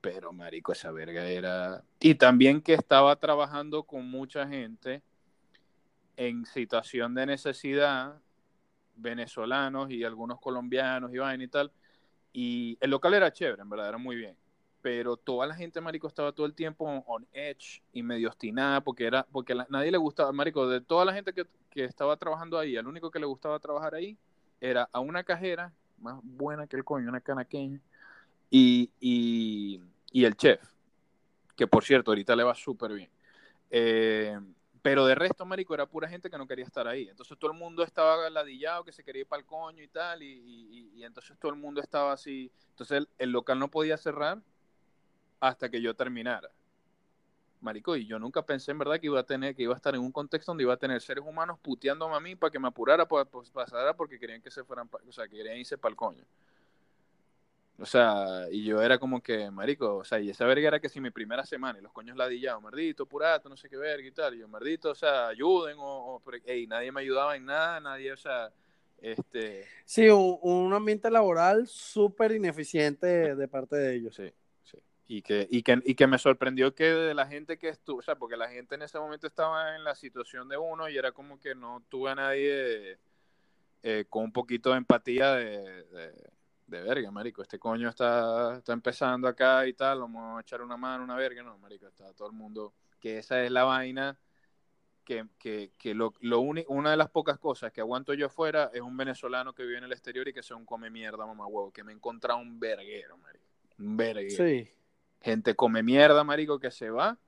[0.00, 1.82] Pero, marico, esa verga era...
[2.00, 5.02] Y también que estaba trabajando con mucha gente
[6.16, 8.20] en situación de necesidad,
[8.96, 11.72] venezolanos y algunos colombianos y vaina y tal.
[12.32, 14.36] Y el local era chévere, en verdad, era muy bien.
[14.82, 19.06] Pero toda la gente, marico, estaba todo el tiempo on, edge y medio obstinada porque
[19.06, 22.58] era porque la- nadie le gustaba, marico, de toda la gente que, que estaba trabajando
[22.58, 24.16] ahí, al único que le gustaba trabajar ahí
[24.60, 27.80] era a una cajera más buena que el coño, una canaqueña,
[28.50, 29.80] y, y,
[30.12, 30.60] y el chef,
[31.56, 33.10] que por cierto, ahorita le va súper bien.
[33.70, 34.38] Eh,
[34.82, 37.08] pero de resto, marico, era pura gente que no quería estar ahí.
[37.08, 40.22] Entonces todo el mundo estaba ladillado, que se quería ir para el coño y tal,
[40.22, 42.50] y, y- entonces todo el mundo estaba así.
[42.70, 44.40] Entonces el, local no podía cerrar
[45.40, 46.50] hasta que yo terminara.
[47.60, 49.94] Marico, y yo nunca pensé en verdad que iba a tener, que iba a estar
[49.94, 52.68] en un contexto donde iba a tener seres humanos puteándome a mí para que me
[52.68, 56.24] apurara, pues, pasara porque querían que se fueran, o sea, querían irse para el coño.
[57.80, 60.88] O sea, y yo era como que, marico, o sea, y esa verga era que
[60.88, 64.10] si mi primera semana y los coños ladillados, merdito, purato, no sé qué verga y
[64.10, 67.44] tal, y yo, merdito, o sea, ayuden, o, o pero, ey, nadie me ayudaba en
[67.44, 68.50] nada, nadie, o sea,
[69.00, 74.16] este, Sí, un, un ambiente laboral súper ineficiente de, de parte de ellos.
[74.16, 74.32] sí,
[74.64, 74.78] sí.
[75.06, 78.02] Y que, y, que, y que me sorprendió que de la gente que estuvo, o
[78.02, 81.12] sea, porque la gente en ese momento estaba en la situación de uno y era
[81.12, 82.98] como que no tuve a nadie
[83.84, 86.12] eh, con un poquito de empatía de, de,
[86.68, 87.42] de verga, marico.
[87.42, 91.42] Este coño está, está empezando acá y tal, vamos a echar una mano, una verga.
[91.42, 92.74] No, marico, está todo el mundo.
[93.00, 94.18] Que esa es la vaina
[95.04, 98.70] que, que, que lo, lo uni- una de las pocas cosas que aguanto yo afuera
[98.74, 101.46] es un venezolano que vive en el exterior y que sea un come mierda, mamá
[101.46, 103.46] huevo, que me he encontrado un verguero, marico.
[103.78, 104.44] Un verguero.
[104.44, 104.70] Sí.
[105.20, 107.18] Gente come mierda, marico, que se va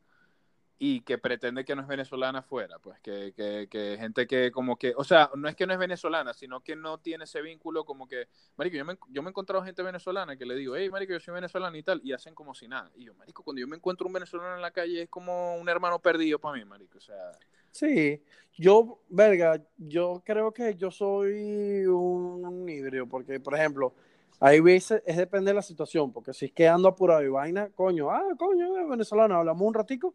[0.83, 4.79] y que pretende que no es venezolana afuera, pues que, que, que gente que como
[4.79, 7.85] que, o sea, no es que no es venezolana, sino que no tiene ese vínculo
[7.85, 10.89] como que, marico, yo me, yo me he encontrado gente venezolana que le digo, hey,
[10.89, 12.91] marico, yo soy venezolano y tal, y hacen como si nada.
[12.97, 15.69] Y yo, marico, cuando yo me encuentro un venezolano en la calle es como un
[15.69, 17.31] hermano perdido para mí, marico, o sea,
[17.73, 18.23] Sí,
[18.57, 23.93] yo, verga, yo creo que yo soy un híbrido, porque, por ejemplo,
[24.41, 27.69] hay veces, es depende de la situación, porque si es que ando apurado y vaina,
[27.69, 30.15] coño, ah, coño, venezolano, hablamos un ratico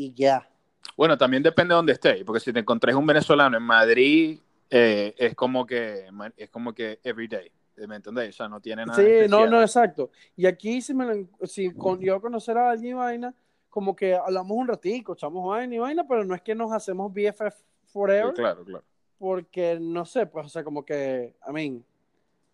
[0.00, 0.48] y ya.
[0.96, 4.38] Bueno, también depende de dónde estés, porque si te encontrás un venezolano en Madrid,
[4.70, 6.06] eh, es como que
[6.36, 7.50] es como que everyday,
[7.86, 8.34] ¿me entendéis?
[8.34, 10.10] O sea, no tiene nada Sí, no, no, exacto.
[10.36, 13.34] Y aquí, si, me si con, yo conocer a alguien y vaina,
[13.68, 17.12] como que hablamos un ratico, echamos vaina y vaina, pero no es que nos hacemos
[17.12, 18.84] BFF Sí, forever, claro, claro.
[19.18, 21.84] porque no sé, pues, o sea, como que, I mean,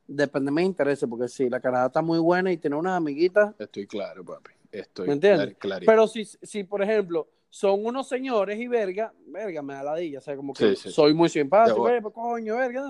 [0.09, 3.55] Depende de mis intereses, porque sí, la caraja está muy buena y tiene unas amiguitas.
[3.59, 4.53] Estoy claro, papi.
[4.71, 5.57] Estoy ¿Me entiendes?
[5.59, 5.83] clar-.
[5.85, 10.21] Pero si, si, por ejemplo, son unos señores y verga, verga, me da ladilla, o
[10.21, 12.83] sea, como que Sí, sí, soy muy simpático, De verga, coño, verga.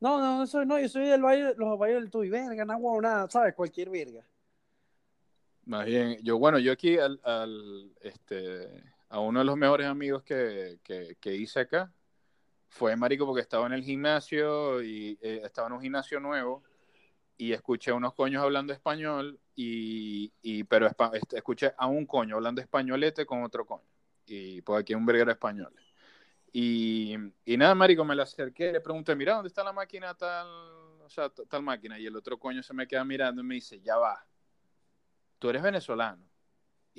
[0.00, 3.00] No, no, no soy, no, yo soy del valle, los valles del Tuy, verga, no
[3.00, 3.54] nada, ¿sabes?
[3.54, 4.26] Cualquier verga.
[5.66, 10.24] Más bien, yo, bueno, yo aquí al, al, este, a uno de los mejores amigos
[10.24, 11.92] que, que, que hice acá
[12.66, 16.64] fue marico porque estaba en el gimnasio y eh, estaba en un gimnasio nuevo
[17.36, 22.34] y escuché a unos coños hablando español y, y pero este, escuché a un coño
[22.34, 23.86] hablando españolete con otro coño
[24.28, 25.74] y pues aquí un verguero español
[26.52, 27.14] y,
[27.44, 31.08] y nada marico me le acerqué le pregunté mira dónde está la máquina tal o
[31.08, 33.96] sea tal máquina y el otro coño se me queda mirando y me dice ya
[33.96, 34.24] va
[35.38, 36.28] tú eres venezolano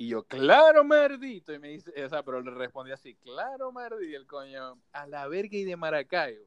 [0.00, 1.52] y yo, claro, merdito.
[1.52, 4.02] Y me dice, o sea, pero le respondí así, claro, merdito.
[4.02, 6.46] Y el coño, a la verga y de Maracaibo.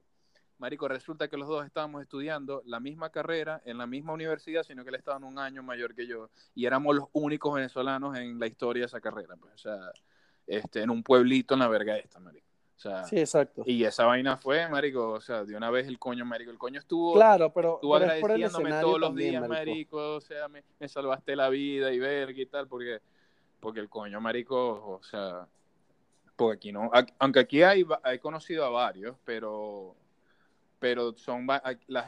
[0.57, 4.83] Marico, resulta que los dos estábamos estudiando la misma carrera en la misma universidad, sino
[4.83, 6.31] que él estaba un año mayor que yo.
[6.55, 9.35] Y éramos los únicos venezolanos en la historia de esa carrera.
[9.37, 9.91] Pues, o sea,
[10.47, 12.47] este, en un pueblito en la verga esta, marico.
[12.75, 13.63] O sea, Sí, exacto.
[13.65, 16.51] y esa vaina fue, marico, o sea, de una vez el coño, marico.
[16.51, 19.97] El coño estuvo Claro, pero, tú pero agradeciéndome todos los también, días, marico.
[19.97, 20.15] marico.
[20.15, 22.99] o sea, me, me salvaste la vida y verga y tal, porque,
[23.59, 24.57] porque el coño, marico,
[24.99, 25.47] o sea,
[26.35, 29.95] porque aquí no, aunque aquí hay, he conocido a varios, pero,
[30.79, 31.47] pero son,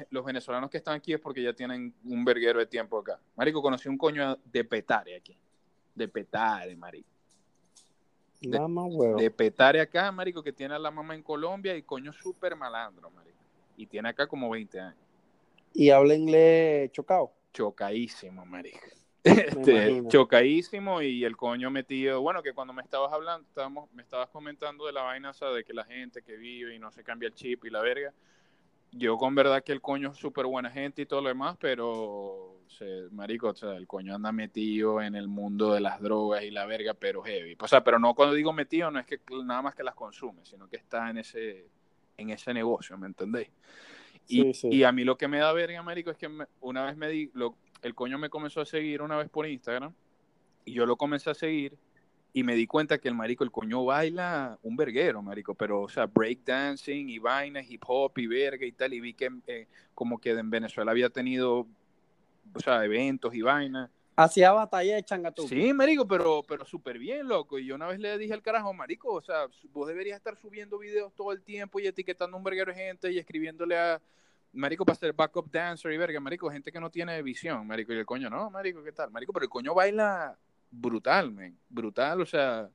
[0.09, 3.19] los venezolanos que están aquí es porque ya tienen un verguero de tiempo acá.
[3.35, 5.37] Marico, conocí un coño de Petare aquí,
[5.93, 7.14] de Petare, marico.
[8.47, 9.17] De- Mamá huevo.
[9.17, 13.09] De Petare acá, marico, que tiene a la mamá en Colombia y coño súper malandro,
[13.11, 13.37] marico.
[13.77, 14.99] Y tiene acá como 20 años.
[15.73, 17.31] Y habla inglés chocado.
[17.53, 18.79] chocadísimo, marico.
[19.25, 24.29] Este, chocadísimo y el coño metido, bueno, que cuando me estabas hablando, estábamos, me estabas
[24.29, 27.03] comentando de la vaina, o sea, de que la gente que vive y no se
[27.03, 28.13] cambia el chip y la verga,
[28.97, 32.61] yo con verdad que el coño es súper buena gente y todo lo demás, pero,
[33.11, 36.65] marico, o sea, el coño anda metido en el mundo de las drogas y la
[36.65, 37.57] verga, pero heavy.
[37.59, 40.45] O sea, pero no cuando digo metido, no es que nada más que las consume,
[40.45, 41.67] sino que está en ese,
[42.17, 43.49] en ese negocio, ¿me entendéis?
[44.27, 44.67] Y, Sí, sí.
[44.71, 47.09] y a mí lo que me da verga, marico, es que me- una vez me
[47.09, 49.93] di, lo, el coño me comenzó a seguir una vez por Instagram
[50.63, 51.77] y yo lo comencé a seguir
[52.35, 55.87] y me di cuenta que el marico, el coño baila un verguero, marico, pero, o
[55.87, 60.19] sea, breakdancing y vaina, hip hop y verga y tal, y vi que eh, como
[60.19, 61.65] que en Venezuela había tenido,
[62.53, 63.89] o sea, eventos y vaina.
[64.17, 65.47] Hacía batalla de changatú.
[65.47, 67.57] Sí, marico, pero, pero súper bien, loco.
[67.57, 70.77] Y yo una vez le dije al carajo, marico, o sea, vos deberías estar subiendo
[70.77, 74.01] videos todo el tiempo y etiquetando un verguero de gente y escribiéndole a,
[74.51, 77.93] marico, para ser backup dancer y verga, marico, gente que no tiene visión, marico.
[77.93, 79.09] Y el coño, no, marico, ¿qué tal?
[79.09, 80.37] Marico, pero el coño baila
[80.79, 82.69] brutal, men, brutal, o sea,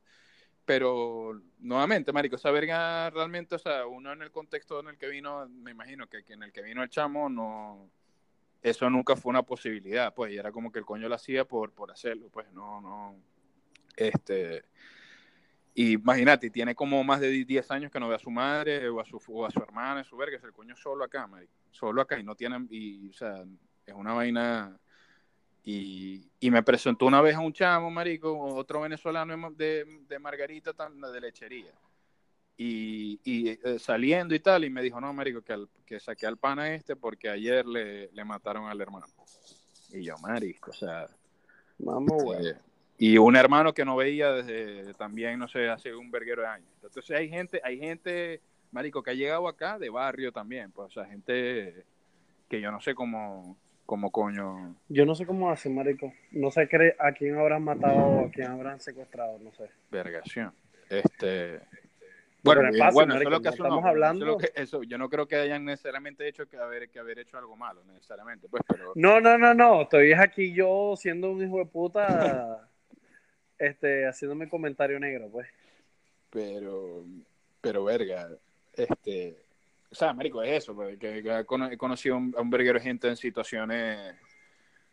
[0.64, 5.08] pero nuevamente, marico, esa verga realmente, o sea, uno en el contexto en el que
[5.08, 7.90] vino, me imagino que, que en el que vino el chamo, no,
[8.62, 11.72] eso nunca fue una posibilidad, pues, y era como que el coño lo hacía por,
[11.72, 13.16] por hacerlo, pues, no, no,
[13.96, 14.64] este,
[15.74, 19.00] y imagínate, tiene como más de 10 años que no ve a su madre o
[19.00, 22.02] a su, o a su hermana, su verga, es el coño solo acá, marico, solo
[22.02, 23.44] acá, y no tienen, y, o sea,
[23.86, 24.78] es una vaina,
[25.64, 30.72] y, y me presentó una vez a un chamo, marico, otro venezolano de, de Margarita,
[31.12, 31.72] de lechería,
[32.56, 36.26] y, y, eh, saliendo y tal, y me dijo, no, marico, que, al- que saqué
[36.26, 39.06] al pana este porque ayer le, le mataron al hermano.
[39.92, 41.08] Y yo, marico, o sea,
[41.78, 42.42] Mamá huevo.
[42.44, 42.56] eh,
[42.98, 46.68] y un hermano que no veía desde también, no sé, hace un verguero de años.
[46.82, 48.42] Entonces hay gente, hay gente,
[48.72, 51.86] marico, que ha llegado acá de barrio también, pues, o sea, gente
[52.48, 53.56] que yo no sé cómo,
[53.90, 54.76] cómo coño.
[54.88, 56.12] Yo no sé cómo hacen, marico.
[56.30, 59.68] No sé qué- a quién habrán matado o a quién habrán secuestrado, no sé.
[59.90, 60.52] vergación.
[60.88, 61.58] Este.
[62.44, 64.52] Bueno, es eh, fácil, bueno, eso marico, es lo que estamos eso es hablando- que-
[64.54, 67.82] eso, yo no creo que hayan necesariamente hecho que haber, que haber hecho algo malo,
[67.84, 68.92] necesariamente, pues, pero.
[68.94, 69.82] No, no, no, no.
[69.82, 72.06] Estoy aquí yo siendo un hijo de puta,
[73.58, 75.48] este, haciéndome comentario negro, pues.
[76.30, 77.04] pero
[77.60, 78.28] pero verga
[78.74, 79.36] este
[79.90, 83.08] o sea marico es eso pues, que, he cono- he conocido a un verguero gente
[83.08, 84.14] en situaciones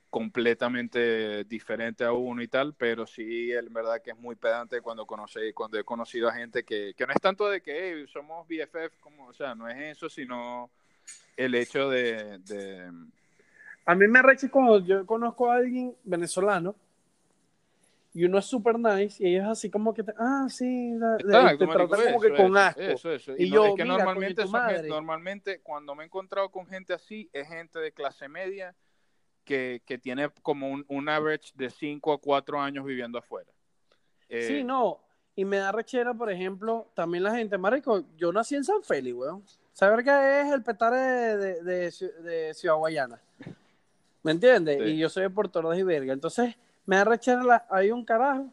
[0.09, 5.05] completamente diferentes a uno y tal pero sí en verdad que es muy pedante cuando
[5.05, 8.47] conocí cuando he conocido a gente que, que no es tanto de que "Hey, somos
[8.47, 10.69] BFF como o sea no es eso sino
[11.35, 12.91] el hecho de, de
[13.85, 16.73] A mí me arrecha cuando yo conozco a alguien venezolano
[18.19, 21.57] y uno es super nice y ellos así como que, te- ah, sí, de- Exacto,
[21.59, 22.81] te tratan como que eso, con eso, asco.
[22.81, 23.31] Eso, eso.
[23.37, 26.49] Y Y, no, yo, es que mira, normalmente, son gente- normalmente cuando me he encontrado
[26.49, 28.75] con gente así, es gente de clase media
[29.43, 33.51] que, que tiene como un, un average de 5 a 4 años viviendo afuera.
[34.29, 34.99] Eh, Sí, no.
[35.35, 39.15] Y me da rechera, por ejemplo, también la gente, marico, yo nací en San Félix,
[39.15, 39.43] weón.
[39.71, 43.21] Saber que es el petare de, de, de, Ci- de Ciudad Guayana.
[44.23, 44.79] ¿Me entiendes?
[44.83, 44.89] Sí.
[44.89, 46.11] Y yo soy de Puerto Ordaz y Verga.
[46.11, 46.55] Entonces,
[46.87, 48.51] me da rechera la- hay un carajo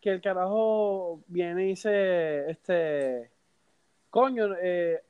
[0.00, 3.30] que el carajo viene y dice, este,
[4.10, 5.02] coño, eh,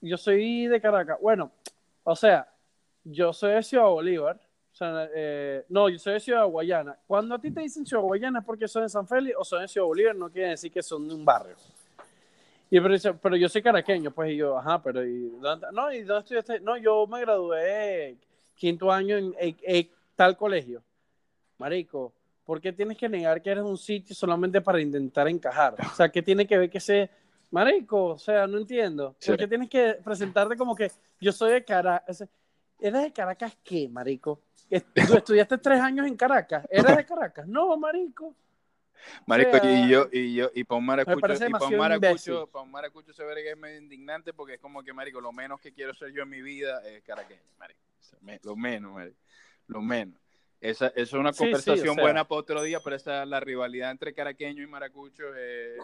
[0.00, 1.18] yo soy de Caracas.
[1.20, 1.50] Bueno,
[2.04, 2.48] o sea,
[3.04, 4.40] yo soy de Ciudad Bolívar.
[4.80, 6.98] Eh, no, yo soy de Ciudad Guayana.
[7.06, 9.62] Cuando a ti te dicen Ciudad Guayana es porque son de San Félix o son
[9.62, 11.54] de Ciudad Bolívar, no quiere decir que son de un barrio.
[12.70, 16.02] Y pero, pero yo soy caraqueño, pues, y yo, ajá, pero ¿y dónde, no, ¿y
[16.02, 16.60] dónde estudiaste?
[16.60, 18.16] No, yo me gradué
[18.56, 19.34] quinto año en
[20.16, 20.82] tal colegio.
[21.58, 22.12] Marico,
[22.44, 25.76] ¿por qué tienes que negar que eres un sitio solamente para intentar encajar?
[25.80, 27.08] O sea, ¿qué tiene que ver que sea...
[27.50, 29.14] Marico, o sea, no entiendo.
[29.20, 29.30] Sí.
[29.30, 30.90] ¿Por qué tienes que presentarte como que
[31.20, 32.24] yo soy de Caracas?
[32.80, 34.40] ¿Eres de Caracas qué, marico?
[34.68, 36.66] ¿Est- ¿Tú estudiaste tres años en Caracas?
[36.68, 37.46] ¿Eres de Caracas?
[37.46, 38.34] No, marico.
[39.26, 42.50] Marico, O sea, y yo, y yo, y para un maracucho, y para un maracucho,
[43.06, 45.72] un se ve que es medio indignante porque es como que, marico, lo menos que
[45.72, 47.80] quiero ser yo en mi vida es caraqueño, marico.
[48.00, 49.16] O sea, me- lo menos, marico.
[49.66, 50.18] Lo menos.
[50.64, 52.02] Esa, eso es una Sí, sí, o conversación sea.
[52.02, 55.78] buena para otro día, pero esa, la rivalidad entre caraqueño y maracucho es,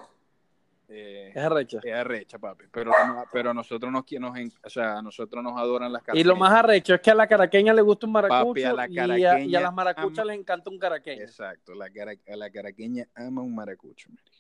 [0.89, 1.81] eh, Es arrecha.
[1.83, 2.65] es arrecha, papi.
[2.73, 2.91] Pero,
[3.31, 4.33] pero a nosotros nos, nos,
[4.65, 6.27] o sea, a nosotros nos adoran las Y caraqueñas.
[6.29, 9.19] lo más arrecho es que a la caraqueña le gusta un maracucho Papi, a la
[9.19, 11.23] y, a, y a las maracuchas ama- les encanta un caraqueño.
[11.23, 14.31] Exacto, la, cara, a la caraqueña ama un maracucho, marico.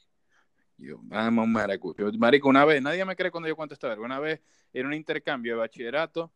[0.78, 2.10] Yo amo un maracucho.
[2.18, 4.02] Marico, una vez, nadie me cree cuando yo cuento esta verga.
[4.02, 4.40] Una vez
[4.72, 6.32] era un intercambio de bachillerato,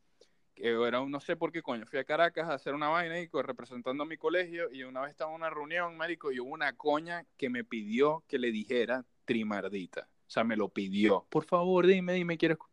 [0.54, 3.18] que era un, no sé por qué coño, fui a Caracas a hacer una vaina
[3.18, 6.50] y representando a mi colegio y una vez estaba en una reunión, marico, y hubo
[6.52, 10.08] una coña que me pidió que le dijera trimardita.
[10.26, 11.26] O sea, me lo pidió.
[11.28, 12.56] Por favor, dime, dime, quiero...
[12.56, 12.68] escu-".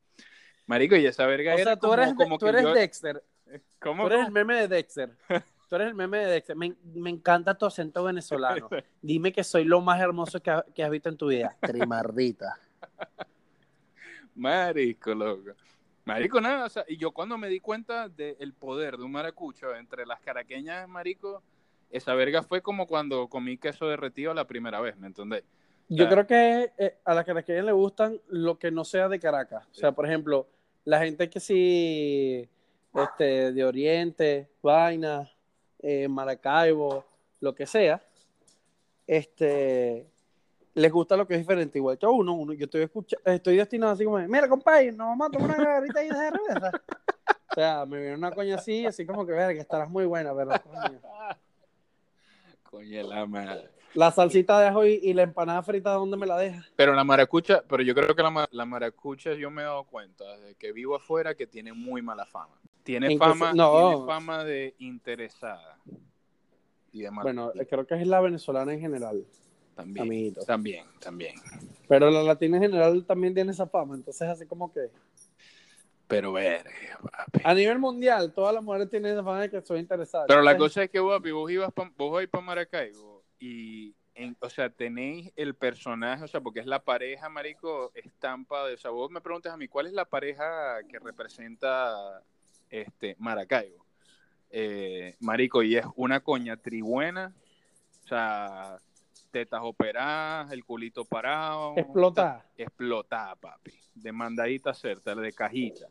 [0.67, 2.73] Marico, y esa verga O era sea, tú como, eres, como tú que eres yo-
[2.73, 3.23] Dexter.
[3.79, 5.11] ¿Cómo, Tú eres el meme de Dexter.
[5.69, 6.55] Tú eres el meme de Dexter.
[6.55, 8.69] Me, me encanta tu acento venezolano.
[9.01, 11.55] Dime que soy lo más hermoso que, ha- que has visto en tu vida.
[11.61, 12.57] Trimardita.
[14.35, 15.51] Marico, loco.
[16.13, 19.75] Marico, nada, o sea, y yo cuando me di cuenta del poder de un maracucho
[19.75, 21.41] entre las caraqueñas, marico,
[21.89, 25.43] esa verga fue como cuando comí queso derretido la primera vez, ¿me entendés?
[25.89, 29.67] Yo creo que eh, a las caraqueñas le gustan lo que no sea de Caracas.
[29.71, 30.47] O sea, por ejemplo,
[30.85, 32.47] la gente que sí,
[32.93, 35.29] este, de Oriente, Vaina,
[35.79, 37.05] eh, Maracaibo,
[37.41, 38.01] lo que sea,
[39.05, 40.07] este,
[40.73, 42.34] les gusta lo que es diferente, igual que a uno.
[42.34, 45.68] uno yo estoy, escucha- estoy destinado así como, mira, compadre, nos vamos a tomar una
[45.69, 46.72] garrita ahí de cerveza.
[47.52, 50.52] O sea, me viene una coña así, así como que, verga, estarás muy buena, pero
[50.64, 50.99] coño.
[52.64, 53.69] Coño, la madre.
[53.93, 56.65] La salsita de ajo y, y la empanada frita, ¿dónde me la dejas?
[56.77, 60.23] Pero la maracucha, pero yo creo que la, la maracucha, yo me he dado cuenta
[60.38, 62.56] desde que vivo afuera que tiene muy mala fama.
[62.84, 63.89] Tiene ¿En qué fama, no.
[63.89, 65.77] tiene fama de interesada.
[66.93, 69.26] Y de mal- Bueno, creo que es la venezolana en general,
[69.81, 71.35] también, también, también.
[71.87, 74.89] Pero la latina en general también tiene esa fama, entonces así como que
[76.07, 77.41] Pero papi.
[77.43, 80.25] a nivel mundial todas las mujeres tienen esa fama de que soy interesada.
[80.27, 84.35] Pero la cosa es que, papi, vos ibas pa- vos vais para Maracaibo y, en-
[84.39, 88.77] o sea, tenéis el personaje, o sea, porque es la pareja, marico, estampa de, o
[88.77, 92.21] sea, vos me preguntas a mí, ¿cuál es la pareja que representa
[92.69, 93.85] este Maracaibo?
[94.49, 97.33] Eh, marico, y es una coña tribuena,
[98.03, 98.79] o sea,
[99.31, 101.73] tetas operadas, el culito parado.
[101.77, 102.45] Explota.
[102.57, 103.71] Explotada, papi.
[103.95, 105.87] De mandadita certa, de cajita.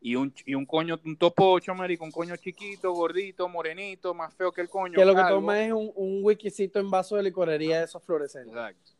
[0.00, 4.32] Y un, y un coño, un topo ocho, marico, un coño chiquito, gordito, morenito, más
[4.34, 4.94] feo que el coño.
[4.94, 5.40] que lo que calvo.
[5.40, 8.52] toma es un, un wikisito en vaso de licorería de esos fluorescentes.
[8.52, 8.92] Exacto.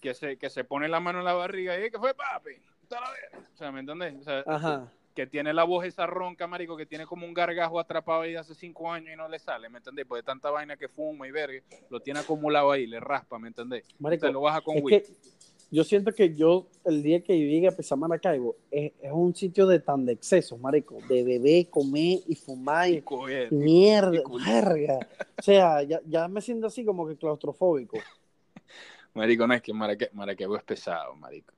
[0.00, 2.50] Que se, que se pone la mano en la barriga y ¿qué fue, papi?
[2.90, 2.98] La.
[3.00, 4.14] O sea, ¿me entendés?
[4.20, 4.92] O sea, Ajá.
[5.14, 8.54] Que tiene la voz esa ronca, marico, que tiene como un gargajo atrapado ahí hace
[8.54, 10.06] cinco años y no le sale, ¿me entendés?
[10.06, 11.60] Pues de tanta vaina que fuma y verga,
[11.90, 13.84] lo tiene acumulado ahí, le raspa, ¿me entendés?
[13.98, 15.04] Marico, Te lo baja con que
[15.70, 19.66] yo siento que yo, el día que llegue a pisar Maracaibo, es, es un sitio
[19.66, 23.50] de tan de excesos, marico, de beber, comer y fumar y Coger.
[23.52, 24.98] mierda, y verga.
[25.38, 27.96] O sea, ya, ya me siento así como que claustrofóbico.
[29.14, 31.52] Marico, no es que Maraque- Maracaibo es pesado, marico.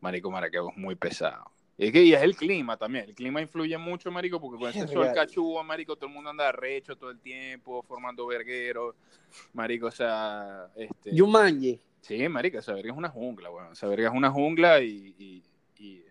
[0.00, 1.44] Marico, Maracaibo es muy pesado.
[1.78, 3.06] Y es que y es el clima también.
[3.08, 6.52] El clima influye mucho, marico, porque con ese sol cachudo, marico, todo el mundo anda
[6.52, 8.94] recho todo el tiempo, formando vergueros.
[9.54, 11.14] Marico, o sea, este...
[11.14, 11.80] Yumanji.
[12.02, 13.72] Sí, marico, esa verga es una jungla, weón.
[13.72, 15.42] Esa verga es una jungla y, y-
[15.78, 16.04] y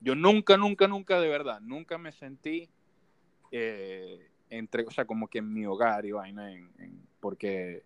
[0.00, 2.68] yo nunca, nunca, nunca, de verdad, nunca me sentí
[3.50, 7.82] eh, entre, o sea, como que en mi hogar y vaina, en, en- porque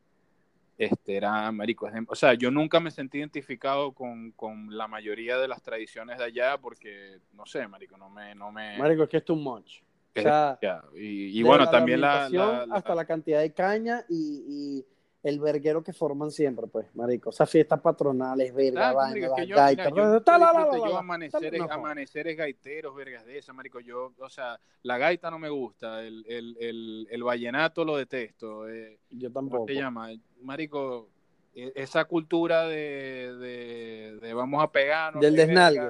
[0.79, 4.89] este era, marico, es de- o sea, yo nunca me sentí identificado con, con la
[4.89, 9.05] mayoría de las tradiciones de allá porque, no sé, marico, no me, no me, Marico,
[9.05, 9.81] es que es too much.
[10.17, 10.59] o sea,
[10.95, 14.87] y, bueno, la también la, alimentación la- la- hasta la cantidad de caña y, y
[15.23, 17.31] el verguero que forman siempre, pues, marico.
[17.31, 23.55] Esas fiestas patronales, verga, vaina, gaitas, yo, yo amaneceres, no amaneceres gaiteros, vergas de esas,
[23.55, 27.97] marico, yo, o sea, la gaita no me gusta, el, el, el, el vallenato lo
[27.97, 29.69] detesto, eh, Yo ¿cómo tampoco.
[29.69, 30.09] se llama?
[30.41, 31.09] Marico,
[31.55, 35.89] e- esa cultura de, de, de vamos a pegarnos, Del desnalgue.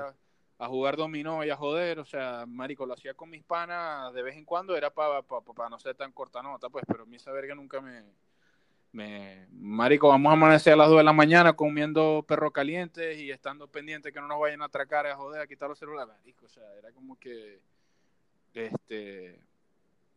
[0.59, 4.23] a jugar dominó y a joder, o sea, marico, lo hacía con mis panas de
[4.23, 5.23] vez en cuando, era para
[5.71, 8.03] no ser tan cortanota, pues, pero a mí esa verga nunca me,
[8.93, 9.47] me...
[9.53, 13.67] Marico, vamos a amanecer a las 2 de la mañana comiendo perros calientes y estando
[13.69, 16.49] pendientes que no nos vayan a atracar, a joder, a quitar los celulares, marico, o
[16.49, 17.61] sea, era como que,
[18.55, 19.41] este...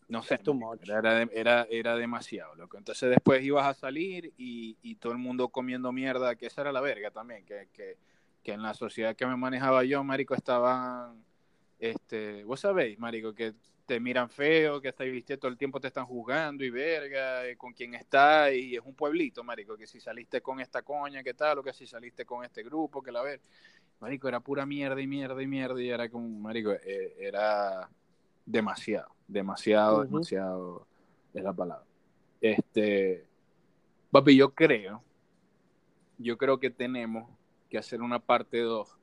[0.07, 0.39] No sé,
[0.84, 2.77] era, era, era demasiado, loco.
[2.77, 6.72] Entonces después ibas a salir y, y todo el mundo comiendo mierda, que esa era
[6.72, 7.97] la verga también, que, que,
[8.43, 11.26] que en la sociedad que me manejaba yo, marico, estaban,
[11.80, 13.56] este, vos sabéis, marico, que
[13.86, 17.56] te miran feo, que estáis vistiendo todo el tiempo te están juzgando y verga, y
[17.56, 21.34] con quién estás, y es un pueblito, marico, que si saliste con esta coña, que
[21.34, 23.41] tal, o que si saliste con este grupo, que la ver,
[23.99, 27.90] marico, era pura mierda y mierda y mierda, y era como, marico, eh, era
[28.45, 30.88] demasiado, demasiado, demasiado,
[31.34, 31.86] es la palabra.
[32.41, 33.26] Este,
[34.12, 35.03] papi, yo creo,
[36.18, 37.30] yo creo que tenemos
[37.70, 38.98] que hacer una parte 2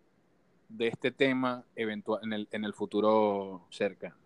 [0.68, 4.16] de este tema eventual en el, en el futuro cercano,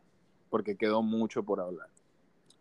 [0.51, 1.89] porque quedó mucho por hablar.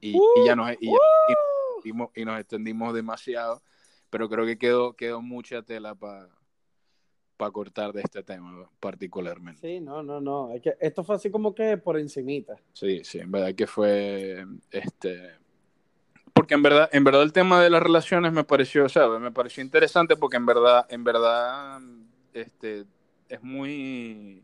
[0.02, 1.40] Y, y ya nos, y, ya- y nos
[1.84, 3.62] extendimos- y nos extendimos demasiado,
[4.10, 6.30] pero creo que quedó, quedó mucha tela para
[7.52, 9.62] cortar de este tema particularmente.
[9.62, 10.52] Sí, no, no, no.
[10.52, 12.56] Es que esto fue así como que por encimita.
[12.74, 15.36] Sí, sí, en verdad que fue este
[16.34, 19.22] porque en verdad, en verdad el tema de las relaciones me pareció, ¿sabes?
[19.22, 21.80] Me pareció interesante porque en verdad, en verdad,
[22.34, 22.86] este
[23.30, 24.44] es muy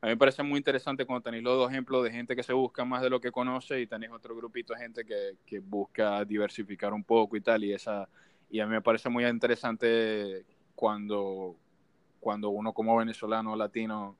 [0.00, 2.52] a mí me parece muy interesante cuando tenéis los dos ejemplos de gente que se
[2.52, 6.24] busca más de lo que conoce y tenéis otro grupito de gente que, que busca
[6.24, 8.08] diversificar un poco y tal, y esa,
[8.48, 10.44] y a mí me parece muy interesante
[10.76, 11.56] cuando,
[12.20, 14.16] cuando uno como venezolano latino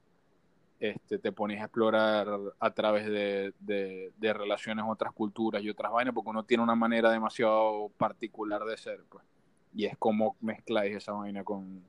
[0.80, 2.28] este, te pones a explorar
[2.59, 6.74] a través de, de, de relaciones otras culturas y otras vainas, porque uno tiene una
[6.74, 9.24] manera demasiado particular de ser, pues.
[9.74, 11.82] Y es como mezcláis esa vaina con,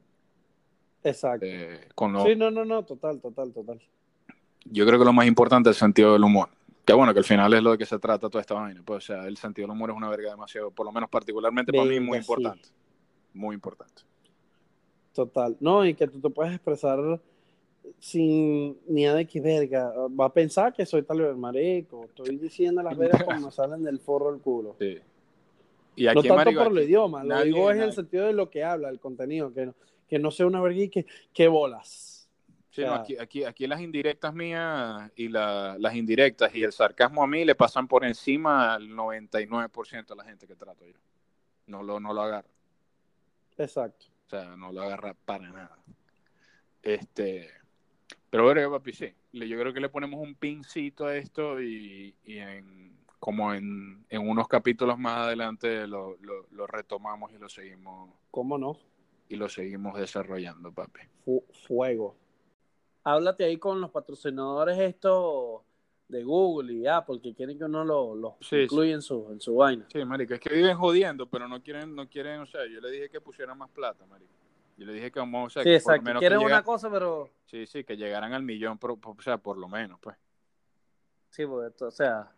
[1.04, 1.46] Exacto.
[1.46, 2.24] eh, con lo...
[2.26, 3.80] Sí, no, no, no, total, total, total.
[4.66, 6.50] Yo creo que lo más importante es el sentido del humor.
[6.86, 8.82] Que bueno, que al final es lo de que se trata toda esta vaina.
[8.84, 11.72] Pues, o sea, el sentido del humor es una verga demasiado, por lo menos particularmente
[11.72, 12.24] para mí, muy sí.
[12.24, 12.70] importante.
[13.34, 14.02] Muy importante.
[15.14, 15.56] Total.
[15.60, 17.22] No, y que tú te puedes expresar
[18.00, 19.92] sin ni de que verga.
[20.08, 22.06] Va a pensar que soy tal vez marico.
[22.06, 24.76] Estoy diciendo las vergas como me salen del forro del culo.
[24.80, 24.98] Sí.
[25.96, 28.34] Y no aquí, tanto marico, por el idioma, lo digo es en el sentido de
[28.34, 29.76] lo que habla, el contenido, que no,
[30.10, 32.30] que no sea una verga y que, que bolas.
[32.72, 36.64] Sí, no, O sea, aquí, aquí, aquí las indirectas mías y la- las indirectas y
[36.64, 40.86] el sarcasmo a mí le pasan por encima al 99% de la gente que trato
[40.86, 40.98] yo.
[41.68, 42.48] No lo, no lo agarra.
[43.58, 44.06] Exacto.
[44.28, 45.78] O sea, no lo agarra para nada.
[46.82, 47.50] Este,
[48.30, 49.14] pero bueno, papi, sí.
[49.34, 54.28] Yo creo que le ponemos un pincito a esto y, y en, como en, en
[54.28, 58.78] unos capítulos más adelante lo, lo, lo retomamos y lo seguimos ¿Cómo no?
[59.30, 61.02] Y lo seguimos desarrollando, papi.
[61.24, 62.18] Fu- fuego.
[63.04, 65.62] Háblate ahí con los patrocinadores estos
[66.08, 69.40] de Google y Apple que quieren que uno lo, lo Sí, incluya en su, en
[69.40, 69.88] su vaina.
[69.92, 72.90] Sí, marico, es que viven jodiendo, pero no quieren, no quieren, o sea, yo le
[72.90, 74.34] dije que pusieran más plata, marico.
[74.76, 76.64] Yo le dije que vamos, o sea, sí, que por lo menos Quieren que una
[76.64, 80.00] cosa, pero sí, sí, que llegaran al millón, por- por- o sea, por lo menos,
[80.00, 80.18] pues.
[81.30, 82.32] sí, porque esto, o sea,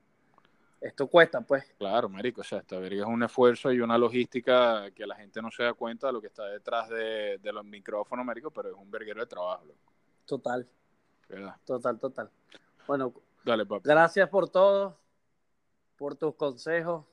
[0.82, 1.64] esto cuesta, pues.
[1.78, 5.41] Claro, marico, o sea, esta verga es un esfuerzo y una logística que la gente
[5.41, 8.70] no se da cuenta de lo que está detrás de, de los micrófonos, marico, pero
[8.70, 9.80] es un verguero de trabajo, loco,
[10.26, 10.68] Total,
[11.30, 11.56] ¿verdad?
[11.66, 12.30] total, total.
[12.88, 13.14] Bueno,
[13.45, 13.88] Dale, papi.
[13.88, 14.98] gracias por todo,
[15.98, 17.06] por tus consejos,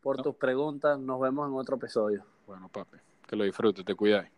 [0.00, 0.22] por No.
[0.22, 0.98] tus preguntas.
[0.98, 2.24] Nos vemos en otro episodio.
[2.46, 4.30] Bueno, papi, que lo disfrutes, te cuidáis.